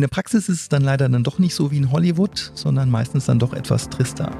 In 0.00 0.08
der 0.08 0.08
Praxis 0.08 0.48
ist 0.48 0.60
es 0.62 0.68
dann 0.70 0.82
leider 0.82 1.10
dann 1.10 1.24
doch 1.24 1.38
nicht 1.38 1.54
so 1.54 1.70
wie 1.70 1.76
in 1.76 1.92
Hollywood, 1.92 2.52
sondern 2.54 2.88
meistens 2.88 3.26
dann 3.26 3.38
doch 3.38 3.52
etwas 3.52 3.86
trister. 3.90 4.30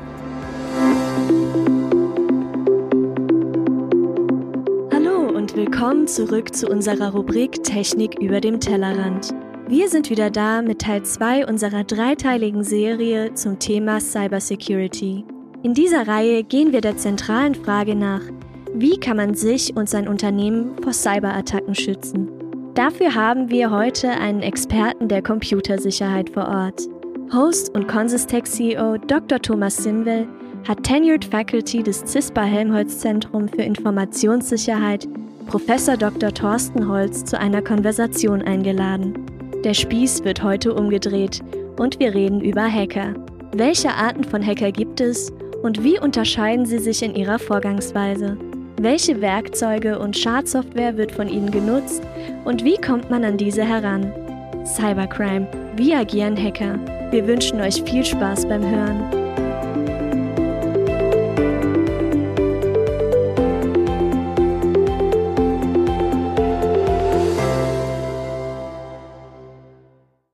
Hallo 4.90 5.28
und 5.36 5.54
willkommen 5.54 6.06
zurück 6.06 6.54
zu 6.54 6.66
unserer 6.66 7.10
Rubrik 7.10 7.62
Technik 7.62 8.18
über 8.18 8.40
dem 8.40 8.58
Tellerrand. 8.58 9.34
Wir 9.68 9.90
sind 9.90 10.08
wieder 10.08 10.30
da 10.30 10.62
mit 10.62 10.80
Teil 10.80 11.02
2 11.02 11.46
unserer 11.46 11.84
dreiteiligen 11.84 12.64
Serie 12.64 13.34
zum 13.34 13.58
Thema 13.58 14.00
Cybersecurity. 14.00 15.27
In 15.62 15.74
dieser 15.74 16.08
Reihe 16.08 16.42
gehen 16.42 16.72
wir 16.72 16.80
der 16.80 16.96
zentralen 16.96 17.54
Frage 17.54 17.95
nach, 17.95 18.22
wie 18.72 18.98
kann 18.98 19.18
man 19.18 19.34
sich 19.34 19.77
und 19.77 19.90
sein 19.90 20.08
Unternehmen 20.08 20.82
vor 20.82 20.95
Cyberattacken 20.95 21.74
schützen? 21.74 22.39
Dafür 22.75 23.14
haben 23.16 23.50
wir 23.50 23.71
heute 23.73 24.11
einen 24.11 24.43
Experten 24.43 25.09
der 25.09 25.23
Computersicherheit 25.23 26.30
vor 26.30 26.46
Ort. 26.46 26.89
Host 27.32 27.75
und 27.75 27.89
Consistec 27.89 28.46
CEO 28.46 28.96
Dr. 28.96 29.40
Thomas 29.40 29.77
Sinwell 29.77 30.29
hat 30.68 30.85
Tenured 30.85 31.25
Faculty 31.25 31.82
des 31.82 32.05
CISPA 32.06 32.42
Helmholtz 32.42 33.00
Zentrum 33.00 33.48
für 33.48 33.62
Informationssicherheit 33.62 35.08
Professor 35.47 35.97
Dr. 35.97 36.33
Thorsten 36.33 36.89
Holz 36.89 37.25
zu 37.25 37.39
einer 37.39 37.61
Konversation 37.61 38.41
eingeladen. 38.42 39.14
Der 39.64 39.75
Spieß 39.75 40.22
wird 40.22 40.42
heute 40.44 40.72
umgedreht 40.72 41.41
und 41.77 41.98
wir 41.98 42.14
reden 42.14 42.41
über 42.41 42.70
Hacker. 42.70 43.14
Welche 43.52 43.91
Arten 43.91 44.22
von 44.22 44.47
Hacker 44.47 44.70
gibt 44.70 45.00
es 45.00 45.33
und 45.62 45.83
wie 45.83 45.98
unterscheiden 45.98 46.66
sie 46.66 46.78
sich 46.78 47.02
in 47.02 47.16
ihrer 47.16 47.41
Vorgangsweise? 47.41 48.39
Welche 48.83 49.20
Werkzeuge 49.20 49.98
und 49.98 50.16
Schadsoftware 50.16 50.97
wird 50.97 51.12
von 51.12 51.28
ihnen 51.28 51.50
genutzt 51.50 52.02
und 52.47 52.64
wie 52.64 52.78
kommt 52.78 53.11
man 53.11 53.25
an 53.25 53.36
diese 53.36 53.62
heran? 53.62 54.11
Cybercrime. 54.64 55.47
Wie 55.77 55.94
agieren 55.94 56.34
Hacker? 56.34 56.78
Wir 57.11 57.27
wünschen 57.27 57.61
euch 57.61 57.83
viel 57.83 58.02
Spaß 58.02 58.48
beim 58.48 58.62
Hören. 58.62 59.19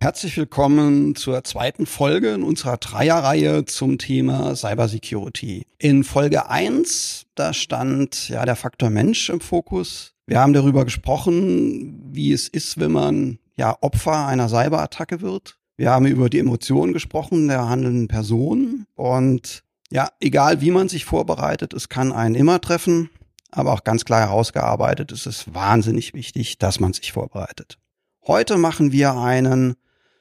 Herzlich 0.07 0.37
willkommen 0.37 1.17
zur 1.17 1.43
zweiten 1.43 1.85
Folge 1.85 2.29
in 2.29 2.45
unserer 2.45 2.77
Dreierreihe 2.77 3.65
zum 3.65 3.99
Thema 3.99 4.55
Cybersecurity. 4.55 5.67
In 5.79 6.05
Folge 6.05 6.49
eins 6.49 7.27
da 7.35 7.53
stand 7.53 8.29
ja 8.29 8.45
der 8.45 8.55
Faktor 8.55 8.89
Mensch 8.89 9.29
im 9.31 9.41
Fokus. 9.41 10.15
Wir 10.25 10.39
haben 10.39 10.53
darüber 10.53 10.85
gesprochen, 10.85 12.01
wie 12.13 12.33
es 12.33 12.47
ist, 12.47 12.79
wenn 12.79 12.93
man 12.93 13.41
ja 13.57 13.77
Opfer 13.81 14.29
einer 14.29 14.49
Cyberattacke 14.49 15.23
wird. 15.23 15.59
Wir 15.77 15.91
haben 15.91 16.07
über 16.07 16.31
die 16.31 16.39
Emotionen 16.39 16.93
gesprochen 16.93 17.49
der 17.49 17.69
handelnden 17.69 18.07
Person 18.07 18.87
und 18.95 19.65
ja, 19.91 20.11
egal 20.21 20.61
wie 20.61 20.71
man 20.71 20.89
sich 20.89 21.05
vorbereitet, 21.05 21.75
es 21.75 21.89
kann 21.89 22.13
einen 22.13 22.37
immer 22.37 22.61
treffen, 22.61 23.11
aber 23.51 23.73
auch 23.73 23.83
ganz 23.83 24.05
klar 24.05 24.21
herausgearbeitet, 24.21 25.11
es 25.11 25.27
ist 25.27 25.53
wahnsinnig 25.53 26.15
wichtig, 26.15 26.59
dass 26.59 26.79
man 26.79 26.93
sich 26.93 27.11
vorbereitet. 27.11 27.79
Heute 28.25 28.57
machen 28.57 28.93
wir 28.93 29.17
einen 29.17 29.75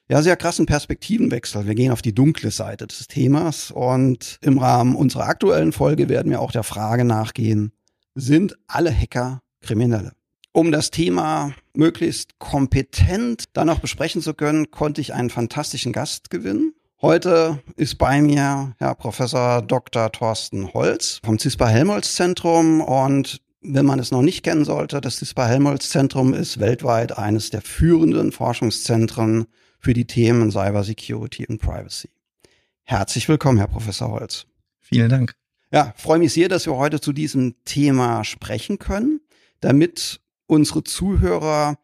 ja, 0.08 0.22
sehr 0.22 0.36
krassen 0.36 0.66
Perspektivenwechsel. 0.66 1.66
Wir 1.66 1.76
gehen 1.76 1.92
auf 1.92 2.02
die 2.02 2.14
dunkle 2.14 2.52
Seite 2.52 2.86
des 2.88 3.08
Themas 3.08 3.72
und 3.72 4.38
im 4.42 4.58
Rahmen 4.58 4.96
unserer 4.96 5.26
aktuellen 5.26 5.72
Folge 5.72 6.10
werden 6.10 6.32
wir 6.32 6.42
auch 6.42 6.52
der 6.52 6.64
Frage 6.64 7.06
nachgehen, 7.06 7.72
sind 8.14 8.56
alle 8.68 8.96
Hacker 8.96 9.42
Kriminelle? 9.62 10.14
Um 10.52 10.72
das 10.72 10.92
Thema 10.92 11.54
möglichst 11.74 12.40
kompetent 12.40 13.46
dann 13.54 13.70
auch 13.70 13.80
besprechen 13.80 14.22
zu 14.22 14.34
können, 14.34 14.72
konnte 14.72 15.02
ich 15.02 15.14
einen 15.14 15.30
fantastischen 15.30 15.92
Gast 15.92 16.30
gewinnen. 16.30 16.74
Heute 17.02 17.60
ist 17.76 17.98
bei 17.98 18.22
mir 18.22 18.74
Herr 18.78 18.96
Professor 18.96 19.62
Dr. 19.62 20.12
Thorsten 20.12 20.74
Holz 20.74 21.20
vom 21.26 21.38
CISPA 21.38 21.68
Helmholtz 21.68 22.16
Zentrum 22.16 22.80
und 22.80 23.42
wenn 23.62 23.86
man 23.86 24.00
es 24.00 24.12
noch 24.12 24.22
nicht 24.22 24.44
kennen 24.44 24.64
sollte, 24.64 25.02
das 25.02 25.18
CISPA 25.18 25.48
Helmholtz 25.48 25.90
Zentrum 25.90 26.34
ist 26.34 26.60
weltweit 26.60 27.18
eines 27.18 27.50
der 27.50 27.62
führenden 27.62 28.32
Forschungszentren 28.32 29.48
für 29.86 29.94
die 29.94 30.06
Themen 30.06 30.50
Cyber 30.50 30.84
Security 30.84 31.46
und 31.46 31.62
Privacy. 31.62 32.10
Herzlich 32.86 33.30
willkommen, 33.30 33.60
Herr 33.60 33.68
Professor 33.68 34.10
Holz. 34.10 34.48
Vielen 34.80 35.10
Dank. 35.10 35.36
Ja, 35.72 35.94
freue 35.96 36.18
mich 36.18 36.34
sehr, 36.34 36.50
dass 36.50 36.66
wir 36.66 36.76
heute 36.76 37.00
zu 37.00 37.14
diesem 37.14 37.54
Thema 37.66 38.24
sprechen 38.24 38.80
können, 38.80 39.22
damit 39.60 40.22
unsere 40.48 40.84
Zuhörer 40.84 41.78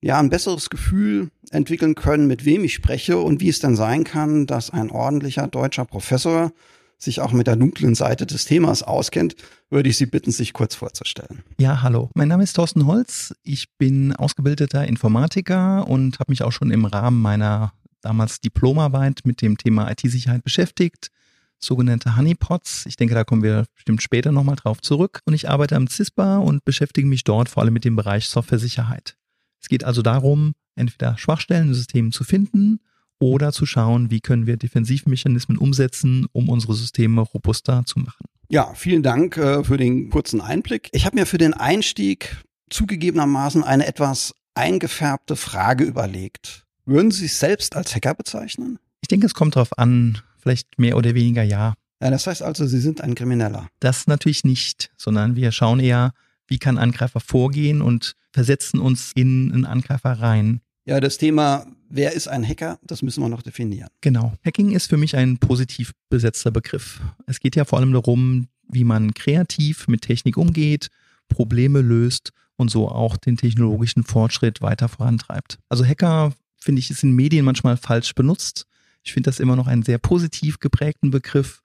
ja 0.00 0.20
ein 0.20 0.30
besseres 0.30 0.70
Gefühl 0.70 1.32
entwickeln 1.50 1.96
können, 1.96 2.28
mit 2.28 2.44
wem 2.44 2.62
ich 2.62 2.74
spreche 2.74 3.18
und 3.18 3.40
wie 3.40 3.48
es 3.48 3.58
dann 3.58 3.74
sein 3.74 4.04
kann, 4.04 4.46
dass 4.46 4.70
ein 4.70 4.92
ordentlicher 4.92 5.48
deutscher 5.48 5.84
Professor 5.84 6.52
sich 6.98 7.20
auch 7.20 7.32
mit 7.32 7.46
der 7.46 7.56
dunklen 7.56 7.94
Seite 7.94 8.26
des 8.26 8.44
Themas 8.44 8.82
auskennt, 8.82 9.36
würde 9.70 9.88
ich 9.88 9.96
Sie 9.96 10.06
bitten, 10.06 10.32
sich 10.32 10.52
kurz 10.52 10.74
vorzustellen. 10.74 11.42
Ja, 11.58 11.82
hallo. 11.82 12.10
Mein 12.14 12.28
Name 12.28 12.42
ist 12.42 12.54
Thorsten 12.54 12.86
Holz. 12.86 13.34
Ich 13.42 13.76
bin 13.78 14.14
ausgebildeter 14.14 14.86
Informatiker 14.86 15.86
und 15.86 16.18
habe 16.18 16.32
mich 16.32 16.42
auch 16.42 16.52
schon 16.52 16.70
im 16.70 16.84
Rahmen 16.84 17.22
meiner 17.22 17.72
damals 18.00 18.40
Diplomarbeit 18.40 19.20
mit 19.24 19.42
dem 19.42 19.56
Thema 19.56 19.90
IT-Sicherheit 19.90 20.42
beschäftigt, 20.42 21.10
sogenannte 21.58 22.16
Honeypots. 22.16 22.86
Ich 22.86 22.96
denke, 22.96 23.14
da 23.14 23.24
kommen 23.24 23.42
wir 23.42 23.64
bestimmt 23.74 24.02
später 24.02 24.32
nochmal 24.32 24.56
drauf 24.56 24.80
zurück. 24.80 25.20
Und 25.24 25.34
ich 25.34 25.48
arbeite 25.48 25.76
am 25.76 25.88
CISPA 25.88 26.38
und 26.38 26.64
beschäftige 26.64 27.06
mich 27.06 27.24
dort 27.24 27.48
vor 27.48 27.62
allem 27.62 27.74
mit 27.74 27.84
dem 27.84 27.96
Bereich 27.96 28.28
Software-Sicherheit. 28.28 29.16
Es 29.60 29.68
geht 29.68 29.84
also 29.84 30.02
darum, 30.02 30.54
entweder 30.74 31.18
Schwachstellen 31.18 31.68
im 31.68 31.74
System 31.74 32.12
zu 32.12 32.24
finden 32.24 32.80
oder 33.18 33.52
zu 33.52 33.66
schauen, 33.66 34.10
wie 34.10 34.20
können 34.20 34.46
wir 34.46 34.56
Defensivmechanismen 34.56 35.58
umsetzen, 35.58 36.26
um 36.32 36.48
unsere 36.48 36.74
Systeme 36.74 37.20
robuster 37.20 37.84
zu 37.84 37.98
machen. 37.98 38.26
Ja, 38.48 38.72
vielen 38.74 39.02
Dank 39.02 39.36
äh, 39.36 39.62
für 39.64 39.76
den 39.76 40.10
kurzen 40.10 40.40
Einblick. 40.40 40.88
Ich 40.92 41.04
habe 41.04 41.16
mir 41.16 41.26
für 41.26 41.38
den 41.38 41.54
Einstieg 41.54 42.42
zugegebenermaßen 42.70 43.62
eine 43.62 43.86
etwas 43.86 44.34
eingefärbte 44.54 45.36
Frage 45.36 45.84
überlegt. 45.84 46.64
Würden 46.86 47.10
Sie 47.10 47.22
sich 47.22 47.34
selbst 47.34 47.76
als 47.76 47.94
Hacker 47.94 48.14
bezeichnen? 48.14 48.78
Ich 49.02 49.08
denke, 49.08 49.26
es 49.26 49.34
kommt 49.34 49.56
darauf 49.56 49.78
an, 49.78 50.18
vielleicht 50.40 50.78
mehr 50.78 50.96
oder 50.96 51.14
weniger 51.14 51.42
ja. 51.42 51.74
Ja, 52.02 52.10
das 52.10 52.26
heißt 52.26 52.42
also, 52.42 52.66
Sie 52.66 52.80
sind 52.80 53.00
ein 53.00 53.14
Krimineller. 53.14 53.68
Das 53.80 54.06
natürlich 54.06 54.44
nicht, 54.44 54.90
sondern 54.96 55.36
wir 55.36 55.52
schauen 55.52 55.80
eher, 55.80 56.12
wie 56.46 56.58
kann 56.58 56.78
Angreifer 56.78 57.20
vorgehen 57.20 57.82
und 57.82 58.14
versetzen 58.32 58.80
uns 58.80 59.12
in 59.14 59.52
einen 59.52 59.64
Angreifer 59.66 60.12
rein. 60.12 60.60
Ja, 60.86 61.00
das 61.00 61.18
Thema, 61.18 61.66
wer 61.88 62.12
ist 62.12 62.28
ein 62.28 62.46
Hacker, 62.46 62.78
das 62.82 63.02
müssen 63.02 63.22
wir 63.22 63.28
noch 63.28 63.42
definieren. 63.42 63.88
Genau. 64.00 64.34
Hacking 64.44 64.72
ist 64.72 64.88
für 64.88 64.96
mich 64.96 65.16
ein 65.16 65.38
positiv 65.38 65.92
besetzter 66.08 66.50
Begriff. 66.50 67.00
Es 67.26 67.40
geht 67.40 67.56
ja 67.56 67.64
vor 67.64 67.78
allem 67.78 67.92
darum, 67.92 68.48
wie 68.68 68.84
man 68.84 69.14
kreativ 69.14 69.88
mit 69.88 70.02
Technik 70.02 70.36
umgeht, 70.36 70.88
Probleme 71.28 71.80
löst 71.80 72.32
und 72.56 72.70
so 72.70 72.88
auch 72.88 73.16
den 73.16 73.36
technologischen 73.36 74.04
Fortschritt 74.04 74.60
weiter 74.60 74.88
vorantreibt. 74.88 75.58
Also 75.68 75.84
Hacker, 75.84 76.32
finde 76.58 76.80
ich, 76.80 76.90
ist 76.90 77.02
in 77.02 77.12
Medien 77.12 77.44
manchmal 77.44 77.76
falsch 77.76 78.14
benutzt. 78.14 78.66
Ich 79.02 79.12
finde 79.12 79.28
das 79.28 79.40
immer 79.40 79.56
noch 79.56 79.66
einen 79.66 79.82
sehr 79.82 79.98
positiv 79.98 80.58
geprägten 80.58 81.10
Begriff. 81.10 81.62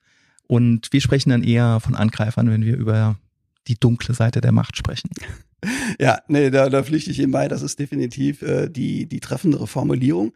Und 0.48 0.92
wir 0.92 1.02
sprechen 1.02 1.30
dann 1.30 1.44
eher 1.44 1.80
von 1.80 1.96
Angreifern, 1.96 2.50
wenn 2.50 2.64
wir 2.64 2.78
über 2.78 3.18
die 3.68 3.80
dunkle 3.80 4.14
Seite 4.14 4.42
der 4.42 4.52
Macht 4.52 4.78
sprechen. 4.78 5.10
Ja, 6.00 6.20
nee, 6.28 6.50
da, 6.50 6.70
da 6.70 6.84
pflichte 6.84 7.12
ich 7.12 7.20
Ihnen 7.20 7.32
bei. 7.32 7.48
Das 7.48 7.62
ist 7.62 7.80
definitiv 7.80 8.42
äh, 8.42 8.70
die, 8.70 9.06
die 9.06 9.20
treffendere 9.20 9.68
Formulierung. 9.68 10.34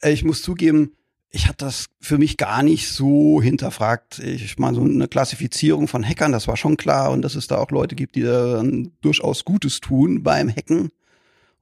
Äh, 0.00 0.12
ich 0.12 0.24
muss 0.24 0.42
zugeben, 0.42 0.92
ich 1.30 1.46
habe 1.46 1.56
das 1.56 1.86
für 2.00 2.18
mich 2.18 2.36
gar 2.36 2.62
nicht 2.62 2.88
so 2.88 3.40
hinterfragt. 3.40 4.18
Ich 4.18 4.58
meine, 4.58 4.76
so 4.76 4.82
eine 4.82 5.06
Klassifizierung 5.06 5.86
von 5.86 6.04
Hackern, 6.04 6.32
das 6.32 6.48
war 6.48 6.56
schon 6.56 6.76
klar 6.76 7.12
und 7.12 7.22
dass 7.22 7.36
es 7.36 7.46
da 7.46 7.58
auch 7.58 7.70
Leute 7.70 7.94
gibt, 7.94 8.16
die 8.16 8.22
da 8.22 8.62
durchaus 9.00 9.44
Gutes 9.44 9.80
tun 9.80 10.22
beim 10.22 10.48
Hacken. 10.48 10.90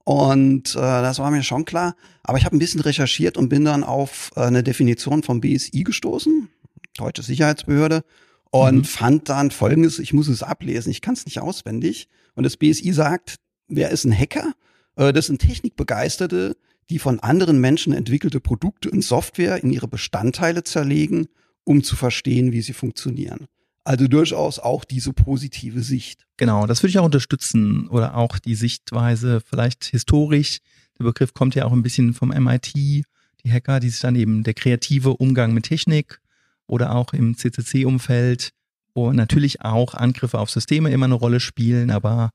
Und 0.03 0.75
äh, 0.75 0.79
das 0.79 1.19
war 1.19 1.29
mir 1.29 1.43
schon 1.43 1.65
klar. 1.65 1.95
Aber 2.23 2.39
ich 2.39 2.45
habe 2.45 2.55
ein 2.55 2.59
bisschen 2.59 2.81
recherchiert 2.81 3.37
und 3.37 3.49
bin 3.49 3.63
dann 3.63 3.83
auf 3.83 4.31
äh, 4.35 4.41
eine 4.41 4.63
Definition 4.63 5.21
vom 5.21 5.39
BSI 5.39 5.83
gestoßen, 5.83 6.49
Deutsche 6.97 7.21
Sicherheitsbehörde, 7.21 8.03
und 8.49 8.77
mhm. 8.77 8.83
fand 8.85 9.29
dann 9.29 9.51
folgendes, 9.51 9.99
ich 9.99 10.13
muss 10.13 10.27
es 10.27 10.41
ablesen, 10.41 10.89
ich 10.89 11.01
kann 11.01 11.13
es 11.13 11.25
nicht 11.25 11.39
auswendig. 11.39 12.09
Und 12.35 12.43
das 12.43 12.57
BSI 12.57 12.93
sagt, 12.93 13.35
wer 13.67 13.89
ist 13.89 14.05
ein 14.05 14.17
Hacker? 14.17 14.53
Äh, 14.95 15.13
das 15.13 15.27
sind 15.27 15.39
Technikbegeisterte, 15.39 16.55
die 16.89 16.99
von 16.99 17.19
anderen 17.19 17.59
Menschen 17.59 17.93
entwickelte 17.93 18.39
Produkte 18.39 18.89
und 18.89 19.03
Software 19.03 19.63
in 19.63 19.71
ihre 19.71 19.87
Bestandteile 19.87 20.63
zerlegen, 20.63 21.27
um 21.63 21.83
zu 21.83 21.95
verstehen, 21.95 22.51
wie 22.51 22.61
sie 22.61 22.73
funktionieren. 22.73 23.47
Also 23.83 24.07
durchaus 24.07 24.59
auch 24.59 24.83
diese 24.83 25.13
positive 25.13 25.81
Sicht. 25.81 26.25
Genau, 26.37 26.67
das 26.67 26.81
würde 26.81 26.91
ich 26.91 26.99
auch 26.99 27.05
unterstützen 27.05 27.87
oder 27.87 28.15
auch 28.15 28.37
die 28.39 28.55
Sichtweise 28.55 29.41
vielleicht 29.45 29.85
historisch. 29.85 30.59
Der 30.97 31.05
Begriff 31.05 31.33
kommt 31.33 31.55
ja 31.55 31.65
auch 31.65 31.71
ein 31.71 31.83
bisschen 31.83 32.13
vom 32.13 32.29
MIT, 32.29 32.73
die 32.75 33.05
Hacker, 33.51 33.79
die 33.79 33.89
sich 33.89 34.01
dann 34.01 34.15
eben 34.15 34.43
der 34.43 34.53
kreative 34.53 35.15
Umgang 35.17 35.53
mit 35.53 35.65
Technik 35.65 36.21
oder 36.67 36.93
auch 36.93 37.13
im 37.13 37.35
CCC-Umfeld 37.37 38.51
wo 38.99 39.13
natürlich 39.13 39.61
auch 39.61 39.93
Angriffe 39.93 40.39
auf 40.39 40.49
Systeme 40.49 40.91
immer 40.91 41.05
eine 41.05 41.13
Rolle 41.13 41.39
spielen, 41.39 41.89
aber 41.89 42.31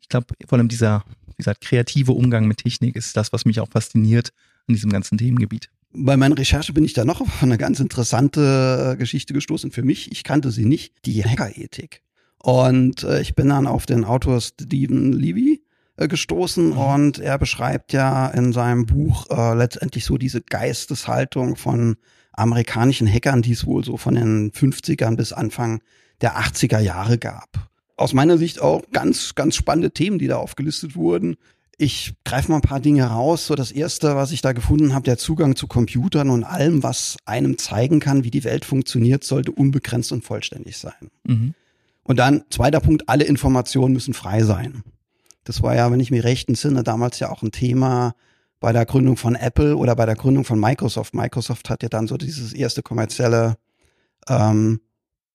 ich 0.00 0.08
glaube, 0.08 0.26
vor 0.46 0.58
allem 0.58 0.68
dieser, 0.68 1.04
wie 1.26 1.36
gesagt, 1.36 1.60
kreative 1.60 2.12
Umgang 2.12 2.46
mit 2.46 2.58
Technik 2.58 2.94
ist 2.94 3.16
das, 3.16 3.32
was 3.32 3.44
mich 3.44 3.58
auch 3.60 3.68
fasziniert 3.68 4.30
an 4.68 4.74
diesem 4.74 4.92
ganzen 4.92 5.18
Themengebiet. 5.18 5.70
Bei 5.92 6.16
meiner 6.16 6.38
Recherche 6.38 6.72
bin 6.72 6.84
ich 6.84 6.92
da 6.92 7.04
noch 7.04 7.20
auf 7.20 7.42
eine 7.42 7.58
ganz 7.58 7.80
interessante 7.80 8.92
äh, 8.92 8.96
Geschichte 8.96 9.34
gestoßen 9.34 9.70
für 9.70 9.82
mich. 9.82 10.10
Ich 10.12 10.24
kannte 10.24 10.50
sie 10.50 10.64
nicht, 10.64 10.94
die 11.04 11.24
Hackerethik. 11.24 12.02
Und 12.38 13.02
äh, 13.02 13.20
ich 13.20 13.34
bin 13.34 13.48
dann 13.48 13.66
auf 13.66 13.86
den 13.86 14.04
Autor 14.04 14.40
Stephen 14.40 15.12
Levy 15.12 15.64
äh, 15.96 16.08
gestoßen 16.08 16.70
mhm. 16.70 16.78
und 16.78 17.18
er 17.18 17.38
beschreibt 17.38 17.92
ja 17.92 18.28
in 18.28 18.52
seinem 18.52 18.86
Buch 18.86 19.26
äh, 19.30 19.54
letztendlich 19.54 20.04
so 20.04 20.18
diese 20.18 20.42
Geisteshaltung 20.42 21.56
von 21.56 21.96
amerikanischen 22.32 23.08
Hackern, 23.08 23.42
die 23.42 23.52
es 23.52 23.66
wohl 23.66 23.84
so 23.84 23.96
von 23.96 24.14
den 24.14 24.52
50ern 24.52 25.16
bis 25.16 25.32
Anfang 25.32 25.80
der 26.20 26.38
80er 26.38 26.80
Jahre 26.80 27.18
gab. 27.18 27.48
Aus 27.96 28.12
meiner 28.12 28.38
Sicht 28.38 28.60
auch 28.60 28.82
ganz, 28.92 29.34
ganz 29.34 29.54
spannende 29.54 29.90
Themen, 29.90 30.18
die 30.18 30.26
da 30.26 30.36
aufgelistet 30.36 30.96
wurden. 30.96 31.36
Ich 31.76 32.14
greife 32.24 32.50
mal 32.50 32.56
ein 32.56 32.62
paar 32.62 32.80
Dinge 32.80 33.04
raus. 33.04 33.46
So 33.46 33.54
das 33.54 33.72
erste, 33.72 34.16
was 34.16 34.32
ich 34.32 34.42
da 34.42 34.52
gefunden 34.52 34.94
habe, 34.94 35.04
der 35.04 35.18
Zugang 35.18 35.56
zu 35.56 35.66
Computern 35.66 36.30
und 36.30 36.44
allem, 36.44 36.82
was 36.82 37.16
einem 37.24 37.58
zeigen 37.58 38.00
kann, 38.00 38.24
wie 38.24 38.30
die 38.30 38.44
Welt 38.44 38.64
funktioniert, 38.64 39.24
sollte 39.24 39.52
unbegrenzt 39.52 40.12
und 40.12 40.24
vollständig 40.24 40.78
sein. 40.78 41.10
Mhm. 41.24 41.54
Und 42.04 42.18
dann 42.18 42.44
zweiter 42.50 42.80
Punkt, 42.80 43.08
alle 43.08 43.24
Informationen 43.24 43.94
müssen 43.94 44.14
frei 44.14 44.42
sein. 44.42 44.82
Das 45.44 45.62
war 45.62 45.74
ja, 45.74 45.90
wenn 45.90 46.00
ich 46.00 46.10
mich 46.10 46.24
recht 46.24 46.48
entsinne, 46.48 46.82
damals 46.82 47.18
ja 47.18 47.30
auch 47.30 47.42
ein 47.42 47.52
Thema 47.52 48.14
bei 48.60 48.72
der 48.72 48.86
Gründung 48.86 49.16
von 49.16 49.34
Apple 49.34 49.76
oder 49.76 49.94
bei 49.94 50.06
der 50.06 50.16
Gründung 50.16 50.44
von 50.44 50.58
Microsoft. 50.58 51.14
Microsoft 51.14 51.68
hat 51.68 51.82
ja 51.82 51.88
dann 51.88 52.06
so 52.06 52.16
dieses 52.16 52.52
erste 52.52 52.82
kommerzielle 52.82 53.56
ähm, 54.28 54.80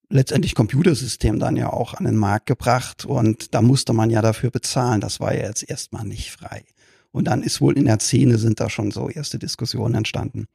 letztendlich 0.10 0.56
Computersystem 0.56 1.40
dann 1.40 1.56
ja 1.56 1.72
auch 1.72 1.94
an 1.94 2.06
den 2.06 2.18
Markt 2.18 2.48
gebracht 2.48 3.06
und 3.06 3.54
da 3.54 3.62
musste 3.62 3.94
man 3.94 4.10
ja 4.10 4.22
dafür 4.22 4.50
bezahlen. 4.50 5.02
Das 5.02 5.20
war 5.20 5.34
ja 5.36 5.48
jetzt 5.48 5.70
erstmal 5.70 6.06
nicht 6.06 6.32
frei. 6.32 6.64
Und 7.12 7.26
dann 7.26 7.44
ist 7.44 7.62
wohl 7.62 7.78
in 7.78 7.86
der 7.86 8.00
Szene 8.00 8.38
sind 8.38 8.60
da 8.60 8.70
schon 8.70 8.92
so 8.92 9.10
erste 9.10 9.40
Diskussionen 9.40 9.96
entstanden. 9.96 10.48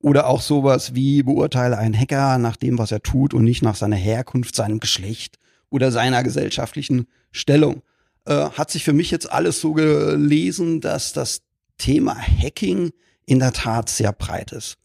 Oder 0.00 0.26
auch 0.26 0.42
sowas 0.42 0.94
wie 0.94 1.22
beurteile 1.22 1.78
einen 1.78 1.98
Hacker 1.98 2.38
nach 2.38 2.56
dem, 2.56 2.78
was 2.78 2.92
er 2.92 3.02
tut 3.02 3.32
und 3.32 3.44
nicht 3.44 3.62
nach 3.62 3.76
seiner 3.76 3.96
Herkunft, 3.96 4.54
seinem 4.54 4.80
Geschlecht 4.80 5.38
oder 5.70 5.90
seiner 5.90 6.22
gesellschaftlichen 6.22 7.06
Stellung. 7.32 7.82
Äh, 8.26 8.50
hat 8.50 8.70
sich 8.70 8.84
für 8.84 8.92
mich 8.92 9.10
jetzt 9.10 9.30
alles 9.30 9.60
so 9.60 9.72
gelesen, 9.72 10.80
dass 10.80 11.14
das 11.14 11.42
Thema 11.78 12.14
Hacking 12.16 12.90
in 13.24 13.38
der 13.38 13.52
Tat 13.52 13.88
sehr 13.88 14.12
breit 14.12 14.52
ist 14.52 14.76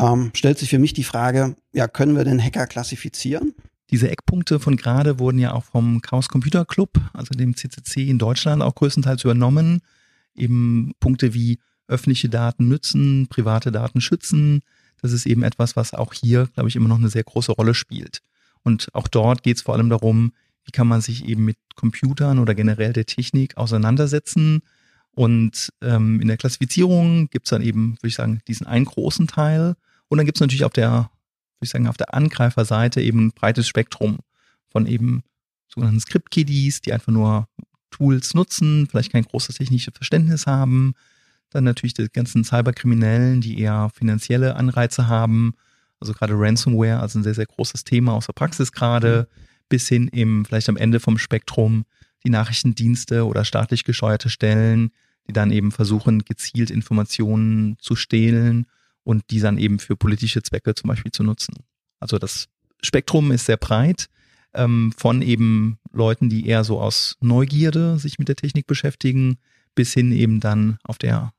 ähm, 0.00 0.30
stellt 0.34 0.58
sich 0.58 0.70
für 0.70 0.78
mich 0.78 0.92
die 0.92 1.04
Frage, 1.04 1.56
ja, 1.72 1.88
können 1.88 2.16
wir 2.16 2.24
den 2.24 2.42
Hacker 2.42 2.66
klassifizieren? 2.66 3.54
Diese 3.90 4.08
Eckpunkte 4.08 4.60
von 4.60 4.76
gerade 4.76 5.18
wurden 5.18 5.38
ja 5.38 5.52
auch 5.52 5.64
vom 5.64 6.00
Chaos 6.00 6.28
Computer 6.28 6.64
Club, 6.64 7.00
also 7.12 7.34
dem 7.34 7.56
CCC 7.56 8.08
in 8.08 8.18
Deutschland, 8.18 8.62
auch 8.62 8.74
größtenteils 8.76 9.24
übernommen. 9.24 9.80
Eben 10.34 10.92
Punkte 11.00 11.34
wie 11.34 11.58
öffentliche 11.88 12.28
Daten 12.28 12.68
nützen, 12.68 13.26
private 13.28 13.72
Daten 13.72 14.00
schützen. 14.00 14.60
Das 15.02 15.12
ist 15.12 15.26
eben 15.26 15.42
etwas, 15.42 15.74
was 15.74 15.92
auch 15.92 16.14
hier, 16.14 16.48
glaube 16.54 16.68
ich, 16.68 16.76
immer 16.76 16.88
noch 16.88 16.98
eine 16.98 17.08
sehr 17.08 17.24
große 17.24 17.52
Rolle 17.52 17.74
spielt. 17.74 18.22
Und 18.62 18.94
auch 18.94 19.08
dort 19.08 19.42
geht 19.42 19.56
es 19.56 19.62
vor 19.62 19.74
allem 19.74 19.90
darum, 19.90 20.32
wie 20.64 20.70
kann 20.70 20.86
man 20.86 21.00
sich 21.00 21.24
eben 21.24 21.44
mit 21.44 21.56
Computern 21.74 22.38
oder 22.38 22.54
generell 22.54 22.92
der 22.92 23.06
Technik 23.06 23.56
auseinandersetzen. 23.56 24.60
Und 25.12 25.70
ähm, 25.82 26.20
in 26.20 26.28
der 26.28 26.36
Klassifizierung 26.36 27.28
gibt 27.30 27.46
es 27.46 27.50
dann 27.50 27.62
eben, 27.62 27.96
würde 27.96 28.08
ich 28.08 28.14
sagen, 28.14 28.40
diesen 28.46 28.66
einen 28.66 28.84
großen 28.84 29.26
Teil 29.26 29.74
und 30.10 30.18
dann 30.18 30.26
gibt 30.26 30.36
es 30.36 30.40
natürlich 30.40 30.64
auf 30.64 30.72
der, 30.72 30.90
würde 30.90 31.08
ich 31.62 31.70
sagen, 31.70 31.86
auf 31.86 31.96
der 31.96 32.12
Angreiferseite 32.12 33.00
eben 33.00 33.26
ein 33.26 33.32
breites 33.32 33.68
Spektrum 33.68 34.18
von 34.68 34.86
eben 34.86 35.22
sogenannten 35.68 36.00
Script-Kiddies, 36.00 36.80
die 36.80 36.92
einfach 36.92 37.12
nur 37.12 37.48
Tools 37.90 38.34
nutzen, 38.34 38.88
vielleicht 38.88 39.12
kein 39.12 39.24
großes 39.24 39.56
technisches 39.56 39.94
Verständnis 39.94 40.46
haben. 40.46 40.94
Dann 41.50 41.62
natürlich 41.62 41.94
die 41.94 42.08
ganzen 42.12 42.44
Cyberkriminellen, 42.44 43.40
die 43.40 43.60
eher 43.60 43.90
finanzielle 43.94 44.56
Anreize 44.56 45.06
haben. 45.06 45.54
Also 46.00 46.12
gerade 46.12 46.34
Ransomware, 46.36 46.98
also 46.98 47.20
ein 47.20 47.22
sehr, 47.22 47.34
sehr 47.34 47.46
großes 47.46 47.84
Thema 47.84 48.12
aus 48.14 48.26
der 48.26 48.32
Praxis 48.32 48.72
gerade, 48.72 49.28
bis 49.68 49.86
hin 49.86 50.10
eben 50.12 50.44
vielleicht 50.44 50.68
am 50.68 50.76
Ende 50.76 50.98
vom 50.98 51.18
Spektrum 51.18 51.84
die 52.24 52.30
Nachrichtendienste 52.30 53.26
oder 53.26 53.44
staatlich 53.44 53.84
gesteuerte 53.84 54.28
Stellen, 54.28 54.90
die 55.28 55.32
dann 55.32 55.52
eben 55.52 55.70
versuchen, 55.70 56.24
gezielt 56.24 56.70
Informationen 56.70 57.76
zu 57.78 57.94
stehlen 57.94 58.66
und 59.04 59.24
die 59.30 59.40
dann 59.40 59.58
eben 59.58 59.78
für 59.78 59.96
politische 59.96 60.42
Zwecke 60.42 60.74
zum 60.74 60.88
Beispiel 60.88 61.12
zu 61.12 61.22
nutzen. 61.22 61.54
Also 61.98 62.18
das 62.18 62.46
Spektrum 62.82 63.30
ist 63.32 63.46
sehr 63.46 63.56
breit 63.56 64.08
ähm, 64.54 64.92
von 64.96 65.22
eben 65.22 65.78
Leuten, 65.92 66.28
die 66.28 66.46
eher 66.46 66.64
so 66.64 66.80
aus 66.80 67.16
Neugierde 67.20 67.98
sich 67.98 68.18
mit 68.18 68.28
der 68.28 68.36
Technik 68.36 68.66
beschäftigen, 68.66 69.38
bis 69.74 69.92
hin 69.92 70.12
eben 70.12 70.40
dann 70.40 70.78
auf 70.82 70.98
der 70.98 71.32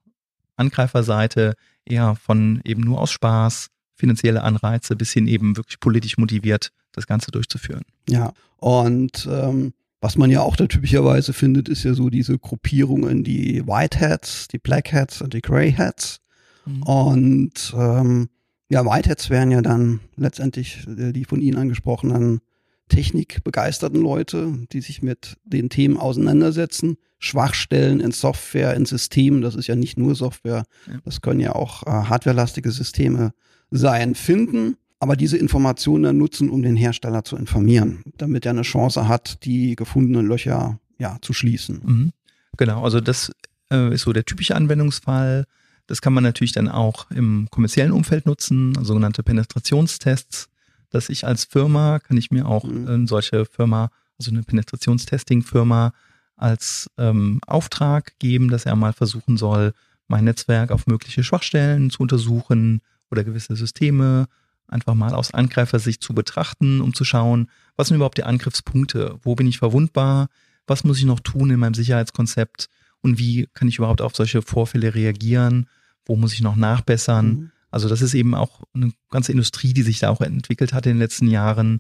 Angreiferseite 0.56 1.54
eher 1.86 2.16
von 2.16 2.62
eben 2.64 2.82
nur 2.82 3.02
aus 3.02 3.12
Spaß, 3.12 3.68
finanzielle 3.96 4.44
Anreize, 4.44 4.96
bis 4.96 5.12
hin 5.12 5.28
eben 5.28 5.58
wirklich 5.58 5.80
politisch 5.80 6.18
motiviert, 6.18 6.72
das 6.92 7.08
Ganze 7.08 7.32
durchzuführen. 7.32 7.84
Ja, 8.10 8.34
und 8.58 9.28
ähm, 9.30 9.74
was 10.00 10.18
man 10.18 10.32
ja 10.32 10.42
auch 10.42 10.56
da 10.56 10.66
typischerweise 10.66 11.34
findet, 11.34 11.70
ist 11.70 11.84
ja 11.84 11.94
so 11.94 12.10
diese 12.10 12.38
Gruppierungen, 12.40 13.24
die 13.24 13.66
White 13.68 14.00
Hats, 14.00 14.48
die 14.48 14.58
Black 14.58 14.92
Hats 14.92 15.22
und 15.22 15.34
die 15.34 15.42
Grey 15.42 15.74
Hats. 15.74 16.21
Mhm. 16.66 16.84
Und 16.84 17.74
ähm, 17.78 18.30
ja, 18.70 18.86
Whiteheads 18.86 19.30
wären 19.30 19.52
ja 19.52 19.62
dann 19.62 20.00
letztendlich 20.16 20.88
äh, 20.88 21.12
die 21.12 21.26
von 21.26 21.42
Ihnen 21.42 21.58
angesprochenen 21.58 22.42
technikbegeisterten 22.90 24.02
Leute, 24.02 24.54
die 24.72 24.82
sich 24.82 25.02
mit 25.02 25.38
den 25.46 25.70
Themen 25.70 25.98
auseinandersetzen. 25.98 26.98
Schwachstellen 27.20 28.00
in 28.00 28.12
Software, 28.12 28.74
in 28.76 28.86
Systemen, 28.86 29.42
das 29.42 29.56
ist 29.56 29.68
ja 29.68 29.76
nicht 29.76 29.98
nur 29.98 30.16
Software, 30.16 30.64
das 31.06 31.22
können 31.22 31.40
ja 31.40 31.54
auch 31.54 31.84
äh, 31.84 31.90
hardwarelastige 31.90 32.72
Systeme 32.72 33.34
sein, 33.70 34.16
finden, 34.16 34.76
aber 35.00 35.16
diese 35.16 35.38
Informationen 35.38 36.04
dann 36.04 36.18
nutzen, 36.18 36.50
um 36.50 36.62
den 36.64 36.76
Hersteller 36.76 37.24
zu 37.24 37.38
informieren, 37.38 38.04
damit 38.18 38.46
er 38.46 38.52
eine 38.52 38.64
Chance 38.64 39.08
hat, 39.08 39.46
die 39.46 39.76
gefundenen 39.76 40.28
Löcher 40.28 40.80
ja 40.98 41.18
zu 41.22 41.34
schließen. 41.34 41.82
Mhm. 41.84 42.12
Genau, 42.58 42.84
also 42.84 43.00
das 43.00 43.32
äh, 43.72 43.94
ist 43.94 44.02
so 44.02 44.14
der 44.14 44.26
typische 44.26 44.56
Anwendungsfall. 44.56 45.46
Das 45.92 46.02
kann 46.02 46.14
man 46.14 46.24
natürlich 46.24 46.54
dann 46.54 46.70
auch 46.70 47.12
im 47.12 47.50
kommerziellen 47.52 47.92
Umfeld 47.92 48.26
nutzen, 48.26 48.74
sogenannte 48.82 49.24
Penetrationstests, 49.24 50.48
dass 50.90 51.10
ich 51.10 51.28
als 51.28 51.44
Firma, 51.44 52.00
kann 52.00 52.16
ich 52.16 52.32
mir 52.32 52.46
auch 52.46 52.64
mhm. 52.64 52.88
eine 52.88 53.08
solche 53.08 53.44
Firma, 53.44 53.92
also 54.18 54.32
eine 54.32 54.44
Penetrationstesting-Firma 54.44 55.92
als 56.38 56.90
ähm, 56.98 57.42
Auftrag 57.46 58.18
geben, 58.20 58.50
dass 58.50 58.66
er 58.66 58.78
mal 58.78 58.94
versuchen 58.94 59.36
soll, 59.36 59.74
mein 60.08 60.24
Netzwerk 60.24 60.72
auf 60.72 60.88
mögliche 60.88 61.26
Schwachstellen 61.26 61.90
zu 61.90 62.04
untersuchen 62.04 62.80
oder 63.10 63.26
gewisse 63.26 63.58
Systeme 63.58 64.28
einfach 64.70 64.94
mal 64.94 65.14
aus 65.14 65.34
Angreifersicht 65.34 66.02
zu 66.02 66.14
betrachten, 66.14 66.80
um 66.80 66.94
zu 66.94 67.04
schauen, 67.04 67.50
was 67.76 67.90
sind 67.90 67.96
überhaupt 67.98 68.18
die 68.18 68.24
Angriffspunkte, 68.24 69.20
wo 69.24 69.36
bin 69.36 69.46
ich 69.46 69.60
verwundbar, 69.60 70.30
was 70.68 70.86
muss 70.86 71.00
ich 71.00 71.06
noch 71.06 71.20
tun 71.20 71.50
in 71.50 71.60
meinem 71.60 71.74
Sicherheitskonzept? 71.74 72.70
Und 73.02 73.20
wie 73.20 73.50
kann 73.54 73.68
ich 73.68 73.80
überhaupt 73.80 74.02
auf 74.02 74.16
solche 74.16 74.42
Vorfälle 74.42 74.96
reagieren 74.96 75.68
wo 76.06 76.16
muss 76.16 76.34
ich 76.34 76.42
noch 76.42 76.56
nachbessern. 76.56 77.28
Mhm. 77.28 77.52
Also 77.70 77.88
das 77.88 78.02
ist 78.02 78.14
eben 78.14 78.36
auch 78.36 78.64
eine 78.74 78.92
ganze 79.10 79.32
Industrie, 79.32 79.74
die 79.74 79.84
sich 79.84 80.00
da 80.00 80.10
auch 80.10 80.22
entwickelt 80.22 80.74
hat 80.74 80.86
in 80.86 80.94
den 80.94 81.00
letzten 81.00 81.28
Jahren 81.28 81.80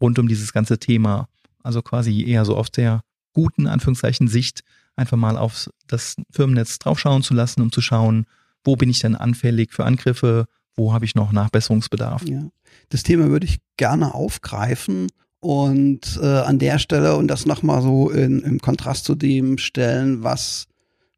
rund 0.00 0.18
um 0.18 0.28
dieses 0.28 0.52
ganze 0.52 0.78
Thema. 0.78 1.28
Also 1.62 1.82
quasi 1.82 2.24
eher 2.24 2.44
so 2.44 2.56
auf 2.56 2.70
der 2.70 3.02
guten, 3.32 3.66
Anführungszeichen, 3.66 4.28
Sicht 4.28 4.64
einfach 4.96 5.16
mal 5.16 5.36
auf 5.36 5.70
das 5.86 6.16
Firmennetz 6.30 6.78
draufschauen 6.78 7.22
zu 7.22 7.34
lassen, 7.34 7.62
um 7.62 7.70
zu 7.70 7.80
schauen, 7.80 8.26
wo 8.64 8.76
bin 8.76 8.90
ich 8.90 8.98
denn 8.98 9.14
anfällig 9.14 9.72
für 9.72 9.84
Angriffe, 9.84 10.46
wo 10.74 10.92
habe 10.92 11.04
ich 11.04 11.14
noch 11.14 11.32
Nachbesserungsbedarf. 11.32 12.24
Ja. 12.26 12.42
Das 12.88 13.02
Thema 13.02 13.28
würde 13.28 13.46
ich 13.46 13.58
gerne 13.76 14.14
aufgreifen 14.14 15.08
und 15.40 16.18
äh, 16.20 16.26
an 16.26 16.58
der 16.58 16.78
Stelle 16.78 17.16
und 17.16 17.28
das 17.28 17.46
nochmal 17.46 17.82
so 17.82 18.10
in, 18.10 18.40
im 18.40 18.60
Kontrast 18.60 19.04
zu 19.04 19.14
dem 19.14 19.58
stellen, 19.58 20.22
was 20.22 20.66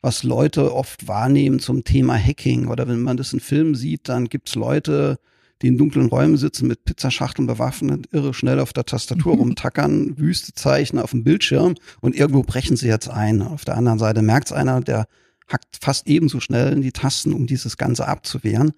was 0.03 0.23
Leute 0.23 0.75
oft 0.75 1.09
wahrnehmen 1.09 1.61
zum 1.61 1.85
Thema 1.85 2.17
Hacking. 2.17 2.69
Oder 2.69 2.89
wenn 2.89 3.03
man 3.03 3.17
das 3.17 3.33
in 3.33 3.41
Filmen 3.41 3.75
sieht, 3.75 4.09
dann 4.09 4.29
gibt's 4.29 4.55
Leute, 4.55 5.19
die 5.63 5.69
in 5.69 5.79
dunklen 5.79 6.07
Räumen 6.07 6.37
sitzen, 6.37 6.67
mit 6.67 6.85
Pizzaschachteln 6.85 7.47
bewaffnet, 7.47 8.07
irre 8.13 8.33
schnell 8.33 8.61
auf 8.61 8.73
der 8.73 8.87
Tastatur 8.87 9.35
rumtackern, 9.37 10.19
wüste 10.19 10.55
Zeichen 10.55 10.99
auf 10.99 11.11
dem 11.11 11.23
Bildschirm 11.23 11.75
und 12.01 12.17
irgendwo 12.17 12.43
brechen 12.43 12.77
sie 12.77 12.89
jetzt 12.89 13.09
ein. 13.09 13.43
Auf 13.43 13.65
der 13.65 13.77
anderen 13.77 13.99
Seite 13.99 14.23
merkt's 14.23 14.53
einer, 14.53 14.81
der 14.81 15.07
hackt 15.49 15.79
fast 15.81 16.07
ebenso 16.07 16.41
schnell 16.41 16.73
in 16.73 16.81
die 16.81 16.93
Tasten, 16.93 17.35
um 17.35 17.47
dieses 17.47 17.77
Ganze 17.77 18.09
abzuwehren. 18.09 18.73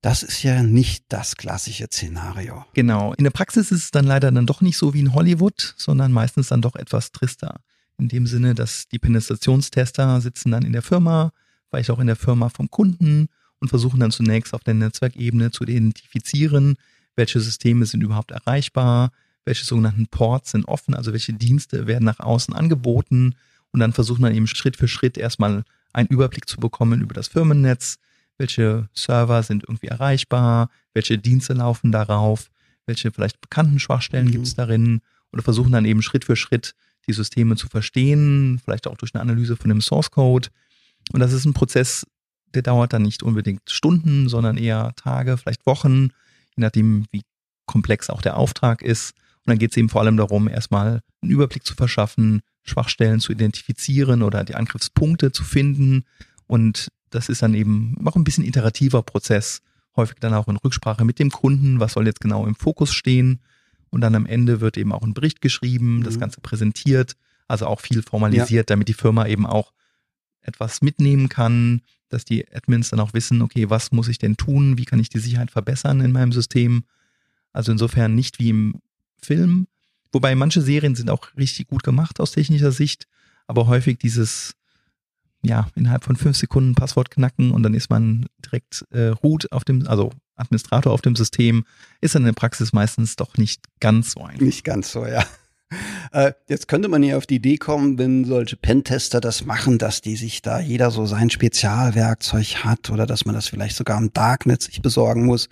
Das 0.00 0.22
ist 0.22 0.42
ja 0.42 0.62
nicht 0.62 1.04
das 1.08 1.36
klassische 1.36 1.86
Szenario. 1.86 2.64
Genau. 2.74 3.14
In 3.14 3.24
der 3.24 3.30
Praxis 3.30 3.70
ist 3.70 3.84
es 3.84 3.90
dann 3.90 4.04
leider 4.04 4.30
dann 4.32 4.46
doch 4.46 4.60
nicht 4.60 4.76
so 4.76 4.92
wie 4.92 5.00
in 5.00 5.14
Hollywood, 5.14 5.74
sondern 5.78 6.12
meistens 6.12 6.48
dann 6.48 6.62
doch 6.62 6.74
etwas 6.74 7.12
trister 7.12 7.60
in 7.98 8.08
dem 8.08 8.26
Sinne, 8.26 8.54
dass 8.54 8.88
die 8.88 8.98
Penetrationstester 8.98 10.20
sitzen 10.20 10.50
dann 10.50 10.64
in 10.64 10.72
der 10.72 10.82
Firma, 10.82 11.32
vielleicht 11.70 11.90
auch 11.90 11.98
in 11.98 12.06
der 12.06 12.16
Firma 12.16 12.48
vom 12.48 12.70
Kunden 12.70 13.28
und 13.60 13.68
versuchen 13.68 14.00
dann 14.00 14.10
zunächst 14.10 14.54
auf 14.54 14.64
der 14.64 14.74
Netzwerkebene 14.74 15.50
zu 15.50 15.64
identifizieren, 15.64 16.76
welche 17.16 17.40
Systeme 17.40 17.86
sind 17.86 18.02
überhaupt 18.02 18.32
erreichbar, 18.32 19.10
welche 19.44 19.64
sogenannten 19.64 20.06
Ports 20.06 20.52
sind 20.52 20.66
offen, 20.66 20.94
also 20.94 21.12
welche 21.12 21.32
Dienste 21.32 21.86
werden 21.86 22.04
nach 22.04 22.20
außen 22.20 22.54
angeboten 22.54 23.34
und 23.72 23.80
dann 23.80 23.92
versuchen 23.92 24.22
dann 24.22 24.34
eben 24.34 24.46
Schritt 24.46 24.76
für 24.76 24.88
Schritt 24.88 25.18
erstmal 25.18 25.64
einen 25.92 26.08
Überblick 26.08 26.48
zu 26.48 26.58
bekommen 26.58 27.00
über 27.00 27.14
das 27.14 27.28
Firmennetz, 27.28 27.98
welche 28.38 28.88
Server 28.94 29.42
sind 29.42 29.64
irgendwie 29.64 29.88
erreichbar, 29.88 30.70
welche 30.92 31.18
Dienste 31.18 31.54
laufen 31.54 31.92
darauf, 31.92 32.50
welche 32.86 33.10
vielleicht 33.12 33.40
bekannten 33.40 33.78
Schwachstellen 33.78 34.26
mhm. 34.26 34.32
gibt 34.32 34.46
es 34.46 34.54
darin 34.54 35.00
oder 35.32 35.42
versuchen 35.42 35.72
dann 35.72 35.84
eben 35.84 36.02
Schritt 36.02 36.24
für 36.24 36.36
Schritt 36.36 36.74
die 37.06 37.12
Systeme 37.12 37.56
zu 37.56 37.68
verstehen, 37.68 38.60
vielleicht 38.62 38.86
auch 38.86 38.96
durch 38.96 39.14
eine 39.14 39.22
Analyse 39.22 39.56
von 39.56 39.68
dem 39.68 39.80
Source 39.80 40.10
Code. 40.10 40.48
Und 41.12 41.20
das 41.20 41.32
ist 41.32 41.44
ein 41.44 41.54
Prozess, 41.54 42.06
der 42.54 42.62
dauert 42.62 42.92
dann 42.92 43.02
nicht 43.02 43.22
unbedingt 43.22 43.68
Stunden, 43.68 44.28
sondern 44.28 44.56
eher 44.56 44.92
Tage, 44.96 45.36
vielleicht 45.36 45.66
Wochen, 45.66 46.10
je 46.56 46.62
nachdem, 46.62 47.06
wie 47.10 47.22
komplex 47.66 48.10
auch 48.10 48.22
der 48.22 48.36
Auftrag 48.36 48.82
ist. 48.82 49.14
Und 49.44 49.50
dann 49.50 49.58
geht 49.58 49.72
es 49.72 49.76
eben 49.76 49.88
vor 49.88 50.00
allem 50.00 50.16
darum, 50.16 50.48
erstmal 50.48 51.00
einen 51.22 51.30
Überblick 51.30 51.64
zu 51.64 51.74
verschaffen, 51.74 52.42
Schwachstellen 52.62 53.20
zu 53.20 53.32
identifizieren 53.32 54.22
oder 54.22 54.44
die 54.44 54.54
Angriffspunkte 54.54 55.32
zu 55.32 55.44
finden. 55.44 56.04
Und 56.46 56.88
das 57.10 57.28
ist 57.28 57.42
dann 57.42 57.54
eben 57.54 57.96
auch 58.06 58.16
ein 58.16 58.24
bisschen 58.24 58.44
iterativer 58.44 59.02
Prozess, 59.02 59.60
häufig 59.96 60.16
dann 60.20 60.34
auch 60.34 60.48
in 60.48 60.56
Rücksprache 60.56 61.04
mit 61.04 61.18
dem 61.18 61.30
Kunden, 61.30 61.80
was 61.80 61.92
soll 61.92 62.06
jetzt 62.06 62.20
genau 62.20 62.46
im 62.46 62.54
Fokus 62.54 62.92
stehen. 62.92 63.40
Und 63.94 64.00
dann 64.00 64.16
am 64.16 64.26
Ende 64.26 64.60
wird 64.60 64.76
eben 64.76 64.90
auch 64.90 65.04
ein 65.04 65.14
Bericht 65.14 65.40
geschrieben, 65.40 65.98
mhm. 65.98 66.02
das 66.02 66.18
Ganze 66.18 66.40
präsentiert, 66.40 67.14
also 67.46 67.68
auch 67.68 67.80
viel 67.80 68.02
formalisiert, 68.02 68.50
ja. 68.68 68.74
damit 68.74 68.88
die 68.88 68.92
Firma 68.92 69.24
eben 69.28 69.46
auch 69.46 69.72
etwas 70.40 70.82
mitnehmen 70.82 71.28
kann, 71.28 71.80
dass 72.08 72.24
die 72.24 72.44
Admins 72.52 72.90
dann 72.90 72.98
auch 72.98 73.14
wissen, 73.14 73.40
okay, 73.40 73.70
was 73.70 73.92
muss 73.92 74.08
ich 74.08 74.18
denn 74.18 74.36
tun, 74.36 74.78
wie 74.78 74.84
kann 74.84 74.98
ich 74.98 75.10
die 75.10 75.20
Sicherheit 75.20 75.52
verbessern 75.52 76.00
in 76.00 76.10
meinem 76.10 76.32
System. 76.32 76.82
Also 77.52 77.70
insofern 77.70 78.16
nicht 78.16 78.40
wie 78.40 78.48
im 78.48 78.80
Film, 79.16 79.68
wobei 80.10 80.34
manche 80.34 80.60
Serien 80.60 80.96
sind 80.96 81.08
auch 81.08 81.28
richtig 81.36 81.68
gut 81.68 81.84
gemacht 81.84 82.18
aus 82.18 82.32
technischer 82.32 82.72
Sicht, 82.72 83.06
aber 83.46 83.68
häufig 83.68 83.98
dieses, 83.98 84.56
ja, 85.44 85.68
innerhalb 85.74 86.04
von 86.04 86.16
fünf 86.16 86.36
Sekunden 86.36 86.74
Passwort 86.74 87.10
knacken 87.10 87.50
und 87.50 87.62
dann 87.62 87.74
ist 87.74 87.90
man 87.90 88.26
direkt 88.44 88.84
äh, 88.90 89.08
Root 89.08 89.50
auf 89.52 89.64
dem, 89.64 89.86
also 89.86 90.10
Administrator 90.36 90.92
auf 90.92 91.02
dem 91.02 91.16
System, 91.16 91.64
ist 92.00 92.14
dann 92.14 92.22
in 92.22 92.26
der 92.26 92.32
Praxis 92.32 92.72
meistens 92.72 93.16
doch 93.16 93.36
nicht 93.36 93.64
ganz 93.80 94.12
so 94.12 94.22
einfach. 94.22 94.40
Nicht 94.40 94.64
ganz 94.64 94.90
so, 94.90 95.06
ja. 95.06 95.24
Äh, 96.12 96.34
jetzt 96.46 96.68
könnte 96.68 96.88
man 96.88 97.02
ja 97.02 97.16
auf 97.16 97.26
die 97.26 97.36
Idee 97.36 97.56
kommen, 97.56 97.98
wenn 97.98 98.24
solche 98.24 98.56
Pentester 98.56 99.20
das 99.20 99.44
machen, 99.44 99.78
dass 99.78 100.02
die 100.02 100.14
sich 100.14 100.40
da 100.40 100.60
jeder 100.60 100.92
so 100.92 101.06
sein 101.06 101.30
Spezialwerkzeug 101.30 102.64
hat 102.64 102.90
oder 102.90 103.06
dass 103.06 103.24
man 103.24 103.34
das 103.34 103.48
vielleicht 103.48 103.74
sogar 103.74 103.98
im 103.98 104.12
Darknet 104.12 104.62
sich 104.62 104.82
besorgen 104.82 105.24
muss. 105.24 105.48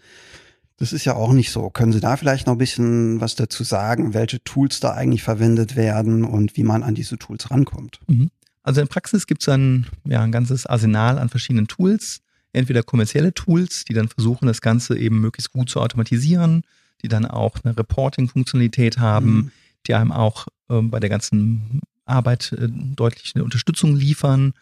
Das 0.76 0.92
ist 0.92 1.04
ja 1.04 1.14
auch 1.14 1.32
nicht 1.32 1.50
so. 1.50 1.70
Können 1.70 1.92
Sie 1.92 2.00
da 2.00 2.16
vielleicht 2.16 2.46
noch 2.46 2.54
ein 2.54 2.58
bisschen 2.58 3.20
was 3.20 3.34
dazu 3.34 3.64
sagen, 3.64 4.14
welche 4.14 4.44
Tools 4.44 4.78
da 4.78 4.92
eigentlich 4.92 5.22
verwendet 5.24 5.74
werden 5.74 6.24
und 6.24 6.56
wie 6.56 6.62
man 6.62 6.84
an 6.84 6.94
diese 6.94 7.18
Tools 7.18 7.50
rankommt? 7.50 7.98
Mhm. 8.06 8.30
Also 8.62 8.80
in 8.80 8.88
Praxis 8.88 9.26
gibt 9.26 9.42
es 9.42 9.46
dann 9.46 9.86
ja 10.04 10.22
ein 10.22 10.32
ganzes 10.32 10.66
Arsenal 10.66 11.18
an 11.18 11.28
verschiedenen 11.28 11.68
Tools. 11.68 12.20
Entweder 12.52 12.82
kommerzielle 12.82 13.32
Tools, 13.32 13.84
die 13.84 13.94
dann 13.94 14.08
versuchen, 14.08 14.46
das 14.46 14.60
Ganze 14.60 14.98
eben 14.98 15.20
möglichst 15.20 15.52
gut 15.52 15.70
zu 15.70 15.80
automatisieren, 15.80 16.62
die 17.02 17.08
dann 17.08 17.24
auch 17.24 17.56
eine 17.64 17.76
Reporting-Funktionalität 17.76 18.98
haben, 18.98 19.34
mhm 19.34 19.50
die 19.86 19.94
einem 19.94 20.12
auch 20.12 20.46
ähm, 20.68 20.90
bei 20.90 21.00
der 21.00 21.10
ganzen 21.10 21.80
Arbeit 22.04 22.52
äh, 22.52 22.68
deutlich 22.68 23.34
eine 23.34 23.44
Unterstützung 23.44 23.96
liefern. 23.96 24.54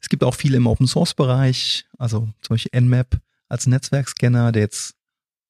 Es 0.00 0.08
gibt 0.08 0.24
auch 0.24 0.34
viele 0.34 0.56
im 0.56 0.66
Open 0.66 0.86
Source 0.86 1.14
Bereich, 1.14 1.86
also 1.98 2.28
zum 2.42 2.54
Beispiel 2.54 2.80
Nmap 2.80 3.18
als 3.48 3.66
Netzwerkscanner, 3.66 4.52
der 4.52 4.62
jetzt 4.62 4.94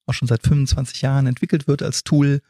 auch 0.07 0.15
schon 0.15 0.29
seit 0.29 0.43
25 0.43 1.03
Jahren 1.03 1.27
entwickelt 1.27 1.67
wird 1.67 1.83
als 1.83 2.05
Tool. 2.05 2.41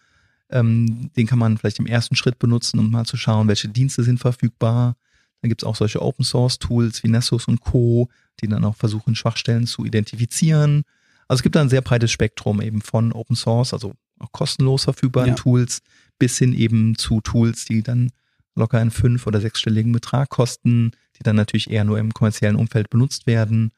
Ähm, 0.51 1.11
den 1.17 1.27
kann 1.27 1.39
man 1.39 1.59
vielleicht 1.59 1.79
im 1.79 1.87
ersten 1.87 2.17
Schritt 2.17 2.39
benutzen, 2.39 2.79
um 2.79 2.91
mal 2.91 3.07
zu 3.07 3.17
schauen, 3.17 3.49
welche 3.49 3.69
Dienste 3.69 4.03
sind 4.03 4.19
verfügbar. 4.19 4.97
Dann 5.43 5.49
gibt 5.49 5.63
es 5.63 5.67
auch 5.67 5.77
solche 5.77 6.03
Open 6.03 6.25
Source 6.25 6.59
Tools 6.59 7.03
wie 7.03 7.09
Nessus 7.09 7.47
und 7.47 7.61
Co., 7.61 8.09
die 8.41 8.49
dann 8.49 8.65
auch 8.65 8.77
versuchen, 8.77 9.15
Schwachstellen 9.15 9.67
zu 9.67 9.85
identifizieren. 9.85 10.85
Also 11.29 11.41
es 11.41 11.43
gibt 11.43 11.57
da 11.57 11.61
ein 11.61 11.69
sehr 11.69 11.83
breites 11.83 12.11
Spektrum 12.11 12.61
eben 12.61 12.83
von 12.83 13.13
Open 13.13 13.37
Source, 13.37 13.73
also 13.73 13.95
auch 14.19 14.33
kostenlos 14.33 14.85
verfügbaren 14.85 15.31
ja. 15.31 15.35
Tools, 15.35 15.83
bis 16.19 16.39
hin 16.39 16.55
eben 16.55 16.97
zu 16.97 17.21
Tools, 17.21 17.65
die 17.65 17.83
dann 17.83 18.11
locker 18.55 18.79
einen 18.79 18.91
fünf- 18.91 19.27
oder 19.27 19.41
sechsstelligen 19.41 19.93
Betrag 19.93 20.31
kosten, 20.31 20.93
die 21.19 21.23
dann 21.23 21.37
natürlich 21.37 21.71
eher 21.71 21.85
nur 21.85 21.99
im 21.99 22.13
kommerziellen 22.13 22.57
Umfeld 22.57 22.91
benutzt 22.91 23.27
werden. 23.27 23.73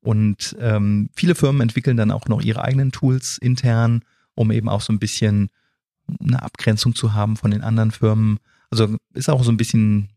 Und 0.00 0.56
ähm, 0.60 1.08
viele 1.14 1.34
Firmen 1.34 1.62
entwickeln 1.62 1.96
dann 1.96 2.10
auch 2.10 2.26
noch 2.26 2.42
ihre 2.42 2.62
eigenen 2.62 2.92
Tools 2.92 3.38
intern, 3.38 4.02
um 4.34 4.50
eben 4.50 4.68
auch 4.68 4.80
so 4.80 4.92
ein 4.92 4.98
bisschen 4.98 5.50
eine 6.20 6.42
Abgrenzung 6.42 6.94
zu 6.94 7.14
haben 7.14 7.36
von 7.36 7.50
den 7.50 7.62
anderen 7.62 7.90
Firmen. 7.90 8.38
Also 8.70 8.96
ist 9.14 9.30
auch 9.30 9.44
so 9.44 9.50
ein 9.50 9.56
bisschen, 9.56 10.10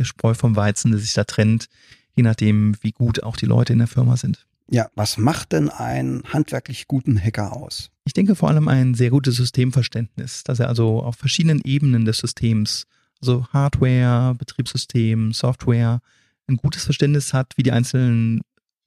der 0.00 0.04
Spreu 0.04 0.34
vom 0.34 0.56
Weizen, 0.56 0.90
der 0.90 0.98
sich 0.98 1.12
da 1.12 1.24
trennt, 1.24 1.68
je 2.16 2.24
nachdem, 2.24 2.74
wie 2.80 2.92
gut 2.92 3.22
auch 3.22 3.36
die 3.36 3.46
Leute 3.46 3.72
in 3.72 3.78
der 3.78 3.88
Firma 3.88 4.16
sind. 4.16 4.46
Ja, 4.68 4.88
was 4.94 5.18
macht 5.18 5.52
denn 5.52 5.68
einen 5.68 6.22
handwerklich 6.32 6.86
guten 6.86 7.20
Hacker 7.22 7.56
aus? 7.56 7.90
Ich 8.04 8.12
denke 8.12 8.34
vor 8.34 8.48
allem 8.48 8.68
ein 8.68 8.94
sehr 8.94 9.10
gutes 9.10 9.36
Systemverständnis, 9.36 10.44
dass 10.44 10.60
er 10.60 10.68
also 10.68 11.02
auf 11.02 11.16
verschiedenen 11.16 11.60
Ebenen 11.64 12.04
des 12.04 12.18
Systems, 12.18 12.86
also 13.20 13.46
Hardware, 13.52 14.34
Betriebssystem, 14.36 15.32
Software, 15.32 16.00
ein 16.48 16.56
gutes 16.56 16.84
Verständnis 16.84 17.32
hat, 17.32 17.52
wie 17.56 17.62
die 17.62 17.72
einzelnen 17.72 18.42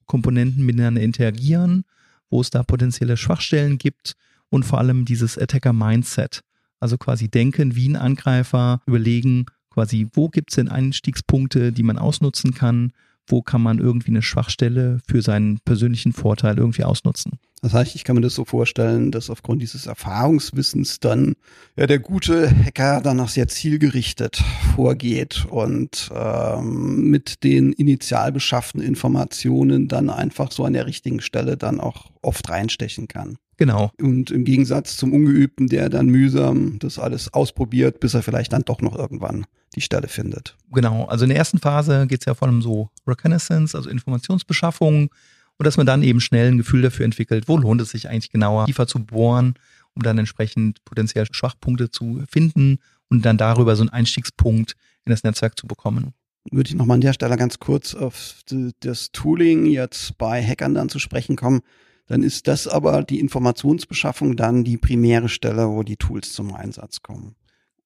Komponenten 0.05 0.65
miteinander 0.65 1.01
interagieren, 1.01 1.84
wo 2.29 2.41
es 2.41 2.50
da 2.50 2.63
potenzielle 2.63 3.17
Schwachstellen 3.17 3.77
gibt 3.77 4.13
und 4.50 4.63
vor 4.63 4.79
allem 4.79 5.05
dieses 5.05 5.38
Attacker-Mindset. 5.38 6.41
Also 6.79 6.98
quasi 6.98 7.29
denken 7.29 7.75
wie 7.75 7.89
ein 7.89 7.96
Angreifer, 7.96 8.82
überlegen 8.86 9.46
quasi, 9.74 10.08
wo 10.13 10.30
gibt 10.30 10.51
es 10.51 10.56
denn 10.56 10.70
Einstiegspunkte, 10.70 11.72
die 11.72 11.84
man 11.84 11.98
ausnutzen 11.98 12.53
kann 12.53 12.94
wo 13.27 13.42
kann 13.42 13.62
man 13.62 13.80
irgendwie 13.80 14.12
eine 14.12 14.22
Schwachstelle 14.22 15.00
für 15.08 15.22
seinen 15.22 15.60
persönlichen 15.60 16.13
Vorteil 16.13 16.58
irgendwie 16.58 16.84
ausnutzen. 16.84 17.39
Das 17.63 17.74
heißt, 17.74 17.96
ich 17.96 18.03
kann 18.03 18.17
mir 18.17 18.22
das 18.22 18.36
so 18.36 18.43
vorstellen, 18.43 19.10
dass 19.10 19.29
aufgrund 19.29 19.62
dieses 19.62 19.86
Erfahrungswissens 19.86 21.00
dann 21.00 21.36
ja 21.77 21.88
der 21.88 22.00
gute 22.00 22.51
Hacker 22.51 23.00
dann 23.00 23.22
auch 23.22 23.29
sehr 23.29 23.48
zielgerichtet 23.48 24.43
vorgeht 24.75 25.46
und 25.50 26.12
ähm, 26.13 27.10
mit 27.10 27.41
den 27.46 27.72
initial 27.72 28.34
beschafften 28.34 28.82
Informationen 28.82 29.88
dann 29.88 30.10
einfach 30.10 30.51
so 30.51 30.65
an 30.65 30.74
der 30.74 30.86
richtigen 30.88 31.22
Stelle 31.22 31.55
dann 31.55 31.79
auch 31.79 32.12
oft 32.22 32.50
reinstechen 32.50 33.08
kann. 33.08 33.38
Genau. 33.55 33.91
Und 33.98 34.29
im 34.29 34.43
Gegensatz 34.43 34.98
zum 34.98 35.13
Ungeübten, 35.13 35.67
der 35.67 35.88
dann 35.88 36.08
mühsam 36.08 36.79
das 36.79 37.00
alles 37.00 37.34
ausprobiert, 37.34 38.01
bis 38.01 38.13
er 38.13 38.24
vielleicht 38.24 38.51
dann 38.51 38.63
doch 38.63 38.82
noch 38.82 38.98
irgendwann 38.98 39.46
die 39.74 39.82
Stelle 39.82 40.10
findet. 40.10 40.58
Genau. 40.74 41.05
Also 41.05 41.24
in 41.24 41.29
der 41.29 41.38
ersten 41.38 41.60
Phase 41.60 42.08
geht 42.08 42.20
es 42.20 42.25
ja 42.25 42.34
vor 42.34 42.50
allem 42.50 42.62
so 42.62 42.89
Reconnaissance, 43.08 43.77
also 43.77 43.89
Informationsbeschaffung 43.89 45.10
und 45.58 45.66
dass 45.66 45.78
man 45.78 45.86
dann 45.86 46.04
eben 46.04 46.22
schnell 46.22 46.52
ein 46.52 46.58
Gefühl 46.58 46.82
dafür 46.82 47.06
entwickelt, 47.06 47.48
wo 47.48 47.58
lohnt 47.58 47.82
es 47.82 47.92
sich 47.92 48.10
eigentlich 48.10 48.32
genauer 48.32 48.66
tiefer 48.66 48.88
zu 48.88 49.04
bohren, 49.04 49.56
um 49.94 50.04
dann 50.04 50.18
entsprechend 50.18 50.84
potenziell 50.86 51.26
Schwachpunkte 51.32 51.90
zu 51.90 52.24
finden 52.30 52.80
und 53.10 53.24
dann 53.24 53.38
darüber 53.38 53.76
so 53.76 53.84
einen 53.84 53.90
Einstiegspunkt 53.90 54.76
in 55.06 55.12
das 55.12 55.24
Netzwerk 55.24 55.58
zu 55.58 55.68
bekommen. 55.68 56.14
Würde 56.52 56.70
ich 56.70 56.76
nochmal 56.76 56.96
an 56.96 57.02
der 57.02 57.14
Stelle 57.14 57.38
ganz 57.38 57.60
kurz 57.60 57.94
auf 57.96 58.36
das 58.80 59.12
Tooling 59.12 59.66
jetzt 59.66 60.18
bei 60.18 60.44
Hackern 60.44 60.74
dann 60.74 60.90
zu 60.90 61.00
sprechen 61.00 61.36
kommen 61.36 61.62
dann 62.08 62.24
ist 62.24 62.48
das 62.48 62.68
aber 62.68 63.04
die 63.04 63.20
Informationsbeschaffung 63.20 64.36
dann 64.36 64.64
die 64.64 64.78
primäre 64.78 65.30
Stelle, 65.30 65.70
wo 65.70 65.84
die 65.84 65.98
Tools 65.98 66.34
zum 66.34 66.54
Einsatz 66.54 67.02
kommen. 67.02 67.36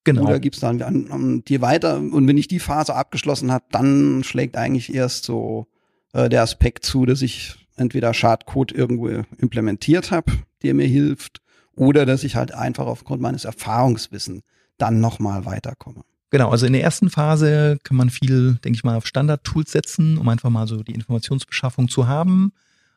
Genau. 0.03 0.23
Oder 0.23 0.39
gibt's 0.39 0.59
dann 0.59 0.81
an, 0.81 1.11
an 1.11 1.43
dir 1.43 1.61
weiter 1.61 1.97
und 1.97 2.27
wenn 2.27 2.37
ich 2.37 2.47
die 2.47 2.59
Phase 2.59 2.95
abgeschlossen 2.95 3.51
habe, 3.51 3.65
dann 3.71 4.23
schlägt 4.23 4.55
eigentlich 4.55 4.93
erst 4.93 5.25
so 5.25 5.67
äh, 6.17 6.29
der 6.29 6.41
Aspekt 6.41 6.83
zu, 6.83 7.05
dass 7.05 7.21
ich 7.21 7.55
entweder 7.75 8.13
Schadcode 8.13 8.71
irgendwo 8.71 9.07
implementiert 9.37 10.11
habe, 10.11 10.31
der 10.63 10.73
mir 10.73 10.87
hilft, 10.87 11.41
oder 11.75 12.07
dass 12.07 12.23
ich 12.23 12.35
halt 12.35 12.51
einfach 12.51 12.87
aufgrund 12.87 13.21
meines 13.21 13.45
Erfahrungswissen 13.45 14.41
dann 14.79 14.99
nochmal 14.99 15.45
weiterkomme. 15.45 16.01
Genau, 16.31 16.49
also 16.49 16.65
in 16.65 16.73
der 16.73 16.81
ersten 16.81 17.11
Phase 17.11 17.77
kann 17.83 17.95
man 17.95 18.09
viel, 18.09 18.55
denke 18.63 18.75
ich 18.75 18.83
mal, 18.83 18.97
auf 18.97 19.05
Standard-Tools 19.05 19.71
setzen, 19.71 20.17
um 20.17 20.27
einfach 20.27 20.49
mal 20.49 20.67
so 20.67 20.81
die 20.81 20.93
Informationsbeschaffung 20.93 21.87
zu 21.87 22.07
haben. 22.07 22.51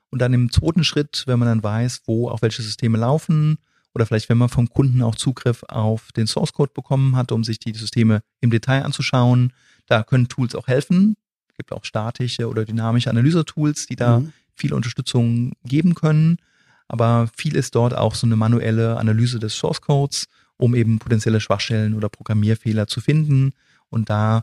Und 0.08 0.20
dann 0.20 0.32
im 0.32 0.50
zweiten 0.50 0.82
Schritt, 0.82 1.24
wenn 1.26 1.38
man 1.38 1.46
dann 1.46 1.62
weiß, 1.62 2.02
wo 2.06 2.30
auch 2.30 2.40
welche 2.40 2.62
Systeme 2.62 2.98
laufen 2.98 3.58
oder 3.94 4.06
vielleicht 4.06 4.30
wenn 4.30 4.38
man 4.38 4.48
vom 4.48 4.68
Kunden 4.70 5.02
auch 5.02 5.14
Zugriff 5.14 5.62
auf 5.68 6.10
den 6.12 6.26
Source 6.26 6.54
Code 6.54 6.72
bekommen 6.74 7.16
hat, 7.16 7.32
um 7.32 7.44
sich 7.44 7.58
die 7.58 7.74
Systeme 7.74 8.22
im 8.40 8.50
Detail 8.50 8.82
anzuschauen, 8.82 9.52
da 9.86 10.02
können 10.02 10.28
Tools 10.28 10.54
auch 10.54 10.68
helfen. 10.68 11.16
Es 11.60 11.66
gibt 11.66 11.72
auch 11.72 11.84
statische 11.84 12.48
oder 12.48 12.64
dynamische 12.64 13.10
Analyse-Tools, 13.10 13.86
die 13.86 13.96
da 13.96 14.20
mhm. 14.20 14.32
viel 14.54 14.72
Unterstützung 14.72 15.52
geben 15.62 15.94
können. 15.94 16.38
Aber 16.88 17.28
viel 17.36 17.54
ist 17.54 17.74
dort 17.74 17.94
auch 17.94 18.14
so 18.14 18.26
eine 18.26 18.36
manuelle 18.36 18.96
Analyse 18.96 19.38
des 19.38 19.54
Source 19.54 19.82
Codes, 19.82 20.26
um 20.56 20.74
eben 20.74 20.98
potenzielle 20.98 21.38
Schwachstellen 21.38 21.94
oder 21.94 22.08
Programmierfehler 22.08 22.86
zu 22.86 23.02
finden. 23.02 23.52
Und 23.90 24.08
da 24.08 24.42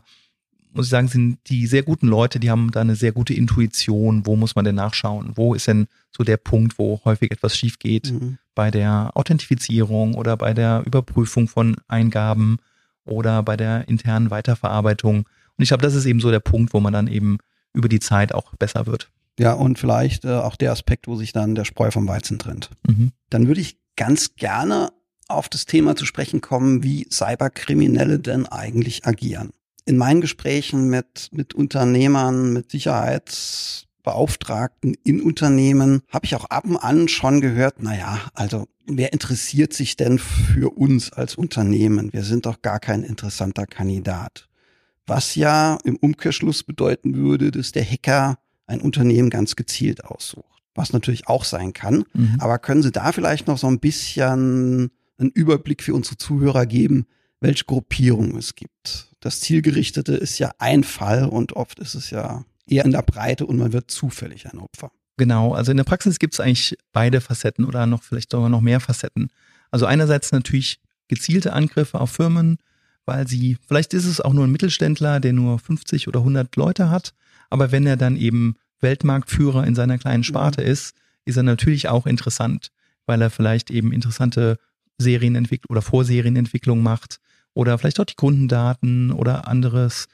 muss 0.72 0.86
ich 0.86 0.90
sagen, 0.90 1.08
sind 1.08 1.38
die 1.48 1.66
sehr 1.66 1.82
guten 1.82 2.06
Leute, 2.06 2.38
die 2.38 2.50
haben 2.50 2.70
da 2.70 2.82
eine 2.82 2.94
sehr 2.94 3.10
gute 3.10 3.34
Intuition, 3.34 4.24
wo 4.24 4.36
muss 4.36 4.54
man 4.54 4.64
denn 4.64 4.76
nachschauen, 4.76 5.32
wo 5.34 5.54
ist 5.54 5.66
denn 5.66 5.88
so 6.16 6.22
der 6.22 6.36
Punkt, 6.36 6.78
wo 6.78 7.00
häufig 7.04 7.32
etwas 7.32 7.56
schief 7.56 7.80
geht 7.80 8.12
mhm. 8.12 8.38
bei 8.54 8.70
der 8.70 9.10
Authentifizierung 9.14 10.14
oder 10.14 10.36
bei 10.36 10.54
der 10.54 10.84
Überprüfung 10.86 11.48
von 11.48 11.78
Eingaben 11.88 12.58
oder 13.04 13.42
bei 13.42 13.56
der 13.56 13.88
internen 13.88 14.30
Weiterverarbeitung. 14.30 15.26
Und 15.58 15.64
ich 15.64 15.68
glaube, 15.68 15.82
das 15.82 15.94
ist 15.94 16.06
eben 16.06 16.20
so 16.20 16.30
der 16.30 16.40
Punkt, 16.40 16.72
wo 16.72 16.80
man 16.80 16.92
dann 16.92 17.08
eben 17.08 17.38
über 17.74 17.88
die 17.88 18.00
Zeit 18.00 18.32
auch 18.32 18.54
besser 18.56 18.86
wird. 18.86 19.10
Ja, 19.38 19.52
und 19.52 19.78
vielleicht 19.78 20.24
äh, 20.24 20.30
auch 20.30 20.56
der 20.56 20.72
Aspekt, 20.72 21.06
wo 21.06 21.16
sich 21.16 21.32
dann 21.32 21.54
der 21.54 21.64
Spreu 21.64 21.90
vom 21.90 22.08
Weizen 22.08 22.38
trennt. 22.38 22.70
Mhm. 22.86 23.12
Dann 23.30 23.46
würde 23.46 23.60
ich 23.60 23.78
ganz 23.96 24.36
gerne 24.36 24.90
auf 25.28 25.48
das 25.48 25.64
Thema 25.66 25.96
zu 25.96 26.06
sprechen 26.06 26.40
kommen, 26.40 26.82
wie 26.82 27.06
Cyberkriminelle 27.10 28.18
denn 28.18 28.46
eigentlich 28.46 29.06
agieren. 29.06 29.50
In 29.84 29.96
meinen 29.96 30.20
Gesprächen 30.20 30.88
mit, 30.88 31.28
mit 31.32 31.54
Unternehmern, 31.54 32.52
mit 32.52 32.70
Sicherheitsbeauftragten 32.70 34.94
in 35.04 35.22
Unternehmen 35.22 36.02
habe 36.08 36.26
ich 36.26 36.34
auch 36.34 36.46
ab 36.46 36.64
und 36.64 36.76
an 36.76 37.08
schon 37.08 37.40
gehört, 37.40 37.76
na 37.78 37.96
ja, 37.96 38.20
also 38.34 38.66
wer 38.86 39.12
interessiert 39.12 39.72
sich 39.72 39.96
denn 39.96 40.18
für 40.18 40.76
uns 40.76 41.12
als 41.12 41.36
Unternehmen? 41.36 42.12
Wir 42.12 42.24
sind 42.24 42.46
doch 42.46 42.62
gar 42.62 42.80
kein 42.80 43.02
interessanter 43.02 43.66
Kandidat. 43.66 44.47
Was 45.08 45.34
ja 45.34 45.78
im 45.84 45.96
Umkehrschluss 45.96 46.62
bedeuten 46.62 47.16
würde, 47.16 47.50
dass 47.50 47.72
der 47.72 47.84
Hacker 47.84 48.38
ein 48.66 48.80
Unternehmen 48.80 49.30
ganz 49.30 49.56
gezielt 49.56 50.04
aussucht. 50.04 50.44
Was 50.74 50.92
natürlich 50.92 51.26
auch 51.26 51.44
sein 51.44 51.72
kann. 51.72 52.04
Mhm. 52.12 52.36
Aber 52.38 52.58
können 52.58 52.82
Sie 52.82 52.92
da 52.92 53.10
vielleicht 53.12 53.46
noch 53.46 53.58
so 53.58 53.66
ein 53.66 53.80
bisschen 53.80 54.90
einen 55.18 55.30
Überblick 55.30 55.82
für 55.82 55.94
unsere 55.94 56.16
Zuhörer 56.16 56.66
geben, 56.66 57.06
welche 57.40 57.64
Gruppierungen 57.64 58.36
es 58.36 58.54
gibt? 58.54 59.08
Das 59.20 59.40
Zielgerichtete 59.40 60.14
ist 60.14 60.38
ja 60.38 60.52
ein 60.58 60.84
Fall 60.84 61.24
und 61.24 61.54
oft 61.54 61.78
ist 61.78 61.94
es 61.94 62.10
ja 62.10 62.44
eher 62.66 62.84
in 62.84 62.92
der 62.92 63.02
Breite 63.02 63.46
und 63.46 63.56
man 63.58 63.72
wird 63.72 63.90
zufällig 63.90 64.46
ein 64.46 64.58
Opfer. 64.58 64.92
Genau, 65.16 65.52
also 65.52 65.72
in 65.72 65.76
der 65.76 65.84
Praxis 65.84 66.18
gibt 66.20 66.34
es 66.34 66.40
eigentlich 66.40 66.76
beide 66.92 67.20
Facetten 67.20 67.64
oder 67.64 67.86
noch 67.86 68.02
vielleicht 68.02 68.30
sogar 68.30 68.48
noch 68.48 68.60
mehr 68.60 68.78
Facetten. 68.78 69.30
Also 69.70 69.86
einerseits 69.86 70.30
natürlich 70.30 70.80
gezielte 71.08 71.52
Angriffe 71.52 72.00
auf 72.00 72.10
Firmen, 72.10 72.58
weil 73.08 73.26
sie, 73.26 73.56
vielleicht 73.66 73.94
ist 73.94 74.04
es 74.04 74.20
auch 74.20 74.34
nur 74.34 74.44
ein 74.44 74.52
Mittelständler, 74.52 75.18
der 75.18 75.32
nur 75.32 75.58
50 75.58 76.06
oder 76.08 76.20
100 76.20 76.54
Leute 76.56 76.90
hat, 76.90 77.14
aber 77.50 77.72
wenn 77.72 77.86
er 77.86 77.96
dann 77.96 78.16
eben 78.16 78.56
Weltmarktführer 78.80 79.66
in 79.66 79.74
seiner 79.74 79.96
kleinen 79.96 80.24
Sparte 80.24 80.60
mhm. 80.60 80.68
ist, 80.68 80.94
ist 81.24 81.36
er 81.36 81.42
natürlich 81.42 81.88
auch 81.88 82.06
interessant, 82.06 82.70
weil 83.06 83.20
er 83.22 83.30
vielleicht 83.30 83.70
eben 83.70 83.92
interessante 83.92 84.58
Serienentwicklung 84.98 85.70
oder 85.70 85.82
Vorserienentwicklung 85.82 86.82
macht 86.82 87.20
oder 87.54 87.78
vielleicht 87.78 87.98
auch 87.98 88.04
die 88.04 88.14
Kundendaten 88.14 89.10
oder 89.10 89.48
anderes 89.48 90.06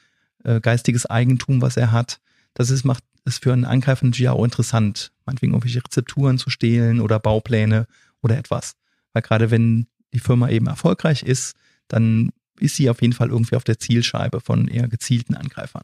äh, 0.45 0.61
geistiges 0.61 1.05
Eigentum, 1.05 1.61
was 1.61 1.75
er 1.75 1.91
hat. 1.91 2.19
Das 2.53 2.69
ist, 2.69 2.85
macht 2.85 3.03
es 3.25 3.39
für 3.39 3.51
einen 3.51 3.63
natürlich 3.63 4.29
auch 4.29 4.43
interessant, 4.43 5.11
meinetwegen 5.25 5.53
irgendwelche 5.53 5.83
Rezepturen 5.83 6.37
zu 6.37 6.49
stehlen 6.49 7.01
oder 7.01 7.19
Baupläne 7.19 7.87
oder 8.21 8.37
etwas. 8.37 8.75
Weil 9.11 9.21
gerade 9.21 9.51
wenn 9.51 9.87
die 10.13 10.19
Firma 10.19 10.49
eben 10.49 10.67
erfolgreich 10.67 11.23
ist, 11.23 11.55
dann 11.87 12.31
ist 12.59 12.75
sie 12.75 12.89
auf 12.89 13.01
jeden 13.01 13.13
Fall 13.13 13.29
irgendwie 13.29 13.55
auf 13.55 13.63
der 13.63 13.79
Zielscheibe 13.79 14.39
von 14.41 14.67
eher 14.67 14.87
gezielten 14.87 15.35
Angreifern. 15.35 15.83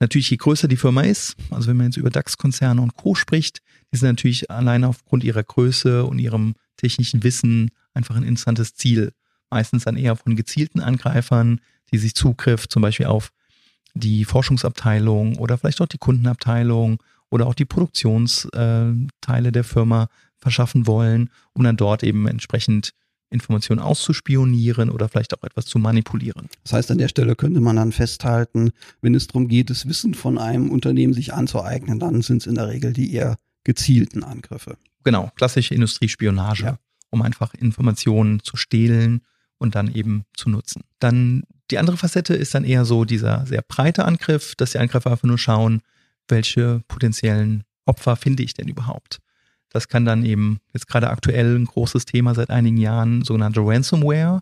Natürlich, 0.00 0.30
je 0.30 0.36
größer 0.36 0.66
die 0.66 0.76
Firma 0.76 1.02
ist, 1.02 1.36
also 1.50 1.68
wenn 1.68 1.76
man 1.76 1.86
jetzt 1.86 1.96
über 1.96 2.10
DAX-Konzerne 2.10 2.82
und 2.82 2.96
Co. 2.96 3.14
spricht, 3.14 3.62
die 3.92 3.96
sind 3.98 4.08
natürlich 4.08 4.50
alleine 4.50 4.88
aufgrund 4.88 5.22
ihrer 5.22 5.44
Größe 5.44 6.04
und 6.04 6.18
ihrem 6.18 6.54
technischen 6.76 7.22
Wissen 7.22 7.70
einfach 7.94 8.16
ein 8.16 8.24
interessantes 8.24 8.74
Ziel. 8.74 9.12
Meistens 9.50 9.84
dann 9.84 9.96
eher 9.96 10.16
von 10.16 10.34
gezielten 10.34 10.80
Angreifern, 10.80 11.60
die 11.92 11.98
sich 11.98 12.14
Zugriff 12.14 12.68
zum 12.68 12.82
Beispiel 12.82 13.06
auf 13.06 13.30
die 13.94 14.24
Forschungsabteilung 14.24 15.36
oder 15.36 15.56
vielleicht 15.58 15.80
auch 15.80 15.86
die 15.86 15.98
Kundenabteilung 15.98 17.00
oder 17.30 17.46
auch 17.46 17.54
die 17.54 17.64
Produktionsteile 17.64 19.52
der 19.52 19.64
Firma 19.64 20.08
verschaffen 20.38 20.86
wollen, 20.86 21.30
um 21.52 21.62
dann 21.62 21.76
dort 21.76 22.02
eben 22.02 22.26
entsprechend 22.26 22.92
Informationen 23.32 23.80
auszuspionieren 23.80 24.90
oder 24.90 25.08
vielleicht 25.08 25.36
auch 25.36 25.42
etwas 25.42 25.66
zu 25.66 25.78
manipulieren. 25.78 26.48
Das 26.62 26.72
heißt, 26.72 26.90
an 26.90 26.98
der 26.98 27.08
Stelle 27.08 27.36
könnte 27.36 27.60
man 27.60 27.76
dann 27.76 27.92
festhalten, 27.92 28.70
wenn 29.00 29.14
es 29.14 29.26
darum 29.26 29.48
geht, 29.48 29.70
das 29.70 29.88
Wissen 29.88 30.14
von 30.14 30.38
einem 30.38 30.70
Unternehmen 30.70 31.12
sich 31.12 31.32
anzueignen, 31.32 31.98
dann 31.98 32.22
sind 32.22 32.42
es 32.42 32.46
in 32.46 32.54
der 32.54 32.68
Regel 32.68 32.92
die 32.92 33.12
eher 33.12 33.38
gezielten 33.64 34.24
Angriffe. 34.24 34.76
Genau, 35.04 35.30
klassische 35.36 35.74
Industriespionage, 35.74 36.64
ja. 36.64 36.78
um 37.10 37.22
einfach 37.22 37.54
Informationen 37.54 38.40
zu 38.40 38.56
stehlen 38.56 39.22
und 39.58 39.74
dann 39.74 39.92
eben 39.94 40.24
zu 40.34 40.48
nutzen. 40.48 40.82
Dann 40.98 41.44
die 41.70 41.78
andere 41.78 41.96
Facette 41.96 42.34
ist 42.34 42.54
dann 42.54 42.64
eher 42.64 42.84
so 42.84 43.04
dieser 43.04 43.46
sehr 43.46 43.62
breite 43.62 44.04
Angriff, 44.04 44.54
dass 44.56 44.72
die 44.72 44.78
Angreifer 44.78 45.10
einfach 45.10 45.26
nur 45.26 45.38
schauen, 45.38 45.80
welche 46.28 46.82
potenziellen 46.88 47.64
Opfer 47.86 48.16
finde 48.16 48.42
ich 48.42 48.54
denn 48.54 48.68
überhaupt? 48.68 49.20
Das 49.72 49.88
kann 49.88 50.04
dann 50.04 50.24
eben 50.24 50.60
jetzt 50.74 50.86
gerade 50.86 51.08
aktuell 51.08 51.56
ein 51.56 51.64
großes 51.64 52.04
Thema 52.04 52.34
seit 52.34 52.50
einigen 52.50 52.76
Jahren, 52.76 53.22
sogenannte 53.22 53.60
Ransomware. 53.60 54.40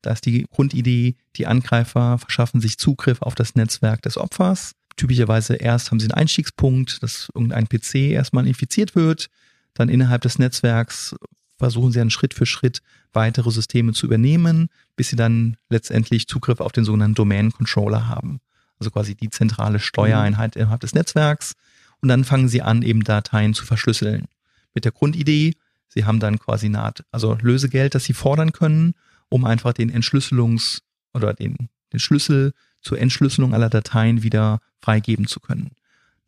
Da 0.00 0.12
ist 0.12 0.24
die 0.24 0.46
Grundidee, 0.50 1.16
die 1.36 1.46
Angreifer 1.46 2.18
verschaffen 2.18 2.60
sich 2.60 2.78
Zugriff 2.78 3.20
auf 3.20 3.34
das 3.34 3.54
Netzwerk 3.54 4.00
des 4.02 4.16
Opfers. 4.16 4.72
Typischerweise 4.96 5.54
erst 5.54 5.90
haben 5.90 6.00
sie 6.00 6.06
einen 6.06 6.20
Einstiegspunkt, 6.20 7.02
dass 7.02 7.28
irgendein 7.34 7.68
PC 7.68 8.12
erstmal 8.12 8.46
infiziert 8.46 8.96
wird. 8.96 9.28
Dann 9.74 9.90
innerhalb 9.90 10.22
des 10.22 10.38
Netzwerks 10.38 11.14
versuchen 11.58 11.92
sie 11.92 11.98
dann 11.98 12.10
Schritt 12.10 12.34
für 12.34 12.46
Schritt 12.46 12.80
weitere 13.12 13.50
Systeme 13.50 13.92
zu 13.92 14.06
übernehmen, 14.06 14.68
bis 14.96 15.08
sie 15.08 15.16
dann 15.16 15.56
letztendlich 15.68 16.28
Zugriff 16.28 16.60
auf 16.60 16.72
den 16.72 16.84
sogenannten 16.84 17.14
Domain 17.14 17.52
Controller 17.52 18.08
haben. 18.08 18.40
Also 18.80 18.90
quasi 18.90 19.14
die 19.14 19.30
zentrale 19.30 19.78
Steuereinheit 19.78 20.56
innerhalb 20.56 20.80
des 20.80 20.94
Netzwerks. 20.94 21.52
Und 22.00 22.08
dann 22.08 22.24
fangen 22.24 22.48
sie 22.48 22.62
an, 22.62 22.82
eben 22.82 23.04
Dateien 23.04 23.54
zu 23.54 23.64
verschlüsseln 23.64 24.26
mit 24.74 24.84
der 24.84 24.92
Grundidee, 24.92 25.54
sie 25.88 26.04
haben 26.04 26.20
dann 26.20 26.38
quasi 26.38 26.66
eine 26.66 26.80
Art, 26.80 27.04
also 27.10 27.36
Lösegeld, 27.40 27.94
das 27.94 28.04
sie 28.04 28.14
fordern 28.14 28.52
können, 28.52 28.94
um 29.28 29.44
einfach 29.44 29.72
den 29.72 29.92
Entschlüsselungs- 29.92 30.80
oder 31.14 31.34
den, 31.34 31.68
den 31.92 32.00
Schlüssel 32.00 32.52
zur 32.80 32.98
Entschlüsselung 32.98 33.54
aller 33.54 33.70
Dateien 33.70 34.22
wieder 34.22 34.60
freigeben 34.80 35.26
zu 35.26 35.40
können. 35.40 35.70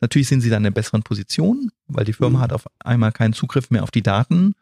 Natürlich 0.01 0.27
sind 0.27 0.41
sie 0.41 0.49
dann 0.49 0.63
in 0.63 0.67
einer 0.67 0.73
besseren 0.73 1.03
Position, 1.03 1.71
weil 1.87 2.05
die 2.05 2.13
Firma 2.13 2.39
mhm. 2.39 2.41
hat 2.41 2.53
auf 2.53 2.65
einmal 2.79 3.11
keinen 3.11 3.33
Zugriff 3.33 3.69
mehr 3.69 3.83
auf 3.83 3.91
die 3.91 4.03
Daten. 4.03 4.53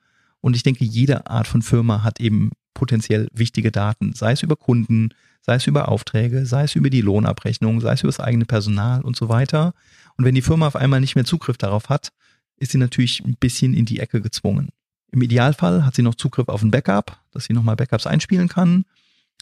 Und 0.42 0.56
ich 0.56 0.64
denke, 0.64 0.86
jede 0.86 1.28
Art 1.28 1.48
von 1.48 1.62
Firma 1.62 2.04
hat 2.04 2.20
eben 2.20 2.52
potenziell 2.74 3.28
wichtige 3.34 3.72
Daten, 3.72 4.14
sei 4.14 4.34
es 4.34 4.44
über 4.44 4.56
Kunden, 4.56 5.14
sei 5.42 5.56
es 5.56 5.68
über 5.68 5.90
Aufträge, 5.90 6.46
sei 6.46 6.64
es 6.64 6.76
über 6.76 6.90
die 6.90 7.02
Lohnabrechnung, 7.02 7.82
sei 7.82 7.94
es 7.94 8.02
über 8.02 8.12
das 8.12 8.20
eigene 8.20 8.46
Personal 8.46 9.02
und 9.02 9.16
so 9.16 9.30
weiter. 9.30 9.74
Und 10.18 10.26
wenn 10.26 10.36
die 10.36 10.42
Firma 10.42 10.68
auf 10.68 10.76
einmal 10.76 11.02
nicht 11.02 11.16
mehr 11.16 11.26
Zugriff 11.26 11.58
darauf 11.58 11.90
hat, 11.90 12.12
ist 12.58 12.72
sie 12.72 12.78
natürlich 12.78 13.24
ein 13.24 13.36
bisschen 13.40 13.74
in 13.74 13.86
die 13.86 14.00
Ecke 14.00 14.22
gezwungen. 14.22 14.70
Im 15.12 15.22
Idealfall 15.22 15.86
hat 15.86 15.96
sie 15.96 16.02
noch 16.02 16.16
Zugriff 16.16 16.48
auf 16.48 16.62
ein 16.62 16.72
Backup, 16.72 17.20
dass 17.32 17.46
sie 17.46 17.54
nochmal 17.54 17.76
Backups 17.76 18.08
einspielen 18.08 18.48
kann. 18.48 18.86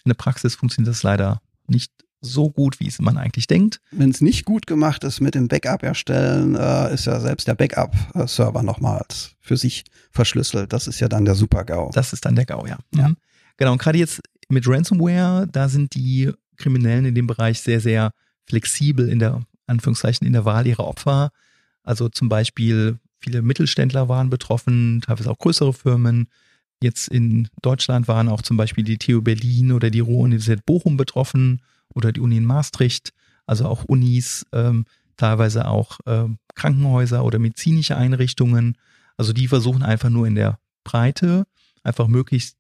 In 0.04 0.10
der 0.10 0.16
Praxis 0.16 0.56
funktioniert 0.56 0.90
das 0.90 1.04
leider 1.04 1.42
nicht 1.68 1.92
so 2.22 2.52
gut, 2.52 2.80
wie 2.80 2.88
es 2.88 3.00
man 3.00 3.18
eigentlich 3.18 3.48
denkt. 3.48 3.82
Wenn 3.92 4.12
es 4.12 4.22
nicht 4.22 4.46
gut 4.46 4.68
gemacht 4.68 5.04
ist 5.04 5.22
mit 5.22 5.34
dem 5.34 5.48
Backup 5.48 5.84
erstellen, 5.84 6.56
äh, 6.56 6.94
ist 6.94 7.06
ja 7.06 7.20
selbst 7.20 7.48
der 7.48 7.56
Backup-Server 7.56 8.62
nochmals 8.62 9.36
für 9.40 9.58
sich 9.58 9.86
verschlüsselt. 10.12 10.72
Das 10.72 10.88
ist 10.88 11.00
ja 11.00 11.08
dann 11.08 11.26
der 11.26 11.36
Super-GAU. 11.36 11.90
Das 11.94 12.14
ist 12.14 12.26
dann 12.26 12.36
der 12.36 12.46
GAU, 12.46 12.66
ja. 12.68 12.78
ja. 12.96 13.10
Mhm. 13.10 13.18
Genau, 13.58 13.72
und 13.74 13.82
gerade 13.82 13.98
jetzt 13.98 14.22
mit 14.50 14.68
Ransomware, 14.68 15.48
da 15.52 15.68
sind 15.68 15.96
die 15.96 16.32
Kriminellen 16.58 17.06
in 17.06 17.16
dem 17.16 17.28
Bereich 17.28 17.62
sehr, 17.62 17.80
sehr 17.80 18.12
flexibel 18.46 19.10
in 19.10 19.20
der, 19.20 19.42
Anführungszeichen, 19.68 20.28
in 20.28 20.34
der 20.34 20.46
Wahl 20.46 20.68
ihrer 20.68 20.86
Opfer. 20.86 21.32
Also 21.84 22.10
zum 22.10 22.30
Beispiel 22.30 23.00
viele 23.20 23.42
Mittelständler 23.42 24.10
waren 24.10 24.30
betroffen, 24.30 25.02
teilweise 25.06 25.30
auch 25.30 25.38
größere 25.38 25.74
Firmen. 25.74 26.28
Jetzt 26.82 27.08
in 27.08 27.48
Deutschland 27.62 28.08
waren 28.08 28.30
auch 28.30 28.42
zum 28.42 28.58
Beispiel 28.58 28.84
die 28.84 28.98
TU 28.98 29.22
Berlin 29.22 29.72
oder 29.72 29.90
die 29.90 30.00
Ruhr-Universität 30.00 30.66
Bochum 30.66 30.98
betroffen 30.98 31.62
oder 31.94 32.12
die 32.12 32.20
Uni 32.20 32.38
in 32.38 32.46
Maastricht, 32.46 33.14
also 33.46 33.66
auch 33.68 33.84
Unis, 33.84 34.46
ähm, 34.52 34.86
teilweise 35.18 35.68
auch 35.68 36.00
ähm, 36.08 36.38
Krankenhäuser 36.56 37.24
oder 37.24 37.38
medizinische 37.38 37.96
Einrichtungen. 37.96 38.78
Also 39.18 39.34
die 39.34 39.48
versuchen 39.48 39.84
einfach 39.84 40.10
nur 40.10 40.26
in 40.26 40.36
der 40.36 40.58
Breite 40.84 41.46
einfach 41.84 42.08
möglichst 42.08 42.58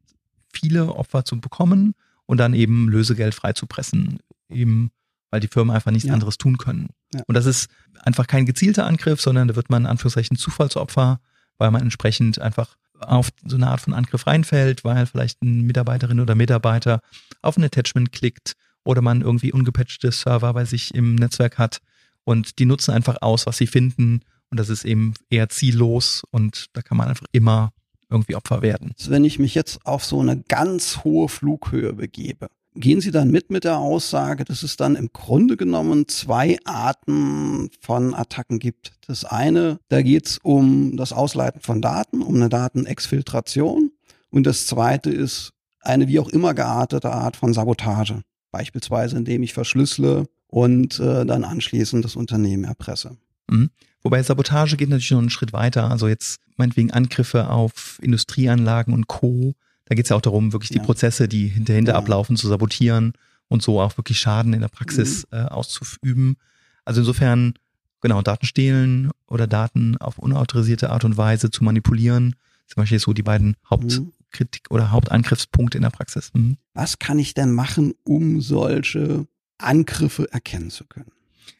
viele 0.53 0.93
Opfer 0.93 1.25
zu 1.25 1.39
bekommen 1.39 1.95
und 2.25 2.38
dann 2.38 2.53
eben 2.53 2.88
Lösegeld 2.88 3.34
freizupressen, 3.34 4.19
eben 4.49 4.91
weil 5.31 5.39
die 5.39 5.47
Firmen 5.47 5.75
einfach 5.75 5.91
nichts 5.91 6.07
ja. 6.07 6.13
anderes 6.13 6.38
tun 6.38 6.57
können. 6.57 6.89
Ja. 7.13 7.21
Und 7.28 7.36
das 7.36 7.45
ist 7.45 7.69
einfach 8.04 8.28
kein 8.28 8.45
gezielter 8.45 8.86
Angriff, 8.86 9.21
sondern 9.21 9.47
da 9.47 9.56
wird 9.56 9.69
man 9.69 9.84
in 9.84 9.88
Anführungszeichen 9.88 10.38
Zufallsopfer, 10.38 11.19
weil 11.58 11.71
man 11.71 11.82
entsprechend 11.82 12.39
einfach 12.39 12.78
auf 13.00 13.30
so 13.45 13.56
eine 13.56 13.67
Art 13.67 13.82
von 13.82 13.93
Angriff 13.93 14.28
reinfällt, 14.28 14.84
weil 14.84 15.06
vielleicht 15.06 15.41
ein 15.41 15.62
Mitarbeiterin 15.62 16.19
oder 16.19 16.36
Mitarbeiter 16.36 17.02
auf 17.41 17.58
ein 17.58 17.63
Attachment 17.63 18.12
klickt 18.12 18.54
oder 18.84 19.02
man 19.02 19.21
irgendwie 19.21 19.52
ungepatchte 19.52 20.12
Server 20.12 20.54
bei 20.54 20.65
sich 20.65 20.93
im 20.93 21.15
Netzwerk 21.15 21.58
hat 21.58 21.80
und 22.24 22.60
die 22.60 22.65
nutzen 22.65 22.91
einfach 22.91 23.17
aus, 23.21 23.45
was 23.45 23.58
sie 23.58 23.67
finden 23.67 24.21
und 24.50 24.60
das 24.60 24.69
ist 24.69 24.86
eben 24.86 25.13
eher 25.30 25.50
ziellos 25.50 26.24
und 26.32 26.67
da 26.74 26.82
kann 26.82 26.97
man 26.97 27.08
einfach 27.08 27.26
immer 27.32 27.71
irgendwie 28.10 28.36
Opfer 28.36 28.62
werden. 28.62 28.93
Wenn 29.08 29.24
ich 29.24 29.39
mich 29.39 29.56
jetzt 29.56 29.86
auf 29.86 30.04
so 30.04 30.19
eine 30.19 30.41
ganz 30.43 31.04
hohe 31.04 31.30
Flughöhe 31.30 31.93
begebe, 31.93 32.50
gehen 32.75 33.01
Sie 33.01 33.12
dann 33.12 33.31
mit 33.31 33.49
mit 33.49 33.63
der 33.63 33.77
Aussage, 33.77 34.45
dass 34.45 34.63
es 34.63 34.77
dann 34.77 34.95
im 34.95 35.10
Grunde 35.12 35.57
genommen 35.57 36.07
zwei 36.07 36.57
Arten 36.63 37.69
von 37.79 38.13
Attacken 38.13 38.60
gibt. 38.60 38.93
Das 39.07 39.25
eine, 39.25 39.79
da 39.89 40.01
geht 40.01 40.27
es 40.27 40.38
um 40.41 40.95
das 40.97 41.13
Ausleiten 41.13 41.62
von 41.62 41.81
Daten, 41.81 42.21
um 42.21 42.36
eine 42.36 42.49
Datenexfiltration. 42.49 43.91
Und 44.29 44.45
das 44.45 44.67
zweite 44.67 45.10
ist 45.10 45.51
eine 45.81 46.07
wie 46.07 46.19
auch 46.19 46.29
immer 46.29 46.53
geartete 46.53 47.12
Art 47.12 47.36
von 47.36 47.53
Sabotage. 47.53 48.21
Beispielsweise 48.51 49.17
indem 49.17 49.43
ich 49.43 49.53
verschlüssele 49.53 50.27
und 50.47 50.99
äh, 50.99 51.25
dann 51.25 51.43
anschließend 51.43 52.03
das 52.05 52.15
Unternehmen 52.15 52.65
erpresse. 52.65 53.17
Mhm. 53.49 53.69
Wobei 54.03 54.21
Sabotage 54.23 54.77
geht 54.77 54.89
natürlich 54.89 55.12
noch 55.12 55.19
einen 55.19 55.29
Schritt 55.29 55.53
weiter. 55.53 55.89
Also 55.89 56.07
jetzt 56.07 56.39
meinetwegen 56.57 56.91
Angriffe 56.91 57.49
auf 57.49 57.99
Industrieanlagen 58.01 58.93
und 58.93 59.07
Co. 59.07 59.53
Da 59.91 59.95
geht 59.95 60.06
es 60.06 60.10
ja 60.10 60.15
auch 60.15 60.21
darum, 60.21 60.54
wirklich 60.54 60.69
die 60.69 60.77
ja. 60.77 60.84
Prozesse, 60.86 61.27
die 61.27 61.49
hinterhinter 61.49 61.91
ja. 61.91 61.97
ablaufen, 61.97 62.38
zu 62.38 62.47
sabotieren 62.47 63.12
und 63.49 63.62
so 63.62 63.82
auch 63.82 63.97
wirklich 63.97 64.21
Schaden 64.21 64.54
in 64.54 64.62
der 64.62 64.69
Praxis 64.69 65.27
mhm. 65.30 65.38
äh, 65.38 65.41
auszuüben. 65.41 66.38
Also 66.86 67.01
insofern, 67.01 67.56
genau, 67.99 68.21
Daten 68.21 68.45
stehlen 68.45 69.12
oder 69.27 69.47
Daten 69.47 69.97
auf 69.97 70.17
unautorisierte 70.17 70.91
Art 70.91 71.04
und 71.04 71.17
Weise 71.17 71.51
zu 71.51 71.65
manipulieren, 71.65 72.38
zum 72.67 72.84
Beispiel 72.84 72.99
so 72.99 73.12
die 73.12 73.21
beiden 73.21 73.58
Hauptkritik 73.69 74.69
mhm. 74.69 74.75
oder 74.75 74.91
Hauptangriffspunkte 74.91 75.77
in 75.77 75.82
der 75.82 75.89
Praxis. 75.89 76.32
Mhm. 76.34 76.56
Was 76.73 76.97
kann 76.97 77.19
ich 77.19 77.34
denn 77.34 77.51
machen, 77.51 77.93
um 78.06 78.39
solche 78.39 79.27
Angriffe 79.58 80.32
erkennen 80.32 80.69
zu 80.69 80.86
können? 80.86 81.12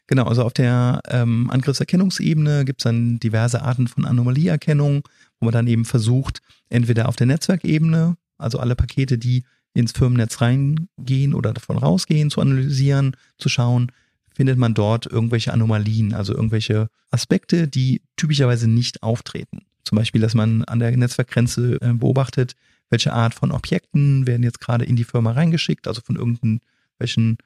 Genau, 0.08 0.24
also 0.24 0.46
auf 0.46 0.54
der 0.54 1.02
ähm, 1.10 1.50
Angriffserkennungsebene 1.50 2.63
gibt 2.63 2.80
es 2.80 2.84
dann 2.84 3.20
diverse 3.20 3.62
Arten 3.62 3.89
von 3.89 4.06
Anomalieerkennung, 4.06 5.04
wo 5.41 5.46
man 5.46 5.54
dann 5.54 5.67
eben 5.67 5.84
versucht, 5.84 6.41
entweder 6.70 7.10
auf 7.10 7.17
der 7.17 7.28
Netzwerkebene, 7.28 8.15
also 8.42 8.60
alle 8.60 8.76
Pakete, 8.76 9.18
die 9.18 9.44
ins 9.74 9.94
Firmennetz 9.94 10.42
reingehen 10.42 11.34
oder 11.34 11.54
davon 11.54 11.78
rausgehen, 11.78 12.30
zu 12.30 12.42
analysieren, 12.42 13.16
zu 13.38 13.50
schauen, 13.50 13.92
findet 14.34 14.58
man 14.58 14.74
dort 14.74 15.06
irgendwelche 15.06 15.54
Anomalien, 15.54 16.14
also 16.14 16.34
irgendwelche 16.34 16.90
Aspekte, 17.10 17.68
die 17.68 18.02
typischerweise 18.18 18.70
nicht 18.70 19.04
auftreten. 19.04 19.60
Zum 19.84 19.98
Beispiel, 19.98 20.22
dass 20.22 20.34
man 20.34 20.64
an 20.64 20.80
der 20.80 20.96
Netzwerkgrenze 20.96 21.82
äh, 21.82 21.94
beobachtet, 21.94 22.56
welche 22.90 23.14
Art 23.14 23.34
von 23.34 23.52
Objekten 23.52 24.28
werden 24.28 24.44
jetzt 24.44 24.60
gerade 24.60 24.86
in 24.86 24.96
die 24.96 25.04
Firma 25.04 25.32
reingeschickt, 25.32 25.88
also 25.88 26.02
von 26.02 26.16
irgendwelchen 26.16 27.38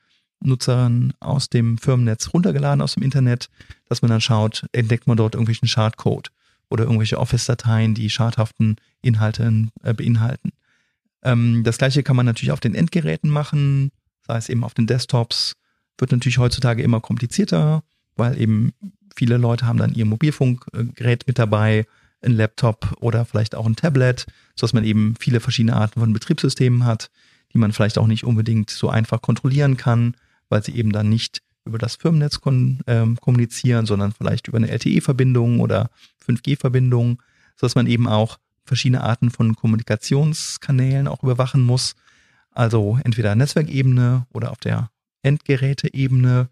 Nutzern 0.41 1.13
aus 1.19 1.49
dem 1.49 1.77
Firmennetz 1.77 2.33
runtergeladen 2.33 2.81
aus 2.81 2.95
dem 2.95 3.03
Internet, 3.03 3.49
dass 3.87 4.01
man 4.01 4.11
dann 4.11 4.21
schaut, 4.21 4.65
entdeckt 4.71 5.07
man 5.07 5.17
dort 5.17 5.35
irgendwelchen 5.35 5.67
Schadcode 5.67 6.31
oder 6.69 6.83
irgendwelche 6.83 7.19
Office-Dateien, 7.19 7.93
die 7.93 8.09
schadhaften 8.09 8.77
Inhalte 9.01 9.69
äh, 9.83 9.93
beinhalten. 9.93 10.51
Ähm, 11.25 11.63
das 11.63 11.77
gleiche 11.79 12.03
kann 12.03 12.15
man 12.15 12.25
natürlich 12.25 12.51
auf 12.51 12.61
den 12.61 12.75
Endgeräten 12.75 13.29
machen, 13.29 13.91
sei 14.25 14.37
es 14.37 14.47
eben 14.47 14.63
auf 14.63 14.73
den 14.73 14.87
Desktops, 14.87 15.53
wird 15.97 16.11
natürlich 16.11 16.37
heutzutage 16.37 16.83
immer 16.83 17.01
komplizierter, 17.01 17.83
weil 18.15 18.39
eben 18.39 18.73
viele 19.15 19.37
Leute 19.37 19.65
haben 19.65 19.79
dann 19.79 19.93
ihr 19.93 20.05
Mobilfunkgerät 20.05 21.27
mit 21.27 21.39
dabei, 21.39 21.85
ein 22.21 22.33
Laptop 22.33 22.95
oder 23.01 23.25
vielleicht 23.25 23.55
auch 23.55 23.65
ein 23.65 23.75
Tablet, 23.75 24.25
sodass 24.55 24.73
man 24.73 24.83
eben 24.83 25.15
viele 25.19 25.39
verschiedene 25.39 25.75
Arten 25.75 25.99
von 25.99 26.13
Betriebssystemen 26.13 26.85
hat, 26.85 27.09
die 27.53 27.57
man 27.57 27.71
vielleicht 27.71 27.97
auch 27.97 28.07
nicht 28.07 28.23
unbedingt 28.23 28.69
so 28.69 28.89
einfach 28.89 29.21
kontrollieren 29.21 29.77
kann, 29.77 30.15
weil 30.49 30.63
sie 30.63 30.75
eben 30.75 30.91
dann 30.91 31.09
nicht 31.09 31.41
über 31.65 31.77
das 31.77 31.95
Firmennetz 31.95 32.39
ähm, 32.45 33.17
kommunizieren, 33.19 33.85
sondern 33.85 34.11
vielleicht 34.11 34.47
über 34.47 34.57
eine 34.57 34.69
LTE-Verbindung 34.69 35.59
oder 35.59 35.89
5G-Verbindung, 36.27 37.21
sodass 37.55 37.75
man 37.75 37.87
eben 37.87 38.07
auch 38.07 38.37
verschiedene 38.65 39.03
Arten 39.03 39.29
von 39.31 39.55
Kommunikationskanälen 39.55 41.07
auch 41.07 41.23
überwachen 41.23 41.61
muss. 41.61 41.95
Also 42.51 42.99
entweder 43.03 43.35
Netzwerkebene 43.35 44.25
oder 44.33 44.51
auf 44.51 44.59
der 44.59 44.89
Endgeräteebene. 45.21 46.49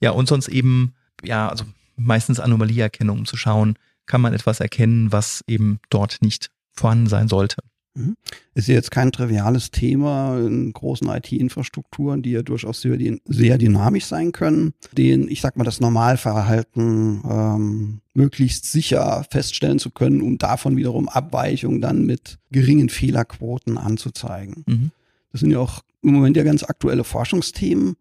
Ja, 0.00 0.10
und 0.10 0.28
sonst 0.28 0.48
eben, 0.48 0.94
ja, 1.22 1.48
also 1.48 1.64
meistens 1.96 2.40
Anomalieerkennung, 2.40 3.20
um 3.20 3.26
zu 3.26 3.36
schauen, 3.36 3.78
kann 4.06 4.20
man 4.20 4.34
etwas 4.34 4.60
erkennen, 4.60 5.12
was 5.12 5.42
eben 5.46 5.80
dort 5.90 6.18
nicht 6.20 6.50
vorhanden 6.72 7.08
sein 7.08 7.28
sollte. 7.28 7.62
Mhm. 7.96 8.14
Ist 8.54 8.68
jetzt 8.68 8.90
kein 8.90 9.10
triviales 9.10 9.70
Thema 9.70 10.38
in 10.38 10.72
großen 10.72 11.08
IT-Infrastrukturen, 11.08 12.22
die 12.22 12.32
ja 12.32 12.42
durchaus 12.42 12.80
sehr, 12.82 12.98
sehr, 13.24 13.58
dynamisch 13.58 14.04
sein 14.04 14.32
können, 14.32 14.74
den, 14.92 15.28
ich 15.28 15.40
sag 15.40 15.56
mal, 15.56 15.64
das 15.64 15.80
Normalverhalten 15.80 17.22
ähm, 17.28 18.00
möglichst 18.14 18.70
sicher 18.70 19.24
feststellen 19.30 19.78
zu 19.78 19.90
können, 19.90 20.20
um 20.20 20.38
davon 20.38 20.76
wiederum 20.76 21.08
Abweichungen 21.08 21.80
dann 21.80 22.04
mit 22.04 22.38
geringen 22.50 22.88
Fehlerquoten 22.88 23.78
anzuzeigen. 23.78 24.64
Mhm. 24.66 24.90
Das 25.32 25.40
sind 25.40 25.50
ja 25.50 25.58
auch 25.58 25.82
im 26.02 26.12
Moment 26.12 26.36
ja 26.36 26.44
ganz 26.44 26.62
aktuelle 26.62 27.04
Forschungsthemen. 27.04 27.96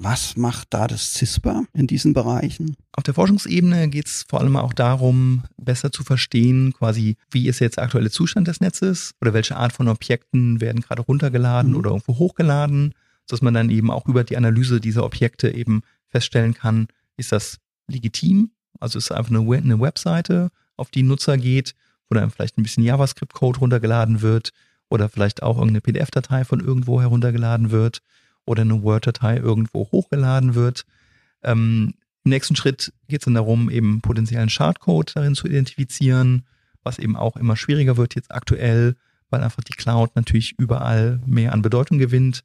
Was 0.00 0.36
macht 0.36 0.68
da 0.70 0.86
das 0.86 1.14
CISPA 1.14 1.64
in 1.72 1.88
diesen 1.88 2.12
Bereichen? 2.12 2.76
Auf 2.92 3.02
der 3.02 3.14
Forschungsebene 3.14 3.88
geht 3.88 4.06
es 4.06 4.24
vor 4.28 4.40
allem 4.40 4.54
auch 4.54 4.72
darum, 4.72 5.42
besser 5.56 5.90
zu 5.90 6.04
verstehen, 6.04 6.72
quasi, 6.72 7.16
wie 7.32 7.48
ist 7.48 7.58
jetzt 7.58 7.78
der 7.78 7.84
aktuelle 7.84 8.12
Zustand 8.12 8.46
des 8.46 8.60
Netzes 8.60 9.16
oder 9.20 9.34
welche 9.34 9.56
Art 9.56 9.72
von 9.72 9.88
Objekten 9.88 10.60
werden 10.60 10.82
gerade 10.82 11.02
runtergeladen 11.02 11.72
mhm. 11.72 11.78
oder 11.78 11.90
irgendwo 11.90 12.16
hochgeladen, 12.16 12.94
sodass 13.26 13.42
man 13.42 13.54
dann 13.54 13.70
eben 13.70 13.90
auch 13.90 14.06
über 14.06 14.22
die 14.22 14.36
Analyse 14.36 14.80
dieser 14.80 15.04
Objekte 15.04 15.50
eben 15.50 15.82
feststellen 16.06 16.54
kann, 16.54 16.86
ist 17.16 17.32
das 17.32 17.58
legitim? 17.88 18.52
Also 18.78 18.98
ist 18.98 19.06
es 19.06 19.12
einfach 19.12 19.32
eine, 19.32 19.56
eine 19.56 19.80
Webseite, 19.80 20.50
auf 20.76 20.90
die 20.90 21.02
ein 21.02 21.08
Nutzer 21.08 21.36
geht, 21.36 21.74
wo 22.08 22.14
dann 22.14 22.30
vielleicht 22.30 22.56
ein 22.56 22.62
bisschen 22.62 22.84
JavaScript-Code 22.84 23.58
runtergeladen 23.58 24.22
wird 24.22 24.52
oder 24.90 25.08
vielleicht 25.08 25.42
auch 25.42 25.56
irgendeine 25.56 25.80
PDF-Datei 25.80 26.44
von 26.44 26.60
irgendwo 26.60 27.00
heruntergeladen 27.00 27.72
wird 27.72 28.00
oder 28.48 28.62
eine 28.62 28.82
Word-Datei 28.82 29.36
irgendwo 29.36 29.90
hochgeladen 29.92 30.54
wird. 30.54 30.84
Ähm, 31.42 31.94
Im 32.24 32.30
nächsten 32.30 32.56
Schritt 32.56 32.92
geht 33.08 33.20
es 33.20 33.24
dann 33.26 33.34
darum, 33.34 33.70
eben 33.70 34.00
potenziellen 34.00 34.48
Schadcode 34.48 35.14
darin 35.14 35.34
zu 35.34 35.46
identifizieren, 35.46 36.42
was 36.82 36.98
eben 36.98 37.16
auch 37.16 37.36
immer 37.36 37.56
schwieriger 37.56 37.96
wird 37.96 38.14
jetzt 38.14 38.32
aktuell, 38.32 38.96
weil 39.30 39.42
einfach 39.42 39.62
die 39.62 39.74
Cloud 39.74 40.16
natürlich 40.16 40.54
überall 40.58 41.20
mehr 41.26 41.52
an 41.52 41.62
Bedeutung 41.62 41.98
gewinnt. 41.98 42.42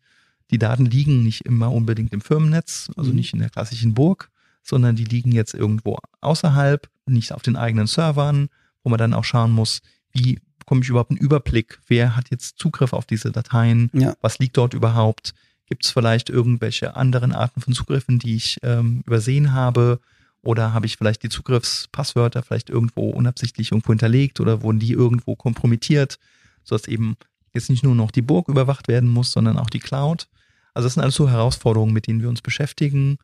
Die 0.52 0.58
Daten 0.58 0.86
liegen 0.86 1.24
nicht 1.24 1.46
immer 1.46 1.72
unbedingt 1.72 2.14
im 2.14 2.22
Firmennetz, 2.22 2.92
also 2.98 3.10
mhm. 3.10 3.16
nicht 3.16 3.34
in 3.34 3.40
der 3.40 3.50
klassischen 3.50 3.94
Burg, 3.94 4.30
sondern 4.62 4.96
die 4.96 5.06
liegen 5.06 5.32
jetzt 5.32 5.54
irgendwo 5.54 5.98
außerhalb, 6.22 6.90
nicht 7.06 7.34
auf 7.34 7.42
den 7.42 7.56
eigenen 7.56 7.88
Servern, 7.88 8.50
wo 8.84 8.90
man 8.90 9.00
dann 9.00 9.14
auch 9.14 9.24
schauen 9.24 9.52
muss, 9.52 9.82
wie 10.12 10.40
bekomme 10.60 10.82
ich 10.82 10.90
überhaupt 10.90 11.12
einen 11.12 11.20
Überblick, 11.20 11.80
wer 11.88 12.16
hat 12.16 12.32
jetzt 12.32 12.58
Zugriff 12.58 12.94
auf 12.94 13.06
diese 13.06 13.32
Dateien, 13.32 13.90
ja. 13.94 14.16
was 14.22 14.40
liegt 14.40 14.56
dort 14.56 14.74
überhaupt, 14.74 15.34
Gibt 15.74 15.86
es 15.86 15.92
vielleicht 15.92 16.30
irgendwelche 16.30 16.96
anderen 16.96 17.32
Arten 17.32 17.60
von 17.60 17.74
Zugriffen, 17.74 18.20
die 18.20 18.36
ich 18.36 18.60
ähm, 18.62 19.02
übersehen 19.08 19.54
habe? 19.54 20.00
Oder 20.44 20.72
habe 20.72 20.86
ich 20.86 20.98
vielleicht 20.98 21.24
die 21.24 21.30
Zugriffspasswörter 21.30 22.44
vielleicht 22.44 22.70
irgendwo 22.70 23.10
unabsichtlich 23.10 23.72
irgendwo 23.72 23.92
hinterlegt 23.92 24.40
oder 24.40 24.62
wurden 24.62 24.78
die 24.78 24.92
irgendwo 24.92 25.36
kompromittiert, 25.36 26.20
sodass 26.64 26.88
eben 26.88 27.18
jetzt 27.56 27.72
nicht 27.72 27.84
nur 27.84 27.96
noch 27.96 28.12
die 28.12 28.22
Burg 28.22 28.50
überwacht 28.50 28.88
werden 28.88 29.10
muss, 29.10 29.32
sondern 29.32 29.58
auch 29.58 29.72
die 29.72 29.80
Cloud. 29.80 30.28
Also 30.76 30.86
das 30.86 30.94
sind 30.94 31.02
alles 31.02 31.16
so 31.16 31.28
Herausforderungen, 31.28 31.92
mit 31.92 32.06
denen 32.06 32.22
wir 32.22 32.30
uns 32.30 32.44
beschäftigen. 32.44 33.18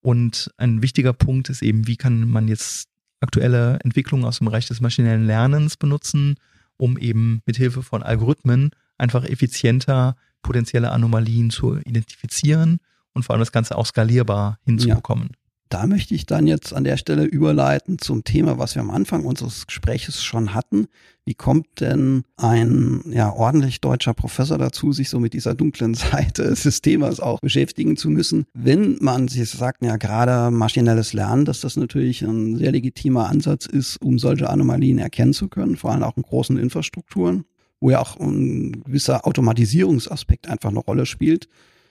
Und 0.00 0.52
ein 0.56 0.80
wichtiger 0.80 1.14
Punkt 1.14 1.48
ist 1.48 1.62
eben, 1.62 1.88
wie 1.88 1.96
kann 1.96 2.28
man 2.28 2.46
jetzt 2.46 2.86
aktuelle 3.18 3.80
Entwicklungen 3.82 4.24
aus 4.24 4.38
dem 4.38 4.44
Bereich 4.44 4.68
des 4.68 4.80
maschinellen 4.80 5.26
Lernens 5.26 5.76
benutzen, 5.76 6.36
um 6.76 6.96
eben 6.96 7.42
mit 7.44 7.56
Hilfe 7.56 7.82
von 7.82 8.04
Algorithmen 8.04 8.70
einfach 8.98 9.24
effizienter 9.24 10.14
potenzielle 10.42 10.90
Anomalien 10.90 11.50
zu 11.50 11.76
identifizieren 11.78 12.78
und 13.12 13.24
vor 13.24 13.34
allem 13.34 13.40
das 13.40 13.52
Ganze 13.52 13.76
auch 13.76 13.86
skalierbar 13.86 14.58
hinzubekommen. 14.64 15.28
Ja. 15.32 15.38
Da 15.68 15.86
möchte 15.86 16.14
ich 16.14 16.24
dann 16.24 16.46
jetzt 16.46 16.72
an 16.72 16.84
der 16.84 16.96
Stelle 16.96 17.24
überleiten 17.24 17.98
zum 17.98 18.24
Thema, 18.24 18.58
was 18.58 18.74
wir 18.74 18.80
am 18.80 18.90
Anfang 18.90 19.26
unseres 19.26 19.66
Gespräches 19.66 20.24
schon 20.24 20.54
hatten. 20.54 20.86
Wie 21.26 21.34
kommt 21.34 21.80
denn 21.80 22.24
ein 22.38 23.02
ja, 23.10 23.30
ordentlich 23.30 23.82
deutscher 23.82 24.14
Professor 24.14 24.56
dazu, 24.56 24.92
sich 24.92 25.10
so 25.10 25.20
mit 25.20 25.34
dieser 25.34 25.54
dunklen 25.54 25.92
Seite 25.94 26.54
des 26.54 26.80
Themas 26.80 27.20
auch 27.20 27.40
beschäftigen 27.40 27.98
zu 27.98 28.08
müssen? 28.08 28.46
Wenn 28.54 28.96
man, 29.02 29.28
Sie 29.28 29.44
sagten 29.44 29.84
ja 29.84 29.98
gerade 29.98 30.50
maschinelles 30.50 31.12
Lernen, 31.12 31.44
dass 31.44 31.60
das 31.60 31.76
natürlich 31.76 32.22
ein 32.22 32.56
sehr 32.56 32.72
legitimer 32.72 33.28
Ansatz 33.28 33.66
ist, 33.66 34.00
um 34.00 34.18
solche 34.18 34.48
Anomalien 34.48 34.98
erkennen 34.98 35.34
zu 35.34 35.48
können, 35.48 35.76
vor 35.76 35.92
allem 35.92 36.02
auch 36.02 36.16
in 36.16 36.22
großen 36.22 36.56
Infrastrukturen 36.56 37.44
wo 37.80 37.90
ja 37.90 38.00
auch 38.00 38.18
ein 38.18 38.82
gewisser 38.84 39.26
Automatisierungsaspekt 39.26 40.48
einfach 40.48 40.70
eine 40.70 40.80
Rolle 40.80 41.06
spielt. 41.06 41.48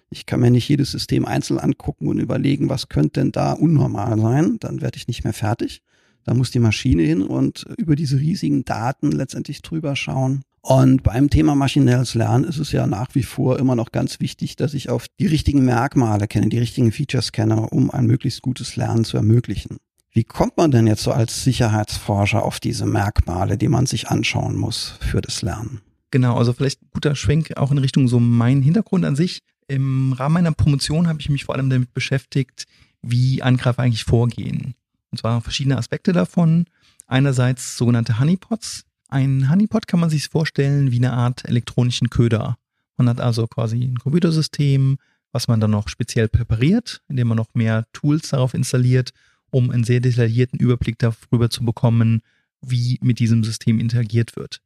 Ich 0.09 0.25
kann 0.25 0.39
mir 0.39 0.51
nicht 0.51 0.69
jedes 0.69 0.91
System 0.91 1.25
einzeln 1.25 1.59
angucken 1.59 2.07
und 2.07 2.19
überlegen, 2.19 2.69
was 2.69 2.89
könnte 2.89 3.19
denn 3.19 3.31
da 3.31 3.53
unnormal 3.53 4.19
sein. 4.19 4.57
Dann 4.59 4.81
werde 4.81 4.97
ich 4.97 5.07
nicht 5.07 5.23
mehr 5.23 5.33
fertig. 5.33 5.81
Da 6.23 6.33
muss 6.33 6.51
die 6.51 6.59
Maschine 6.59 7.03
hin 7.03 7.21
und 7.21 7.65
über 7.77 7.95
diese 7.95 8.19
riesigen 8.19 8.65
Daten 8.65 9.11
letztendlich 9.11 9.61
drüber 9.61 9.95
schauen. 9.95 10.43
Und 10.61 11.03
beim 11.03 11.29
Thema 11.29 11.55
maschinelles 11.55 12.13
Lernen 12.15 12.43
ist 12.43 12.57
es 12.57 12.73
ja 12.73 12.87
nach 12.87 13.15
wie 13.15 13.23
vor 13.23 13.57
immer 13.57 13.75
noch 13.75 13.93
ganz 13.93 14.19
wichtig, 14.19 14.57
dass 14.57 14.73
ich 14.73 14.89
auf 14.89 15.05
die 15.19 15.27
richtigen 15.27 15.63
Merkmale 15.63 16.27
kenne, 16.27 16.49
die 16.49 16.57
richtigen 16.57 16.91
Features 16.91 17.31
kenne, 17.31 17.69
um 17.69 17.89
ein 17.89 18.05
möglichst 18.05 18.41
gutes 18.41 18.75
Lernen 18.75 19.05
zu 19.05 19.15
ermöglichen. 19.15 19.77
Wie 20.17 20.23
kommt 20.23 20.57
man 20.57 20.71
denn 20.71 20.87
jetzt 20.87 21.03
so 21.03 21.11
als 21.11 21.43
Sicherheitsforscher 21.43 22.41
auf 22.41 22.59
diese 22.59 22.87
Merkmale, 22.87 23.55
die 23.55 23.67
man 23.67 23.85
sich 23.85 24.07
anschauen 24.07 24.55
muss 24.55 24.95
für 24.99 25.21
das 25.21 25.43
Lernen? 25.43 25.81
Genau, 26.09 26.35
also 26.35 26.53
vielleicht 26.53 26.81
ein 26.81 26.89
guter 26.91 27.13
Schwenk 27.13 27.55
auch 27.55 27.69
in 27.69 27.77
Richtung 27.77 28.07
so 28.07 28.19
mein 28.19 28.63
Hintergrund 28.63 29.05
an 29.05 29.15
sich. 29.15 29.43
Im 29.67 30.13
Rahmen 30.13 30.33
meiner 30.33 30.53
Promotion 30.53 31.07
habe 31.07 31.19
ich 31.19 31.29
mich 31.29 31.45
vor 31.45 31.53
allem 31.53 31.69
damit 31.69 31.93
beschäftigt, 31.93 32.65
wie 33.03 33.43
Angreifer 33.43 33.83
eigentlich 33.83 34.05
vorgehen. 34.05 34.73
Und 35.11 35.19
zwar 35.19 35.39
verschiedene 35.41 35.77
Aspekte 35.77 36.13
davon. 36.13 36.65
Einerseits 37.05 37.77
sogenannte 37.77 38.19
Honeypots. 38.19 38.85
Ein 39.09 39.51
Honeypot 39.51 39.85
kann 39.87 39.99
man 39.99 40.09
sich 40.09 40.29
vorstellen 40.29 40.89
wie 40.91 40.97
eine 40.97 41.13
Art 41.13 41.45
elektronischen 41.47 42.09
Köder. 42.09 42.57
Man 42.97 43.07
hat 43.07 43.21
also 43.21 43.45
quasi 43.45 43.83
ein 43.83 43.99
Computersystem, 43.99 44.97
was 45.31 45.47
man 45.47 45.59
dann 45.59 45.69
noch 45.69 45.89
speziell 45.89 46.27
präpariert, 46.27 47.03
indem 47.07 47.27
man 47.27 47.37
noch 47.37 47.53
mehr 47.53 47.85
Tools 47.93 48.29
darauf 48.29 48.55
installiert 48.55 49.13
um 49.51 49.71
einen 49.71 49.83
sehr 49.83 49.99
detaillierten 49.99 50.59
Überblick 50.59 50.97
darüber 50.99 51.49
zu 51.49 51.63
bekommen, 51.63 52.21
wie 52.61 52.99
mit 53.01 53.19
diesem 53.19 53.43
System 53.43 53.79
interagiert 53.79 54.35
wird. 54.35 54.61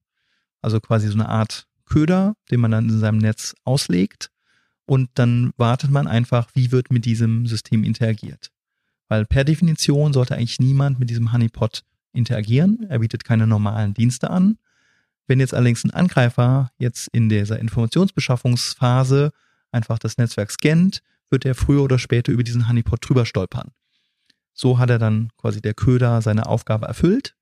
Also 0.61 0.79
quasi 0.79 1.07
so 1.07 1.13
eine 1.13 1.29
Art 1.29 1.67
Köder, 1.85 2.35
den 2.49 2.61
man 2.61 2.71
dann 2.71 2.89
in 2.89 2.99
seinem 2.99 3.17
Netz 3.17 3.53
auslegt 3.63 4.31
und 4.85 5.09
dann 5.15 5.51
wartet 5.57 5.91
man 5.91 6.07
einfach, 6.07 6.49
wie 6.53 6.71
wird 6.71 6.91
mit 6.91 7.05
diesem 7.05 7.45
System 7.47 7.83
interagiert. 7.83 8.51
Weil 9.07 9.25
per 9.25 9.43
Definition 9.43 10.13
sollte 10.13 10.35
eigentlich 10.35 10.59
niemand 10.59 10.99
mit 10.99 11.09
diesem 11.09 11.33
Honeypot 11.33 11.83
interagieren. 12.13 12.85
Er 12.89 12.99
bietet 12.99 13.23
keine 13.23 13.47
normalen 13.47 13.93
Dienste 13.93 14.29
an. 14.29 14.57
Wenn 15.27 15.39
jetzt 15.39 15.53
allerdings 15.53 15.83
ein 15.83 15.91
Angreifer 15.91 16.71
jetzt 16.77 17.07
in 17.09 17.29
dieser 17.29 17.59
Informationsbeschaffungsphase 17.59 19.31
einfach 19.71 19.99
das 19.99 20.17
Netzwerk 20.17 20.51
scannt, 20.51 21.01
wird 21.29 21.45
er 21.45 21.55
früher 21.55 21.83
oder 21.83 21.99
später 21.99 22.31
über 22.31 22.43
diesen 22.43 22.67
Honeypot 22.67 23.07
drüber 23.07 23.25
stolpern. 23.25 23.71
So 24.53 24.79
hat 24.79 24.89
er 24.89 24.99
dann 24.99 25.29
quasi 25.37 25.61
der 25.61 25.73
Köder 25.73 26.21
seine 26.21 26.45
Aufgabe 26.45 26.85
erfüllt. 26.85 27.35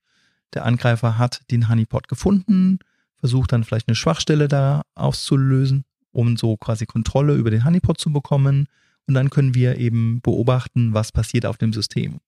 Der 0.54 0.66
Angreifer 0.66 1.18
hat 1.18 1.42
den 1.52 1.70
Honeypot 1.70 2.08
gefunden, 2.08 2.80
versucht 3.18 3.52
dann 3.52 3.64
vielleicht 3.64 3.88
eine 3.88 3.96
Schwachstelle 3.96 4.48
da 4.48 4.82
auszulösen, 4.96 5.86
um 6.12 6.38
so 6.38 6.58
quasi 6.58 6.86
Kontrolle 6.86 7.36
über 7.36 7.52
den 7.52 7.66
Honeypot 7.66 8.00
zu 8.00 8.12
bekommen. 8.12 8.68
Und 9.08 9.14
dann 9.14 9.30
können 9.30 9.56
wir 9.56 9.78
eben 9.78 10.22
beobachten, 10.22 10.94
was 10.94 11.12
passiert 11.12 11.46
auf 11.46 11.58
dem 11.58 11.74
System. 11.74 12.20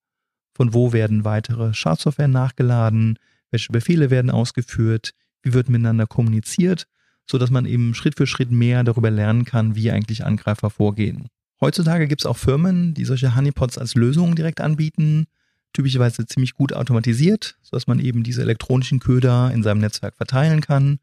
Von 0.53 0.73
wo 0.73 0.93
werden 0.93 1.23
weitere 1.23 1.73
Schadsoftware 1.73 2.27
nachgeladen, 2.27 3.17
welche 3.51 3.71
Befehle 3.71 4.09
werden 4.09 4.31
ausgeführt, 4.31 5.13
wie 5.43 5.53
wird 5.53 5.69
miteinander 5.69 6.07
kommuniziert, 6.07 6.87
so 7.29 7.37
dass 7.37 7.51
man 7.51 7.65
eben 7.65 7.93
Schritt 7.93 8.17
für 8.17 8.27
Schritt 8.27 8.51
mehr 8.51 8.83
darüber 8.83 9.09
lernen 9.09 9.45
kann, 9.45 9.75
wie 9.75 9.91
eigentlich 9.91 10.25
Angreifer 10.25 10.69
vorgehen. 10.69 11.29
Heutzutage 11.61 12.07
gibt 12.07 12.21
es 12.21 12.25
auch 12.25 12.37
Firmen, 12.37 12.95
die 12.95 13.05
solche 13.05 13.35
Honeypots 13.35 13.77
als 13.77 13.93
Lösung 13.93 14.35
direkt 14.35 14.59
anbieten, 14.59 15.27
typischerweise 15.73 16.25
ziemlich 16.25 16.55
gut 16.55 16.73
automatisiert, 16.73 17.55
sodass 17.61 17.85
man 17.85 17.99
eben 17.99 18.23
diese 18.23 18.41
elektronischen 18.41 18.99
Köder 18.99 19.51
in 19.53 19.61
seinem 19.61 19.79
Netzwerk 19.79 20.17
verteilen 20.17 20.61
kann. 20.61 20.99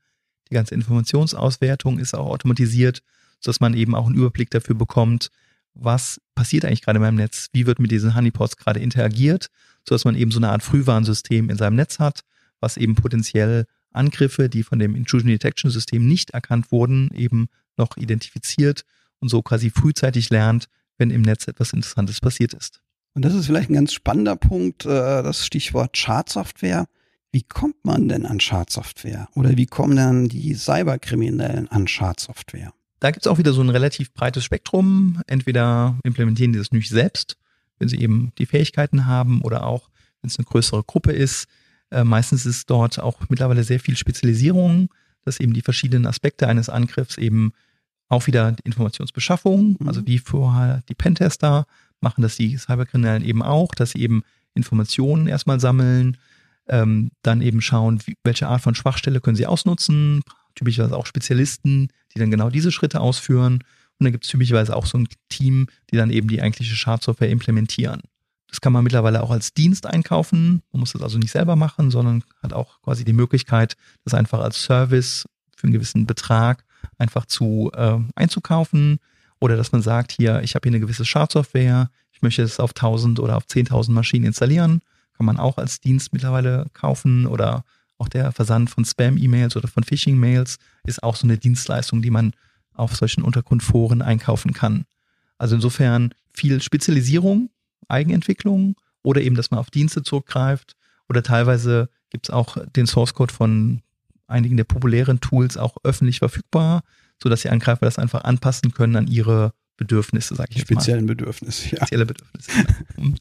Die 0.51 0.55
ganze 0.55 0.75
Informationsauswertung 0.75 2.01
ist 2.01 2.13
auch 2.13 2.27
automatisiert, 2.27 3.03
sodass 3.41 3.61
man 3.61 3.73
eben 3.75 3.95
auch 3.95 4.07
einen 4.07 4.17
Überblick 4.17 4.51
dafür 4.51 4.75
bekommt, 4.75 5.31
was 5.75 6.21
passiert 6.35 6.65
eigentlich 6.65 6.83
gerade 6.83 6.97
in 6.97 7.03
meinem 7.03 7.15
Netz, 7.15 7.51
wie 7.53 7.67
wird 7.67 7.79
mit 7.79 7.93
diesen 7.93 8.17
Honeypots 8.17 8.57
gerade 8.57 8.81
interagiert, 8.81 9.47
sodass 9.89 10.05
man 10.05 10.17
eben 10.17 10.33
so 10.33 10.41
eine 10.41 10.51
Art 10.51 10.65
Frühwarnsystem 10.65 11.51
in 11.51 11.57
seinem 11.57 11.77
Netz 11.77 12.01
hat, 12.01 12.25
was 12.59 12.77
eben 12.77 12.97
potenziell 12.97 13.67
Angriffe, 13.93 14.49
die 14.49 14.65
von 14.65 14.81
dem 14.81 14.97
Intrusion 14.97 15.29
Detection 15.31 15.71
System 15.71 16.09
nicht 16.09 16.31
erkannt 16.31 16.73
wurden, 16.73 17.11
eben 17.15 17.47
noch 17.77 17.97
identifiziert 17.97 18.85
und 19.21 19.29
so 19.29 19.43
quasi 19.43 19.71
frühzeitig 19.71 20.31
lernt, 20.31 20.69
wenn 20.99 21.11
im 21.11 21.23
Netz 21.23 21.49
etwas 21.49 21.73
Interessantes 21.73 22.21
passiert 22.21 22.55
ist. 22.55 22.81
Und 23.15 23.25
das 23.25 23.35
ist 23.35 23.47
vielleicht 23.47 23.71
ein 23.71 23.75
ganz 23.75 23.93
spannender 23.93 24.37
Punkt, 24.37 24.85
äh, 24.85 25.23
das 25.23 25.45
Stichwort 25.45 25.97
Schadsoftware. 25.97 26.87
Wie 27.31 27.43
kommt 27.43 27.85
man 27.85 28.09
denn 28.09 28.25
an 28.27 28.41
Schadsoftware? 28.41 29.29
Oder 29.35 29.57
wie 29.57 29.67
kommen 29.67 29.97
dann 29.97 30.29
die 30.29 30.55
Cyberkriminellen 30.55 31.69
an 31.69 31.89
Schadsoftware? 31.89 32.73
Da 33.01 33.11
gibt 33.11 33.27
es 33.27 33.31
auch 33.31 33.39
wieder 33.39 33.53
so 33.53 33.61
ein 33.61 33.69
relativ 33.69 34.13
breites 34.13 34.45
Spektrum. 34.45 35.23
Entweder 35.27 35.99
implementieren 36.05 36.53
die 36.53 36.59
das 36.59 36.73
nicht 36.73 36.89
selbst, 36.89 37.37
wenn 37.79 37.89
sie 37.89 38.01
eben 38.01 38.33
die 38.39 38.47
Fähigkeiten 38.47 39.07
haben, 39.07 39.43
oder 39.43 39.67
auch, 39.67 39.89
wenn 40.21 40.29
es 40.29 40.39
eine 40.39 40.47
größere 40.47 40.85
Gruppe 40.85 41.13
ist. 41.13 41.47
Äh, 41.91 42.05
meistens 42.05 42.47
ist 42.47 42.69
dort 42.71 42.99
auch 42.99 43.21
mittlerweile 43.29 43.63
sehr 43.63 43.81
viel 43.81 43.97
Spezialisierung, 43.97 44.91
dass 45.25 45.41
eben 45.41 45.53
die 45.53 45.63
verschiedenen 45.63 46.07
Aspekte 46.07 46.49
eines 46.49 46.69
Angriffs 46.69 47.19
eben 47.19 47.53
auch 48.09 48.27
wieder 48.27 48.57
Informationsbeschaffung, 48.65 49.77
mhm. 49.79 49.89
also 49.89 50.07
wie 50.07 50.19
vorher 50.19 50.83
die 50.89 50.95
Pentester 50.95 51.67
machen 52.01 52.23
das 52.23 52.37
die 52.37 52.57
Cyberkriminellen 52.57 53.25
eben 53.25 53.43
auch, 53.43 53.75
dass 53.75 53.91
sie 53.91 54.01
eben 54.01 54.23
Informationen 54.55 55.27
erstmal 55.27 55.61
sammeln, 55.61 56.17
ähm, 56.69 57.11
dann 57.23 57.41
eben 57.41 57.61
schauen, 57.61 58.01
wie, 58.07 58.15
welche 58.25 58.49
Art 58.49 58.63
von 58.63 58.75
Schwachstelle 58.75 59.21
können 59.21 59.37
sie 59.37 59.47
ausnutzen, 59.47 60.23
typischerweise 60.55 60.97
auch 60.97 61.07
Spezialisten, 61.07 61.89
die 62.15 62.19
dann 62.19 62.31
genau 62.31 62.51
diese 62.51 62.73
Schritte 62.73 63.01
ausführen. 63.01 63.55
Und 63.55 64.05
dann 64.05 64.13
gibt 64.13 64.25
es 64.25 64.31
typischerweise 64.31 64.77
auch 64.77 64.87
so 64.87 64.99
ein 64.99 65.09
Team, 65.29 65.67
die 65.91 65.97
dann 65.97 66.11
eben 66.11 66.29
die 66.29 66.41
eigentliche 66.41 66.77
Schadsoftware 66.77 67.31
implementieren. 67.31 68.03
Das 68.49 68.61
kann 68.61 68.73
man 68.73 68.85
mittlerweile 68.85 69.23
auch 69.23 69.31
als 69.31 69.53
Dienst 69.53 69.87
einkaufen. 69.87 70.63
Man 70.73 70.81
muss 70.81 70.93
das 70.93 71.03
also 71.03 71.19
nicht 71.19 71.33
selber 71.33 71.57
machen, 71.57 71.91
sondern 71.91 72.25
hat 72.43 72.53
auch 72.53 72.81
quasi 72.83 73.05
die 73.05 73.13
Möglichkeit, 73.13 73.77
das 74.05 74.15
einfach 74.15 74.41
als 74.41 74.63
Service 74.63 75.27
für 75.57 75.65
einen 75.65 75.75
gewissen 75.75 76.07
Betrag 76.07 76.65
einfach 76.99 77.27
zu 77.27 77.71
äh, 77.75 77.99
einzukaufen. 78.15 78.99
Oder 79.41 79.57
dass 79.57 79.73
man 79.73 79.83
sagt, 79.83 80.13
hier, 80.13 80.43
ich 80.43 80.55
habe 80.55 80.69
hier 80.69 80.75
eine 80.75 80.81
gewisse 80.81 81.05
Schadsoftware, 81.05 81.91
ich 82.13 82.23
möchte 82.23 82.43
es 82.43 82.59
auf 82.59 82.71
1000 82.71 83.21
oder 83.21 83.37
auf 83.37 83.45
10.000 83.45 83.93
Maschinen 83.93 84.25
installieren. 84.25 84.81
Kann 85.17 85.27
man 85.27 85.37
auch 85.37 85.59
als 85.59 85.81
Dienst 85.81 86.13
mittlerweile 86.13 86.67
kaufen 86.73 87.27
oder 87.27 87.65
auch 87.99 88.09
der 88.09 88.33
Versand 88.33 88.71
von 88.71 88.85
Spam-E-Mails 88.85 89.57
oder 89.57 89.69
von 89.69 89.85
Phishing-Mails 89.85 90.59
ist 90.85 91.03
auch 91.03 91.17
so 91.17 91.27
eine 91.27 91.39
Dienstleistung, 91.39 92.03
die 92.03 92.11
man 92.11 92.33
auf 92.75 92.97
solchen 92.97 93.23
Untergrundforen 93.23 94.03
einkaufen 94.03 94.53
kann. 94.53 94.85
Also 95.37 95.57
insofern 95.57 96.15
viel 96.33 96.63
Spezialisierung, 96.63 97.51
Eigenentwicklung 97.89 98.77
oder 99.03 99.21
eben, 99.21 99.35
dass 99.35 99.51
man 99.51 99.61
auf 99.61 99.71
Dienste 99.71 100.03
zurückgreift 100.03 100.77
oder 101.09 101.23
teilweise 101.23 101.89
gibt 102.11 102.29
es 102.29 102.31
auch 102.31 102.57
den 102.77 102.87
Source 102.87 103.15
Code 103.15 103.33
von 103.33 103.83
einigen 104.29 104.57
der 104.57 104.65
populären 104.65 105.21
Tools 105.21 105.57
auch 105.57 105.77
öffentlich 105.85 106.21
verfügbar, 106.21 106.83
sodass 107.23 107.43
die 107.43 107.51
Angreifer 107.51 107.87
das 107.87 107.99
einfach 107.99 108.25
anpassen 108.25 108.73
können 108.73 108.97
an 108.97 109.07
ihre 109.07 109.53
Bedürfnisse, 109.77 110.35
sag 110.35 110.49
ich 110.51 110.61
Speziellen 110.61 111.07
mal. 111.07 111.15
Bedürfnisse, 111.15 111.71
ja. 111.71 111.77
Spezielle 111.79 112.07
Bedürfnisse. 112.07 112.51
Genau. 112.97 113.17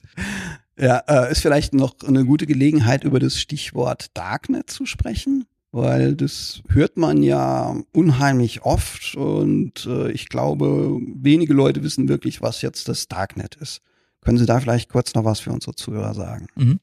ja, 0.78 0.98
äh, 1.08 1.32
ist 1.32 1.42
vielleicht 1.42 1.74
noch 1.74 1.96
eine 2.06 2.26
gute 2.26 2.46
Gelegenheit, 2.46 3.04
über 3.04 3.20
das 3.20 3.40
Stichwort 3.40 4.08
Darknet 4.16 4.70
zu 4.70 4.86
sprechen, 4.86 5.46
weil 5.72 6.16
das 6.16 6.62
hört 6.70 6.98
man 6.98 7.22
ja 7.22 7.80
unheimlich 7.94 8.64
oft 8.64 9.16
und 9.16 9.86
äh, 9.86 10.12
ich 10.12 10.30
glaube, 10.30 11.00
wenige 11.16 11.54
Leute 11.54 11.84
wissen 11.84 12.10
wirklich, 12.10 12.42
was 12.42 12.62
jetzt 12.62 12.88
das 12.90 13.08
Darknet 13.08 13.56
ist. 13.56 13.82
Können 14.22 14.40
Sie 14.40 14.46
da 14.46 14.60
vielleicht 14.60 14.90
kurz 14.90 15.14
noch 15.14 15.24
was 15.24 15.40
für 15.40 15.52
unsere 15.52 15.76
Zuhörer 15.76 16.14
sagen? 16.14 16.48
Mhm. 16.56 16.80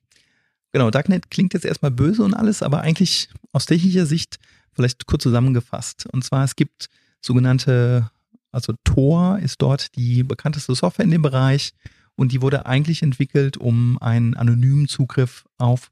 Genau, 0.74 0.90
Darknet 0.90 1.30
klingt 1.30 1.54
jetzt 1.54 1.64
erstmal 1.64 1.92
böse 1.92 2.24
und 2.24 2.34
alles, 2.34 2.62
aber 2.62 2.80
eigentlich 2.80 3.28
aus 3.52 3.64
technischer 3.64 4.06
Sicht 4.06 4.38
vielleicht 4.72 5.06
kurz 5.06 5.22
zusammengefasst. 5.22 6.06
Und 6.12 6.24
zwar, 6.24 6.42
es 6.42 6.56
gibt 6.56 6.88
sogenannte 7.20 8.10
also 8.54 8.72
Tor 8.84 9.40
ist 9.40 9.60
dort 9.62 9.96
die 9.96 10.22
bekannteste 10.22 10.74
Software 10.76 11.04
in 11.04 11.10
dem 11.10 11.22
Bereich 11.22 11.72
und 12.14 12.30
die 12.30 12.40
wurde 12.40 12.66
eigentlich 12.66 13.02
entwickelt, 13.02 13.56
um 13.56 13.98
einen 14.00 14.34
anonymen 14.34 14.86
Zugriff 14.86 15.44
auf 15.58 15.90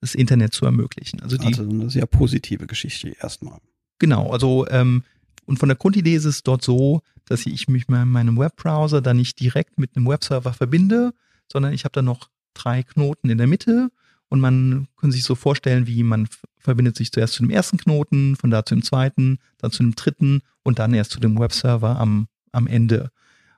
das 0.00 0.14
Internet 0.14 0.54
zu 0.54 0.64
ermöglichen. 0.64 1.20
Also, 1.20 1.36
die, 1.36 1.46
also 1.46 1.68
eine 1.68 1.90
sehr 1.90 2.06
positive 2.06 2.66
Geschichte 2.66 3.14
erstmal. 3.20 3.58
Genau, 3.98 4.30
also 4.30 4.66
ähm, 4.68 5.04
und 5.44 5.58
von 5.58 5.68
der 5.68 5.76
Grundidee 5.76 6.14
ist 6.14 6.24
es 6.24 6.42
dort 6.42 6.62
so, 6.64 7.02
dass 7.26 7.44
ich 7.44 7.68
mich 7.68 7.88
mit 7.88 8.06
meinem 8.06 8.38
Webbrowser 8.38 9.02
dann 9.02 9.18
nicht 9.18 9.38
direkt 9.38 9.78
mit 9.78 9.94
einem 9.94 10.06
Webserver 10.06 10.54
verbinde, 10.54 11.12
sondern 11.52 11.74
ich 11.74 11.84
habe 11.84 11.92
dann 11.92 12.06
noch 12.06 12.30
drei 12.54 12.82
Knoten 12.82 13.28
in 13.28 13.36
der 13.36 13.46
Mitte 13.46 13.90
und 14.32 14.40
man 14.40 14.88
kann 14.98 15.12
sich 15.12 15.24
so 15.24 15.34
vorstellen, 15.34 15.86
wie 15.86 16.02
man 16.02 16.26
verbindet 16.58 16.96
sich 16.96 17.12
zuerst 17.12 17.34
zu 17.34 17.42
dem 17.42 17.50
ersten 17.50 17.76
Knoten, 17.76 18.34
von 18.34 18.50
da 18.50 18.64
zu 18.64 18.74
dem 18.74 18.82
zweiten, 18.82 19.38
dann 19.58 19.72
zu 19.72 19.82
dem 19.82 19.94
dritten 19.94 20.40
und 20.62 20.78
dann 20.78 20.94
erst 20.94 21.10
zu 21.10 21.20
dem 21.20 21.38
Webserver 21.38 22.00
am, 22.00 22.28
am 22.50 22.66
Ende. 22.66 23.10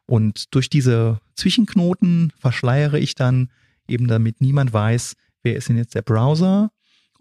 Und 0.06 0.52
durch 0.52 0.68
diese 0.68 1.20
Zwischenknoten 1.36 2.32
verschleiere 2.40 2.98
ich 2.98 3.14
dann 3.14 3.52
eben, 3.86 4.08
damit 4.08 4.40
niemand 4.40 4.72
weiß, 4.72 5.14
wer 5.44 5.54
ist 5.54 5.68
denn 5.68 5.76
jetzt 5.76 5.94
der 5.94 6.02
Browser, 6.02 6.72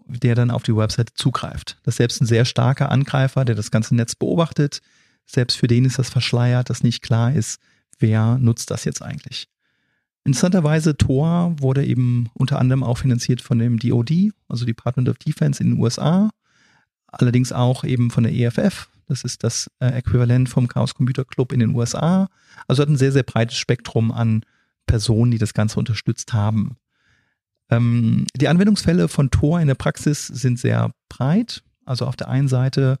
der 0.04 0.34
dann 0.34 0.50
auf 0.50 0.64
die 0.64 0.74
Website 0.74 1.12
zugreift. 1.14 1.78
Das 1.84 1.92
ist 1.92 1.98
selbst 1.98 2.20
ein 2.20 2.26
sehr 2.26 2.46
starker 2.46 2.90
Angreifer, 2.90 3.44
der 3.44 3.54
das 3.54 3.70
ganze 3.70 3.94
Netz 3.94 4.16
beobachtet. 4.16 4.80
Selbst 5.26 5.58
für 5.58 5.68
den 5.68 5.84
ist 5.84 6.00
das 6.00 6.10
verschleiert, 6.10 6.70
dass 6.70 6.82
nicht 6.82 7.02
klar 7.02 7.32
ist, 7.32 7.60
wer 8.00 8.36
nutzt 8.36 8.72
das 8.72 8.84
jetzt 8.84 9.00
eigentlich. 9.00 9.46
Interessanterweise 10.24 10.96
Tor 10.96 11.54
wurde 11.58 11.84
eben 11.84 12.30
unter 12.34 12.58
anderem 12.58 12.82
auch 12.82 12.98
finanziert 12.98 13.42
von 13.42 13.58
dem 13.58 13.78
DoD, 13.78 14.32
also 14.48 14.64
Department 14.64 15.08
of 15.08 15.18
Defense 15.18 15.62
in 15.62 15.70
den 15.70 15.78
USA, 15.78 16.30
allerdings 17.06 17.52
auch 17.52 17.84
eben 17.84 18.10
von 18.10 18.24
der 18.24 18.32
EFF, 18.32 18.88
das 19.06 19.22
ist 19.22 19.44
das 19.44 19.70
äh, 19.80 19.88
Äquivalent 19.88 20.48
vom 20.48 20.68
Chaos 20.68 20.94
Computer 20.94 21.24
Club 21.24 21.52
in 21.52 21.60
den 21.60 21.74
USA. 21.74 22.28
Also 22.66 22.82
hat 22.82 22.88
ein 22.88 22.96
sehr, 22.96 23.12
sehr 23.12 23.22
breites 23.22 23.58
Spektrum 23.58 24.10
an 24.10 24.44
Personen, 24.86 25.30
die 25.30 25.38
das 25.38 25.54
Ganze 25.54 25.78
unterstützt 25.78 26.32
haben. 26.32 26.76
Ähm, 27.70 28.26
die 28.34 28.48
Anwendungsfälle 28.48 29.08
von 29.08 29.30
Tor 29.30 29.60
in 29.60 29.68
der 29.68 29.74
Praxis 29.74 30.26
sind 30.26 30.58
sehr 30.58 30.92
breit. 31.08 31.62
Also 31.84 32.06
auf 32.06 32.16
der 32.16 32.28
einen 32.28 32.48
Seite 32.48 32.98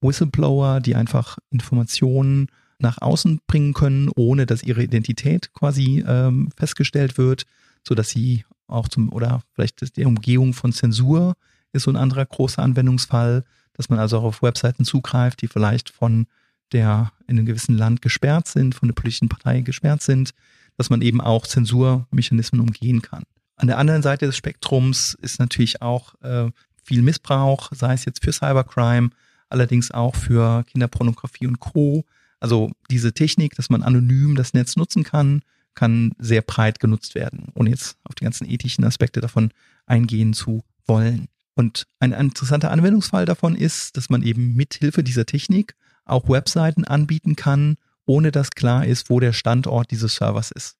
Whistleblower, 0.00 0.80
die 0.80 0.94
einfach 0.94 1.38
Informationen 1.50 2.48
nach 2.78 3.00
außen 3.00 3.40
bringen 3.46 3.72
können, 3.74 4.10
ohne 4.14 4.46
dass 4.46 4.62
ihre 4.62 4.82
Identität 4.82 5.52
quasi 5.52 6.04
ähm, 6.06 6.50
festgestellt 6.56 7.18
wird, 7.18 7.44
so 7.86 7.94
dass 7.94 8.10
sie 8.10 8.44
auch 8.66 8.88
zum, 8.88 9.12
oder 9.12 9.42
vielleicht 9.54 9.96
die 9.96 10.04
Umgehung 10.04 10.54
von 10.54 10.72
Zensur 10.72 11.34
ist 11.72 11.84
so 11.84 11.90
ein 11.90 11.96
anderer 11.96 12.24
großer 12.24 12.62
Anwendungsfall, 12.62 13.44
dass 13.74 13.88
man 13.88 13.98
also 13.98 14.18
auch 14.18 14.24
auf 14.24 14.42
Webseiten 14.42 14.84
zugreift, 14.84 15.42
die 15.42 15.48
vielleicht 15.48 15.90
von 15.90 16.26
der 16.72 17.12
in 17.26 17.36
einem 17.36 17.46
gewissen 17.46 17.76
Land 17.76 18.00
gesperrt 18.00 18.48
sind, 18.48 18.74
von 18.74 18.88
der 18.88 18.94
politischen 18.94 19.28
Partei 19.28 19.60
gesperrt 19.60 20.02
sind, 20.02 20.32
dass 20.76 20.90
man 20.90 21.02
eben 21.02 21.20
auch 21.20 21.46
Zensurmechanismen 21.46 22.60
umgehen 22.60 23.02
kann. 23.02 23.24
An 23.56 23.68
der 23.68 23.78
anderen 23.78 24.02
Seite 24.02 24.26
des 24.26 24.36
Spektrums 24.36 25.16
ist 25.20 25.38
natürlich 25.38 25.82
auch 25.82 26.14
äh, 26.22 26.50
viel 26.82 27.02
Missbrauch, 27.02 27.70
sei 27.72 27.94
es 27.94 28.04
jetzt 28.04 28.24
für 28.24 28.32
Cybercrime, 28.32 29.10
allerdings 29.48 29.90
auch 29.90 30.16
für 30.16 30.64
Kinderpornografie 30.64 31.46
und 31.46 31.60
Co. 31.60 32.04
Also 32.44 32.70
diese 32.90 33.14
Technik, 33.14 33.54
dass 33.54 33.70
man 33.70 33.82
anonym 33.82 34.36
das 34.36 34.52
Netz 34.52 34.76
nutzen 34.76 35.02
kann, 35.02 35.40
kann 35.74 36.12
sehr 36.18 36.42
breit 36.42 36.78
genutzt 36.78 37.14
werden, 37.14 37.48
ohne 37.54 37.70
jetzt 37.70 37.96
auf 38.04 38.14
die 38.14 38.24
ganzen 38.24 38.46
ethischen 38.46 38.84
Aspekte 38.84 39.22
davon 39.22 39.48
eingehen 39.86 40.34
zu 40.34 40.62
wollen. 40.84 41.28
Und 41.54 41.86
ein 42.00 42.12
interessanter 42.12 42.70
Anwendungsfall 42.70 43.24
davon 43.24 43.56
ist, 43.56 43.96
dass 43.96 44.10
man 44.10 44.22
eben 44.22 44.54
mit 44.56 44.74
Hilfe 44.74 45.02
dieser 45.02 45.24
Technik 45.24 45.74
auch 46.04 46.28
Webseiten 46.28 46.84
anbieten 46.84 47.34
kann, 47.34 47.78
ohne 48.04 48.30
dass 48.30 48.50
klar 48.50 48.84
ist, 48.84 49.08
wo 49.08 49.20
der 49.20 49.32
Standort 49.32 49.90
dieses 49.90 50.16
Servers 50.16 50.50
ist. 50.50 50.76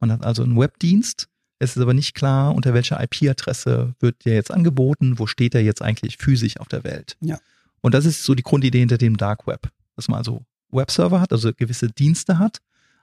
Man 0.00 0.12
hat 0.12 0.22
also 0.22 0.42
einen 0.42 0.60
Webdienst, 0.60 1.30
es 1.60 1.76
ist 1.76 1.82
aber 1.82 1.94
nicht 1.94 2.12
klar, 2.14 2.54
unter 2.54 2.74
welcher 2.74 3.02
IP-Adresse 3.02 3.94
wird 4.00 4.26
der 4.26 4.34
jetzt 4.34 4.50
angeboten, 4.50 5.18
wo 5.18 5.26
steht 5.26 5.54
er 5.54 5.62
jetzt 5.62 5.80
eigentlich 5.80 6.18
physisch 6.18 6.60
auf 6.60 6.68
der 6.68 6.84
Welt. 6.84 7.16
Ja. 7.22 7.38
Und 7.80 7.94
das 7.94 8.04
ist 8.04 8.22
so 8.22 8.34
die 8.34 8.42
Grundidee 8.42 8.80
hinter 8.80 8.98
dem 8.98 9.16
Dark 9.16 9.46
Web, 9.46 9.70
dass 9.96 10.06
man 10.06 10.18
also 10.18 10.44
Webserver 10.72 11.20
hat, 11.20 11.32
also 11.32 11.52
gewisse 11.52 11.88
Dienste 11.88 12.38
hat, 12.38 12.58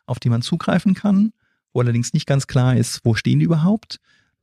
auf 0.06 0.20
die 0.20 0.30
man 0.30 0.42
zugreifen 0.42 0.94
kann, 0.94 1.34
wo 1.74 1.82
allerdings 1.82 2.14
nicht 2.14 2.28
ganz 2.28 2.48
klar 2.48 2.76
ist, 2.76 3.02
wo 3.04 3.14
stehen 3.14 3.40
die 3.40 3.46
überhaupt, 3.46 4.00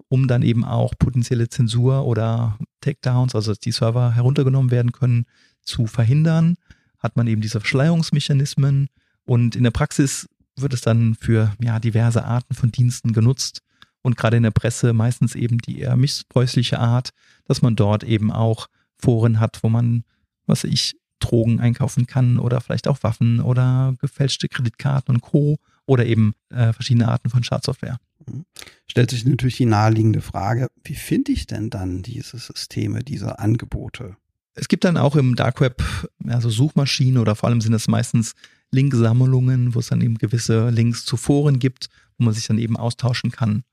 um 0.08 0.28
dann 0.28 0.42
eben 0.42 0.64
auch 0.64 0.94
potenzielle 0.98 1.48
Zensur 1.48 2.04
oder 2.04 2.58
Takedowns, 2.80 3.34
also 3.34 3.52
dass 3.52 3.58
die 3.58 3.72
Server 3.72 4.14
heruntergenommen 4.14 4.70
werden 4.70 4.92
können, 4.92 5.26
zu 5.62 5.86
verhindern, 5.86 6.56
hat 6.98 7.16
man 7.16 7.26
eben 7.26 7.40
diese 7.40 7.60
Verschleierungsmechanismen 7.60 8.88
und 9.24 9.56
in 9.56 9.64
der 9.64 9.70
Praxis 9.70 10.28
wird 10.56 10.74
es 10.74 10.82
dann 10.82 11.14
für 11.14 11.52
ja, 11.60 11.78
diverse 11.80 12.24
Arten 12.24 12.54
von 12.54 12.70
Diensten 12.70 13.12
genutzt 13.12 13.60
und 14.02 14.16
gerade 14.16 14.36
in 14.36 14.42
der 14.42 14.50
Presse 14.50 14.92
meistens 14.92 15.34
eben 15.34 15.58
die 15.58 15.80
eher 15.80 15.96
missbräuchliche 15.96 16.78
Art, 16.78 17.10
dass 17.46 17.62
man 17.62 17.74
dort 17.74 18.04
eben 18.04 18.30
auch 18.30 18.68
Foren 18.98 19.40
hat, 19.40 19.62
wo 19.62 19.68
man, 19.68 20.04
was 20.46 20.64
ich, 20.64 20.96
Drogen 21.24 21.60
einkaufen 21.60 22.06
kann 22.06 22.38
oder 22.38 22.60
vielleicht 22.60 22.88
auch 22.88 23.02
Waffen 23.02 23.40
oder 23.40 23.94
gefälschte 24.00 24.48
Kreditkarten 24.48 25.14
und 25.14 25.20
Co. 25.22 25.58
oder 25.86 26.06
eben 26.06 26.34
äh, 26.50 26.72
verschiedene 26.72 27.08
Arten 27.08 27.30
von 27.30 27.42
Schadsoftware. 27.42 27.98
Mhm. 28.26 28.44
Stellt 28.86 29.10
sich 29.10 29.24
natürlich 29.24 29.56
die 29.56 29.66
naheliegende 29.66 30.20
Frage, 30.20 30.68
wie 30.82 30.94
finde 30.94 31.32
ich 31.32 31.46
denn 31.46 31.70
dann 31.70 32.02
diese 32.02 32.38
Systeme, 32.38 33.02
diese 33.02 33.38
Angebote? 33.38 34.16
Es 34.54 34.68
gibt 34.68 34.84
dann 34.84 34.96
auch 34.96 35.16
im 35.16 35.34
Dark 35.34 35.60
Web 35.60 35.82
also 36.28 36.48
Suchmaschinen 36.48 37.18
oder 37.18 37.34
vor 37.34 37.48
allem 37.48 37.60
sind 37.60 37.72
es 37.72 37.88
meistens 37.88 38.34
Linksammlungen, 38.70 39.74
wo 39.74 39.80
es 39.80 39.88
dann 39.88 40.00
eben 40.00 40.18
gewisse 40.18 40.70
Links 40.70 41.04
zu 41.04 41.16
Foren 41.16 41.58
gibt, 41.58 41.88
wo 42.18 42.24
man 42.24 42.34
sich 42.34 42.46
dann 42.46 42.58
eben 42.58 42.76
austauschen 42.76 43.30
kann. 43.30 43.64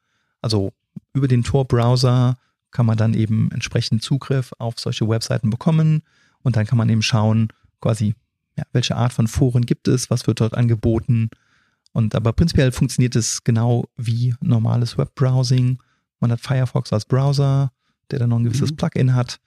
Also 0.42 0.74
über 1.14 1.28
den 1.28 1.44
Tor-Browser 1.44 2.38
kann 2.72 2.86
man 2.86 2.98
dann 2.98 3.14
eben 3.14 3.52
entsprechend 3.52 4.02
Zugriff 4.02 4.54
auf 4.58 4.80
solche 4.80 5.08
Webseiten 5.08 5.50
bekommen 5.50 6.04
und 6.43 6.56
dann 6.56 6.65
kann 6.65 6.77
man 6.77 6.89
eben 6.89 7.01
schauen, 7.01 7.49
quasi, 7.82 8.15
ja, 8.58 8.63
welche 8.73 8.95
Art 8.95 9.13
von 9.13 9.27
Foren 9.27 9.65
gibt 9.65 9.88
es, 9.88 10.10
was 10.10 10.27
wird 10.27 10.41
dort 10.41 10.56
angeboten. 10.56 11.30
Und 11.93 12.15
aber 12.15 12.34
prinzipiell 12.34 12.71
funktioniert 12.71 13.15
es 13.15 13.43
genau 13.43 13.86
wie 13.97 14.36
normales 14.41 14.97
Webbrowsing. 14.97 15.80
Man 16.19 16.32
hat 16.32 16.41
Firefox 16.41 16.93
als 16.93 17.06
Browser, 17.06 17.71
der 18.12 18.19
dann 18.19 18.30
noch 18.30 18.39
ein 18.39 18.43
gewisses 18.43 18.71
mhm. 18.71 18.75
Plugin 18.77 19.15
hat, 19.15 19.39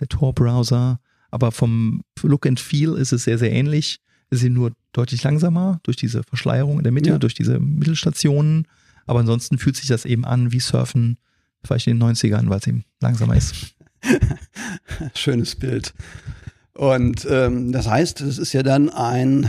der 0.00 0.08
Tor-Browser. 0.08 1.00
Aber 1.30 1.52
vom 1.52 2.02
Look 2.22 2.46
and 2.46 2.60
Feel 2.60 2.94
ist 2.94 3.12
es 3.12 3.24
sehr, 3.24 3.38
sehr 3.38 3.52
ähnlich. 3.52 4.00
Es 4.30 4.42
ist 4.42 4.50
nur 4.50 4.72
deutlich 4.92 5.22
langsamer 5.22 5.80
durch 5.82 5.96
diese 5.96 6.22
Verschleierung 6.22 6.78
in 6.78 6.84
der 6.84 6.92
Mitte, 6.92 7.10
ja. 7.10 7.18
durch 7.18 7.34
diese 7.34 7.60
Mittelstationen. 7.60 8.66
Aber 9.06 9.20
ansonsten 9.20 9.58
fühlt 9.58 9.76
sich 9.76 9.88
das 9.88 10.04
eben 10.04 10.24
an 10.24 10.52
wie 10.52 10.60
Surfen, 10.60 11.18
vielleicht 11.64 11.86
in 11.86 11.98
den 11.98 12.14
90ern, 12.14 12.48
weil 12.48 12.58
es 12.58 12.66
eben 12.66 12.84
langsamer 13.00 13.36
ist. 13.36 13.74
Schönes 15.14 15.54
Bild. 15.54 15.94
Und 16.74 17.26
ähm, 17.30 17.72
das 17.72 17.88
heißt, 17.88 18.20
es 18.22 18.38
ist 18.38 18.52
ja 18.52 18.62
dann 18.62 18.88
ein 18.88 19.48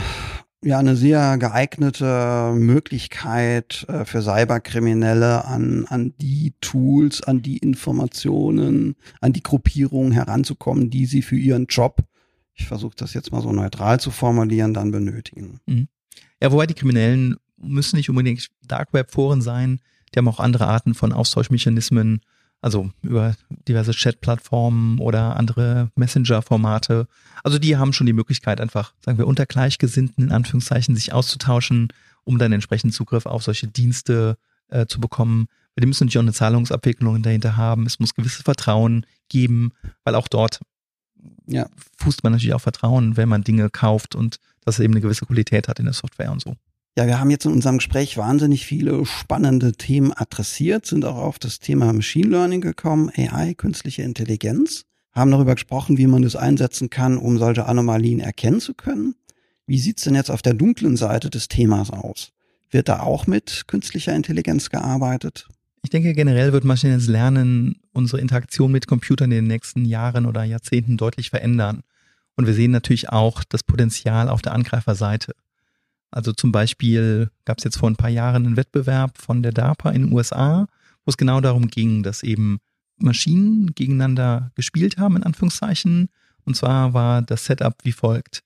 ja 0.65 0.79
eine 0.79 0.95
sehr 0.95 1.37
geeignete 1.37 2.53
Möglichkeit 2.55 3.85
äh, 3.89 4.05
für 4.05 4.21
Cyberkriminelle 4.21 5.45
an 5.45 5.85
an 5.89 6.13
die 6.21 6.53
Tools, 6.61 7.21
an 7.21 7.41
die 7.41 7.57
Informationen, 7.57 8.95
an 9.19 9.33
die 9.33 9.43
Gruppierungen 9.43 10.11
heranzukommen, 10.11 10.89
die 10.89 11.05
sie 11.05 11.21
für 11.21 11.37
ihren 11.37 11.65
Job, 11.67 12.03
ich 12.53 12.67
versuche 12.67 12.95
das 12.95 13.13
jetzt 13.13 13.31
mal 13.31 13.41
so 13.41 13.51
neutral 13.51 13.99
zu 13.99 14.11
formulieren, 14.11 14.73
dann 14.73 14.91
benötigen. 14.91 15.59
Mhm. 15.65 15.87
Ja, 16.41 16.51
wobei 16.51 16.65
die 16.67 16.75
Kriminellen 16.75 17.35
müssen 17.57 17.97
nicht 17.97 18.09
unbedingt 18.09 18.49
Dark 18.65 18.93
Web 18.93 19.11
Foren 19.11 19.41
sein, 19.41 19.79
die 20.13 20.19
haben 20.19 20.27
auch 20.27 20.39
andere 20.39 20.67
Arten 20.67 20.93
von 20.93 21.11
Austauschmechanismen 21.11 22.21
also 22.63 22.89
über 23.01 23.35
diverse 23.67 23.91
Chat-Plattformen 23.91 24.99
oder 24.99 25.35
andere 25.35 25.91
Messenger-Formate. 25.95 27.07
Also 27.43 27.59
die 27.59 27.75
haben 27.75 27.91
schon 27.91 28.07
die 28.07 28.13
Möglichkeit, 28.13 28.61
einfach, 28.61 28.93
sagen 29.01 29.17
wir, 29.17 29.27
unter 29.27 29.45
Gleichgesinnten 29.45 30.25
in 30.25 30.31
Anführungszeichen 30.31 30.95
sich 30.95 31.11
auszutauschen, 31.11 31.89
um 32.23 32.39
dann 32.39 32.53
entsprechend 32.53 32.93
Zugriff 32.93 33.25
auf 33.25 33.43
solche 33.43 33.67
Dienste 33.67 34.37
äh, 34.69 34.85
zu 34.85 35.01
bekommen. 35.01 35.47
Die 35.77 35.85
müssen 35.85 36.05
natürlich 36.05 36.19
auch 36.19 36.23
eine 36.23 36.33
Zahlungsabwicklung 36.33 37.21
dahinter 37.21 37.57
haben. 37.57 37.85
Es 37.85 37.99
muss 37.99 38.15
gewisses 38.15 38.43
Vertrauen 38.43 39.05
geben, 39.27 39.73
weil 40.05 40.15
auch 40.15 40.29
dort 40.29 40.61
ja. 41.47 41.67
fußt 41.97 42.23
man 42.23 42.31
natürlich 42.31 42.53
auch 42.53 42.61
Vertrauen, 42.61 43.17
wenn 43.17 43.27
man 43.27 43.43
Dinge 43.43 43.69
kauft 43.69 44.15
und 44.15 44.37
dass 44.63 44.75
es 44.75 44.85
eben 44.85 44.93
eine 44.93 45.01
gewisse 45.01 45.25
Qualität 45.25 45.67
hat 45.67 45.79
in 45.79 45.85
der 45.85 45.93
Software 45.93 46.31
und 46.31 46.41
so. 46.41 46.55
Ja, 46.95 47.07
wir 47.07 47.19
haben 47.19 47.31
jetzt 47.31 47.45
in 47.45 47.51
unserem 47.51 47.79
Gespräch 47.79 48.17
wahnsinnig 48.17 48.67
viele 48.67 49.03
spannende 49.07 49.71
Themen 49.71 50.13
adressiert, 50.13 50.85
sind 50.85 51.05
auch 51.05 51.17
auf 51.17 51.39
das 51.39 51.57
Thema 51.59 51.91
Machine 51.91 52.27
Learning 52.27 52.61
gekommen, 52.61 53.09
AI, 53.17 53.55
künstliche 53.55 54.03
Intelligenz, 54.03 54.85
haben 55.11 55.31
darüber 55.31 55.55
gesprochen, 55.55 55.97
wie 55.97 56.05
man 56.05 56.21
das 56.21 56.35
einsetzen 56.35 56.91
kann, 56.91 57.17
um 57.17 57.39
solche 57.39 57.65
Anomalien 57.65 58.19
erkennen 58.19 58.59
zu 58.59 58.75
können. 58.75 59.15
Wie 59.65 59.79
sieht's 59.79 60.03
denn 60.03 60.13
jetzt 60.13 60.29
auf 60.29 60.43
der 60.43 60.53
dunklen 60.53 60.95
Seite 60.95 61.31
des 61.31 61.47
Themas 61.47 61.89
aus? 61.89 62.31
Wird 62.69 62.89
da 62.89 62.99
auch 62.99 63.25
mit 63.25 63.63
künstlicher 63.65 64.13
Intelligenz 64.13 64.69
gearbeitet? 64.69 65.47
Ich 65.81 65.89
denke, 65.89 66.13
generell 66.13 66.53
wird 66.53 66.63
maschinelles 66.63 67.07
Lernen 67.07 67.81
unsere 67.91 68.21
Interaktion 68.21 68.71
mit 68.71 68.85
Computern 68.85 69.31
in 69.31 69.37
den 69.37 69.47
nächsten 69.47 69.83
Jahren 69.83 70.27
oder 70.27 70.43
Jahrzehnten 70.43 70.97
deutlich 70.97 71.31
verändern. 71.31 71.81
Und 72.35 72.45
wir 72.45 72.53
sehen 72.53 72.71
natürlich 72.71 73.09
auch 73.09 73.43
das 73.43 73.63
Potenzial 73.63 74.29
auf 74.29 74.43
der 74.43 74.53
Angreiferseite. 74.53 75.33
Also 76.13 76.31
zum 76.31 76.51
Beispiel 76.51 77.31
gab 77.43 77.57
es 77.57 77.63
jetzt 77.63 77.77
vor 77.77 77.89
ein 77.89 77.95
paar 77.95 78.09
Jahren 78.09 78.45
einen 78.45 78.55
Wettbewerb 78.55 79.17
von 79.17 79.41
der 79.41 79.51
DARPA 79.51 79.89
in 79.89 80.03
den 80.03 80.13
USA, 80.13 80.67
wo 81.05 81.09
es 81.09 81.17
genau 81.17 81.41
darum 81.41 81.69
ging, 81.69 82.03
dass 82.03 82.21
eben 82.21 82.59
Maschinen 82.97 83.73
gegeneinander 83.73 84.51
gespielt 84.53 84.97
haben, 84.97 85.15
in 85.15 85.23
Anführungszeichen. 85.23 86.09
Und 86.45 86.55
zwar 86.55 86.93
war 86.93 87.23
das 87.23 87.45
Setup 87.45 87.75
wie 87.81 87.91
folgt. 87.91 88.43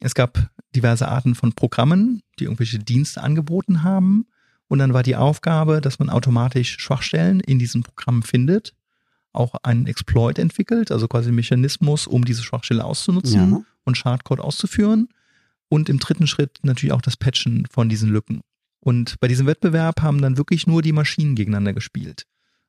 Es 0.00 0.14
gab 0.14 0.50
diverse 0.76 1.08
Arten 1.08 1.34
von 1.34 1.54
Programmen, 1.54 2.22
die 2.38 2.44
irgendwelche 2.44 2.78
Dienste 2.78 3.22
angeboten 3.22 3.82
haben. 3.82 4.26
Und 4.68 4.78
dann 4.78 4.92
war 4.92 5.02
die 5.02 5.16
Aufgabe, 5.16 5.80
dass 5.80 5.98
man 5.98 6.10
automatisch 6.10 6.76
Schwachstellen 6.78 7.40
in 7.40 7.58
diesem 7.58 7.84
Programm 7.84 8.22
findet, 8.22 8.74
auch 9.32 9.54
einen 9.62 9.86
Exploit 9.86 10.38
entwickelt, 10.38 10.92
also 10.92 11.08
quasi 11.08 11.28
einen 11.28 11.36
Mechanismus, 11.36 12.06
um 12.06 12.26
diese 12.26 12.42
Schwachstelle 12.42 12.84
auszunutzen 12.84 13.52
ja. 13.52 13.62
und 13.84 13.96
Schadcode 13.96 14.40
auszuführen 14.40 15.08
und 15.72 15.88
im 15.88 15.98
dritten 15.98 16.26
Schritt 16.26 16.58
natürlich 16.64 16.92
auch 16.92 17.00
das 17.00 17.16
Patchen 17.16 17.64
von 17.64 17.88
diesen 17.88 18.10
Lücken. 18.10 18.42
Und 18.80 19.18
bei 19.20 19.28
diesem 19.28 19.46
Wettbewerb 19.46 20.02
haben 20.02 20.20
dann 20.20 20.36
wirklich 20.36 20.66
nur 20.66 20.82
die 20.82 20.92
Maschinen 20.92 21.34
gegeneinander 21.34 21.72
gespielt. 21.72 22.26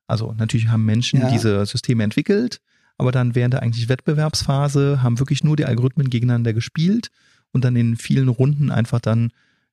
Also 0.08 0.34
natürlich 0.38 0.70
haben 0.70 0.86
Menschen 0.86 1.20
ja. 1.20 1.30
diese 1.30 1.66
Systeme 1.66 2.06
entwickelt, 2.06 2.62
aber 2.98 3.12
dann 3.12 3.36
während 3.36 3.56
der 3.56 3.62
eigentlich 3.62 3.90
Wettbewerbsphase 3.90 5.04
haben 5.04 5.20
wirklich 5.20 5.44
nur 5.44 5.58
die 5.58 5.66
Algorithmen 5.66 6.10
gegeneinander 6.10 6.54
gespielt 6.54 7.10
und 7.52 7.66
dann 7.66 7.76
in 7.76 7.98
vielen 7.98 8.30
Runden 8.30 8.72
einfach 8.72 9.02
dann 9.02 9.32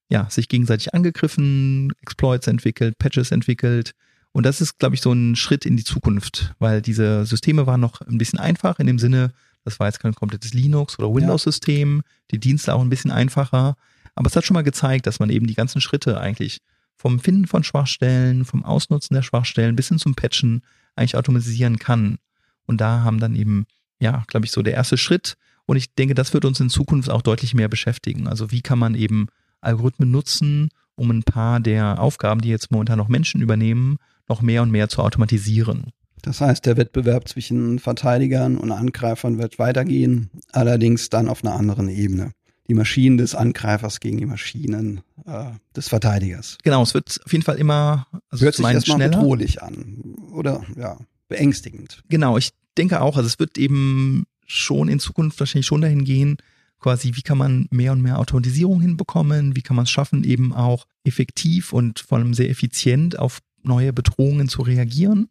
ja 0.09 0.29
sich 0.29 0.49
gegenseitig 0.49 0.93
angegriffen, 0.93 1.93
Exploits 2.03 2.49
entwickelt, 2.49 2.99
Patches 2.99 3.31
entwickelt. 3.31 3.93
Und 4.33 4.45
das 4.45 4.61
ist, 4.61 4.81
glaube 4.81 4.97
ich, 4.97 5.03
so 5.03 5.13
ein 5.13 5.37
Schritt 5.37 5.65
in 5.65 5.77
die 5.77 5.85
Zukunft, 5.85 6.53
weil 6.59 6.83
diese 6.83 7.25
Systeme 7.27 7.69
waren 7.69 7.81
noch 7.81 8.01
ein 8.01 8.19
bisschen 8.19 8.41
einfach 8.41 8.81
in 8.81 8.89
dem 8.89 8.99
Sinne, 8.99 9.31
das 9.65 9.79
war 9.79 9.87
jetzt 9.87 10.01
kein 10.01 10.15
komplettes 10.15 10.55
Linux- 10.55 10.99
oder 10.99 11.15
Windows-System, 11.15 12.03
die 12.31 12.39
Dienste 12.39 12.75
auch 12.75 12.81
ein 12.81 12.89
bisschen 12.89 13.11
einfacher. 13.11 13.77
Aber 14.15 14.27
es 14.27 14.37
hat 14.37 14.45
schon 14.45 14.55
mal 14.55 14.63
gezeigt, 14.63 15.07
dass 15.07 15.21
man 15.21 15.31
eben 15.31 15.47
die 15.47 15.55
ganzen 15.55 15.81
Schritte 15.81 16.21
eigentlich 16.21 16.61
vom 16.97 17.21
Finden 17.21 17.47
von 17.47 17.65
Schwachstellen, 17.65 18.45
vom 18.45 18.65
Ausnutzen 18.65 19.15
der 19.15 19.23
Schwachstellen 19.23 19.77
bis 19.77 19.89
hin 19.89 19.99
zum 19.99 20.15
Patchen 20.15 20.63
eigentlich 20.97 21.17
automatisieren 21.17 21.79
kann. 21.79 22.19
Und 22.67 22.81
da 22.81 23.03
haben 23.03 23.21
dann 23.21 23.35
eben, 23.35 23.67
ja, 24.01 24.25
glaube 24.27 24.47
ich, 24.47 24.53
so 24.53 24.63
der 24.63 24.75
erste 24.75 24.99
Schritt. 24.99 25.37
Und 25.67 25.77
ich 25.77 25.95
denke, 25.95 26.15
das 26.15 26.35
wird 26.35 26.45
uns 26.45 26.61
in 26.61 26.69
Zukunft 26.69 27.11
auch 27.11 27.23
deutlich 27.23 27.55
mehr 27.55 27.69
beschäftigen. 27.69 28.29
Also 28.29 28.51
wie 28.51 28.61
kann 28.61 28.79
man 28.79 28.95
eben 28.95 29.29
Algorithmen 29.61 30.11
nutzen, 30.11 30.71
um 30.95 31.11
ein 31.11 31.23
paar 31.23 31.61
der 31.61 32.01
Aufgaben, 32.01 32.41
die 32.41 32.49
jetzt 32.49 32.71
momentan 32.71 32.99
noch 32.99 33.09
Menschen 33.09 33.41
übernehmen, 33.41 33.99
noch 34.29 34.43
mehr 34.43 34.63
und 34.63 34.71
mehr 34.71 34.89
zu 34.89 35.03
automatisieren. 35.03 35.93
Das 36.23 36.41
heißt, 36.41 36.67
der 36.67 36.77
Wettbewerb 36.77 37.29
zwischen 37.29 37.79
Verteidigern 37.79 38.57
und 38.57 38.73
Angreifern 38.73 39.39
wird 39.39 39.59
weitergehen, 39.59 40.31
allerdings 40.53 41.11
dann 41.11 41.29
auf 41.29 41.45
einer 41.45 41.55
anderen 41.55 41.89
Ebene. 41.89 42.33
die 42.69 42.75
Maschinen 42.75 43.19
des 43.19 43.35
Angreifers 43.35 43.99
gegen 43.99 44.19
die 44.19 44.27
Maschinen 44.27 45.01
äh, 45.27 45.51
des 45.75 45.89
Verteidigers. 45.89 46.57
Genau, 46.63 46.83
es 46.83 46.95
wird 46.95 47.21
auf 47.25 47.33
jeden 47.33 47.45
Fall 47.45 47.57
immer 47.57 48.07
also 48.29 48.45
hört 48.45 48.55
sich 48.55 48.65
erstmal 48.65 48.99
schneller. 48.99 49.17
bedrohlich 49.17 49.61
an 49.61 50.15
oder 50.33 50.63
ja 50.77 50.97
beängstigend. 51.29 52.05
Genau, 52.09 52.37
ich 52.39 52.51
denke 52.77 53.01
auch, 53.01 53.17
also 53.17 53.27
es 53.27 53.39
wird 53.39 53.59
eben 53.59 54.27
schon 54.47 54.89
in 54.89 55.01
Zukunft 55.01 55.41
wahrscheinlich 55.41 55.67
schon 55.67 55.81
dahin 55.81 56.05
gehen, 56.05 56.37
quasi, 56.81 57.13
wie 57.15 57.23
kann 57.23 57.39
man 57.39 57.67
mehr 57.71 57.93
und 57.93 58.03
mehr 58.03 58.19
Automatisierung 58.19 58.81
hinbekommen, 58.81 59.57
wie 59.57 59.63
kann 59.63 59.77
man 59.77 59.85
es 59.85 59.91
schaffen, 59.91 60.25
eben 60.25 60.53
auch 60.53 60.87
effektiv 61.05 61.73
und 61.73 62.01
vor 62.01 62.19
allem 62.19 62.35
sehr 62.35 62.51
effizient 62.51 63.19
auf 63.19 63.41
neue 63.63 63.93
Bedrohungen 63.93 64.49
zu 64.49 64.63
reagieren, 64.63 65.29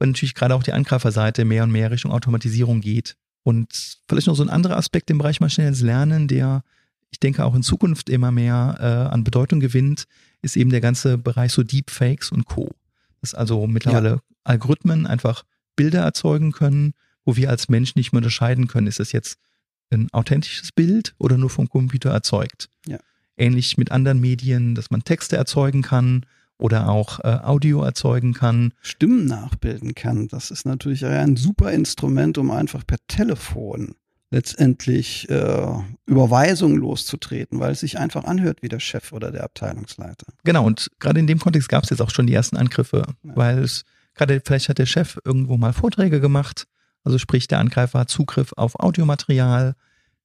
weil 0.00 0.08
natürlich 0.08 0.34
gerade 0.34 0.54
auch 0.54 0.62
die 0.64 0.72
Angreiferseite 0.72 1.44
mehr 1.44 1.62
und 1.62 1.70
mehr 1.70 1.90
Richtung 1.90 2.10
Automatisierung 2.10 2.80
geht. 2.80 3.16
Und 3.42 3.98
vielleicht 4.08 4.26
noch 4.26 4.34
so 4.34 4.42
ein 4.42 4.50
anderer 4.50 4.76
Aspekt 4.76 5.10
im 5.10 5.18
Bereich 5.18 5.40
maschinelles 5.40 5.82
Lernen, 5.82 6.26
der 6.26 6.64
ich 7.10 7.20
denke 7.20 7.44
auch 7.44 7.54
in 7.54 7.62
Zukunft 7.62 8.08
immer 8.08 8.30
mehr 8.30 8.76
äh, 8.78 9.12
an 9.12 9.24
Bedeutung 9.24 9.60
gewinnt, 9.60 10.04
ist 10.42 10.56
eben 10.56 10.70
der 10.70 10.80
ganze 10.80 11.18
Bereich 11.18 11.52
so 11.52 11.62
Deepfakes 11.62 12.30
und 12.30 12.46
Co. 12.46 12.70
Dass 13.20 13.34
also 13.34 13.66
mittlerweile 13.66 14.10
ja. 14.10 14.20
Algorithmen 14.44 15.06
einfach 15.06 15.44
Bilder 15.76 16.02
erzeugen 16.02 16.52
können, 16.52 16.94
wo 17.24 17.36
wir 17.36 17.50
als 17.50 17.68
Mensch 17.68 17.94
nicht 17.96 18.12
mehr 18.12 18.18
unterscheiden 18.18 18.68
können, 18.68 18.86
ist 18.86 19.00
das 19.00 19.12
jetzt 19.12 19.38
ein 19.90 20.08
authentisches 20.12 20.72
Bild 20.72 21.14
oder 21.18 21.36
nur 21.36 21.50
vom 21.50 21.68
Computer 21.68 22.10
erzeugt. 22.10 22.70
Ja. 22.86 22.98
Ähnlich 23.36 23.76
mit 23.76 23.90
anderen 23.90 24.20
Medien, 24.20 24.74
dass 24.74 24.90
man 24.90 25.02
Texte 25.02 25.36
erzeugen 25.36 25.82
kann 25.82 26.24
oder 26.60 26.88
auch 26.88 27.20
äh, 27.20 27.38
Audio 27.42 27.82
erzeugen 27.82 28.34
kann. 28.34 28.72
Stimmen 28.82 29.26
nachbilden 29.26 29.94
kann. 29.94 30.28
Das 30.28 30.50
ist 30.50 30.66
natürlich 30.66 31.04
ein 31.04 31.36
super 31.36 31.72
Instrument, 31.72 32.38
um 32.38 32.50
einfach 32.50 32.86
per 32.86 32.98
Telefon 33.08 33.94
letztendlich 34.32 35.28
äh, 35.28 35.72
Überweisungen 36.06 36.76
loszutreten, 36.76 37.58
weil 37.58 37.72
es 37.72 37.80
sich 37.80 37.98
einfach 37.98 38.24
anhört 38.24 38.62
wie 38.62 38.68
der 38.68 38.78
Chef 38.78 39.12
oder 39.12 39.32
der 39.32 39.42
Abteilungsleiter. 39.42 40.26
Genau, 40.44 40.64
und 40.64 40.88
gerade 41.00 41.18
in 41.18 41.26
dem 41.26 41.40
Kontext 41.40 41.68
gab 41.68 41.82
es 41.82 41.90
jetzt 41.90 42.00
auch 42.00 42.10
schon 42.10 42.28
die 42.28 42.34
ersten 42.34 42.56
Angriffe, 42.56 43.06
ja. 43.24 43.36
weil 43.36 43.58
es 43.58 43.84
gerade 44.14 44.40
vielleicht 44.44 44.68
hat 44.68 44.78
der 44.78 44.86
Chef 44.86 45.18
irgendwo 45.24 45.56
mal 45.56 45.72
Vorträge 45.72 46.20
gemacht 46.20 46.68
also 47.04 47.18
sprich, 47.18 47.48
der 47.48 47.58
Angreifer 47.58 48.00
hat 48.00 48.10
Zugriff 48.10 48.52
auf 48.56 48.78
Audiomaterial, 48.78 49.74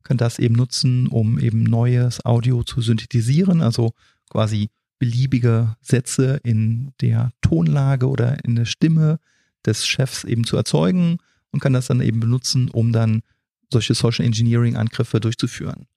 kann 0.04 0.18
das 0.18 0.40
eben 0.40 0.56
nutzen, 0.56 1.08
um 1.08 1.40
eben 1.40 1.64
neues 1.64 2.24
Audio 2.26 2.64
zu 2.64 2.82
synthetisieren, 2.82 3.62
also 3.62 3.94
quasi 4.30 4.70
beliebige 5.00 5.76
Sätze 5.82 6.40
in 6.44 6.94
der 7.02 7.32
Tonlage 7.42 8.08
oder 8.08 8.44
in 8.46 8.56
der 8.56 8.66
Stimme 8.66 9.20
des 9.66 9.86
Chefs 9.86 10.24
eben 10.24 10.46
zu 10.46 10.56
erzeugen 10.58 11.18
und 11.52 11.60
kann 11.60 11.74
das 11.74 11.88
dann 11.88 12.02
eben 12.02 12.20
benutzen, 12.20 12.70
um 12.70 12.92
dann 12.92 13.22
solche 13.72 13.94
Social 13.94 14.26
Engineering 14.26 14.76
Angriffe 14.76 15.20
durchzuführen. 15.20 15.88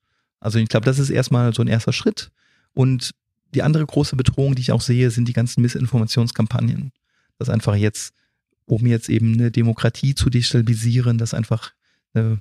Also 0.41 0.59
ich 0.59 0.69
glaube, 0.69 0.87
das 0.87 0.99
ist 0.99 1.11
erstmal 1.11 1.53
so 1.55 1.63
ein 1.63 1.69
erster 1.69 1.93
Schritt. 1.93 2.31
Und 2.75 3.13
die 3.55 3.63
andere 3.63 3.85
große 3.85 4.17
Bedrohung, 4.17 4.55
die 4.55 4.63
ich 4.63 4.73
auch 4.73 4.81
sehe, 4.81 5.11
sind 5.11 5.27
die 5.27 5.33
ganzen 5.33 5.63
Missinformationskampagnen. 5.63 6.93
Dass 7.39 7.49
einfach 7.49 7.75
jetzt 7.75 8.15
um 8.69 8.87
jetzt 8.87 9.09
eben 9.09 9.35
eine 9.35 9.51
Demokratie 9.51 10.15
zu 10.15 10.31
destabilisieren, 10.31 11.19
dass 11.19 11.35
einfach 11.35 11.73
äh, 12.15 12.37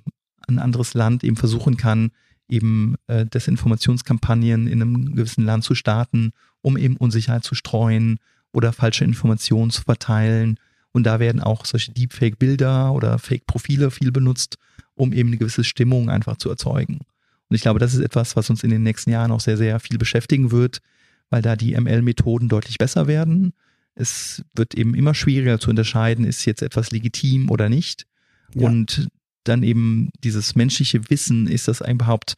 ein 0.47 0.59
anderes 0.59 0.93
Land 0.93 1.23
eben 1.23 1.37
versuchen 1.37 1.77
kann, 1.77 2.11
eben 2.49 2.95
äh, 3.07 3.25
Desinformationskampagnen 3.25 4.67
in 4.67 4.81
einem 4.81 5.15
gewissen 5.15 5.45
Land 5.45 5.63
zu 5.63 5.75
starten, 5.75 6.31
um 6.61 6.77
eben 6.77 6.97
Unsicherheit 6.97 7.43
zu 7.43 7.55
streuen 7.55 8.19
oder 8.53 8.73
falsche 8.73 9.03
Informationen 9.03 9.71
zu 9.71 9.81
verteilen. 9.81 10.59
Und 10.91 11.03
da 11.03 11.19
werden 11.19 11.41
auch 11.41 11.65
solche 11.65 11.91
Deepfake-Bilder 11.91 12.93
oder 12.93 13.19
Fake-Profile 13.19 13.91
viel 13.91 14.11
benutzt, 14.11 14.57
um 14.95 15.13
eben 15.13 15.29
eine 15.29 15.37
gewisse 15.37 15.63
Stimmung 15.63 16.09
einfach 16.09 16.37
zu 16.37 16.49
erzeugen. 16.49 17.01
Und 17.49 17.55
ich 17.55 17.61
glaube, 17.61 17.79
das 17.79 17.93
ist 17.93 18.01
etwas, 18.01 18.35
was 18.35 18.49
uns 18.49 18.63
in 18.63 18.69
den 18.69 18.83
nächsten 18.83 19.11
Jahren 19.11 19.31
auch 19.31 19.39
sehr, 19.39 19.57
sehr 19.57 19.79
viel 19.79 19.97
beschäftigen 19.97 20.51
wird, 20.51 20.79
weil 21.29 21.41
da 21.41 21.55
die 21.55 21.79
ML-Methoden 21.79 22.49
deutlich 22.49 22.77
besser 22.77 23.07
werden 23.07 23.53
es 23.97 24.43
wird 24.53 24.75
eben 24.75 24.93
immer 24.93 25.13
schwieriger 25.13 25.59
zu 25.59 25.69
unterscheiden, 25.69 26.25
ist 26.25 26.45
jetzt 26.45 26.61
etwas 26.61 26.91
legitim 26.91 27.49
oder 27.49 27.67
nicht. 27.67 28.05
Ja. 28.53 28.67
Und 28.67 29.09
dann 29.47 29.63
eben 29.63 30.09
dieses 30.23 30.55
menschliche 30.55 31.09
Wissen, 31.09 31.47
ist 31.47 31.67
das 31.67 31.81
überhaupt 31.81 32.35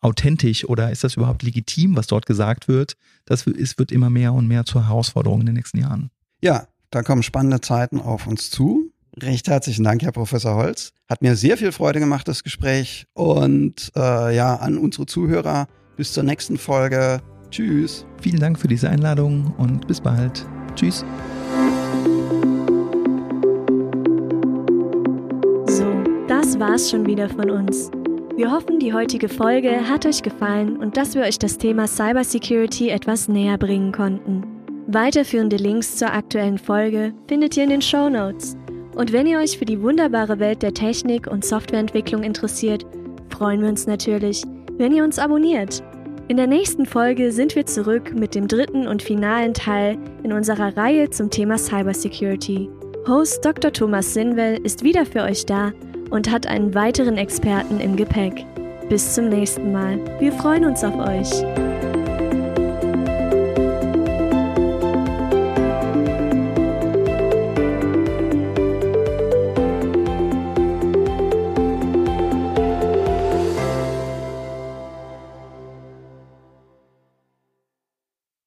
authentisch 0.00 0.64
oder 0.64 0.90
ist 0.90 1.04
das 1.04 1.16
überhaupt 1.16 1.42
legitim, 1.42 1.96
was 1.96 2.06
dort 2.06 2.26
gesagt 2.26 2.68
wird? 2.68 2.94
Das 3.26 3.46
ist, 3.46 3.78
wird 3.78 3.92
immer 3.92 4.10
mehr 4.10 4.32
und 4.32 4.48
mehr 4.48 4.64
zur 4.64 4.88
Herausforderung 4.88 5.40
in 5.40 5.46
den 5.46 5.54
nächsten 5.56 5.78
Jahren. 5.78 6.10
Ja, 6.42 6.66
da 6.90 7.02
kommen 7.02 7.22
spannende 7.22 7.60
Zeiten 7.60 8.00
auf 8.00 8.26
uns 8.26 8.50
zu. 8.50 8.92
Recht 9.16 9.48
herzlichen 9.48 9.84
Dank, 9.84 10.02
Herr 10.02 10.12
Professor 10.12 10.54
Holz. 10.54 10.92
Hat 11.08 11.20
mir 11.20 11.36
sehr 11.36 11.56
viel 11.56 11.72
Freude 11.72 12.00
gemacht, 12.00 12.28
das 12.28 12.44
Gespräch. 12.44 13.06
Und 13.12 13.92
äh, 13.96 14.34
ja, 14.34 14.56
an 14.56 14.78
unsere 14.78 15.06
Zuhörer, 15.06 15.68
bis 15.96 16.12
zur 16.12 16.22
nächsten 16.22 16.56
Folge. 16.56 17.20
Tschüss. 17.50 18.06
Vielen 18.22 18.40
Dank 18.40 18.58
für 18.58 18.68
diese 18.68 18.88
Einladung 18.88 19.52
und 19.58 19.86
bis 19.88 20.00
bald. 20.00 20.46
Tschüss. 20.76 21.04
War's 26.60 26.90
schon 26.90 27.06
wieder 27.06 27.28
von 27.28 27.50
uns. 27.50 27.90
Wir 28.36 28.52
hoffen, 28.52 28.78
die 28.78 28.92
heutige 28.92 29.28
Folge 29.28 29.88
hat 29.88 30.04
euch 30.04 30.22
gefallen 30.22 30.76
und 30.76 30.96
dass 30.96 31.14
wir 31.14 31.22
euch 31.22 31.38
das 31.38 31.56
Thema 31.56 31.86
Cybersecurity 31.86 32.90
etwas 32.90 33.28
näher 33.28 33.56
bringen 33.56 33.92
konnten. 33.92 34.44
Weiterführende 34.86 35.56
Links 35.56 35.96
zur 35.96 36.12
aktuellen 36.12 36.58
Folge 36.58 37.14
findet 37.28 37.56
ihr 37.56 37.64
in 37.64 37.70
den 37.70 37.82
Show 37.82 38.10
Notes. 38.10 38.56
Und 38.94 39.12
wenn 39.12 39.26
ihr 39.26 39.38
euch 39.38 39.58
für 39.58 39.64
die 39.64 39.80
wunderbare 39.80 40.38
Welt 40.38 40.62
der 40.62 40.74
Technik 40.74 41.26
und 41.26 41.44
Softwareentwicklung 41.44 42.22
interessiert, 42.22 42.84
freuen 43.30 43.62
wir 43.62 43.70
uns 43.70 43.86
natürlich, 43.86 44.44
wenn 44.76 44.92
ihr 44.92 45.02
uns 45.02 45.18
abonniert. 45.18 45.82
In 46.28 46.36
der 46.36 46.46
nächsten 46.46 46.84
Folge 46.84 47.32
sind 47.32 47.56
wir 47.56 47.64
zurück 47.64 48.12
mit 48.14 48.34
dem 48.34 48.46
dritten 48.48 48.86
und 48.86 49.02
finalen 49.02 49.54
Teil 49.54 49.96
in 50.22 50.32
unserer 50.32 50.76
Reihe 50.76 51.08
zum 51.08 51.30
Thema 51.30 51.56
Cybersecurity. 51.56 52.68
Host 53.08 53.44
Dr. 53.44 53.72
Thomas 53.72 54.12
Sinwell 54.12 54.60
ist 54.62 54.84
wieder 54.84 55.06
für 55.06 55.22
euch 55.22 55.46
da 55.46 55.72
und 56.10 56.30
hat 56.30 56.46
einen 56.46 56.74
weiteren 56.74 57.16
Experten 57.16 57.80
im 57.80 57.96
Gepäck. 57.96 58.44
Bis 58.88 59.14
zum 59.14 59.28
nächsten 59.28 59.72
Mal. 59.72 59.98
Wir 60.18 60.32
freuen 60.32 60.64
uns 60.64 60.82
auf 60.82 60.96
euch. 60.98 61.69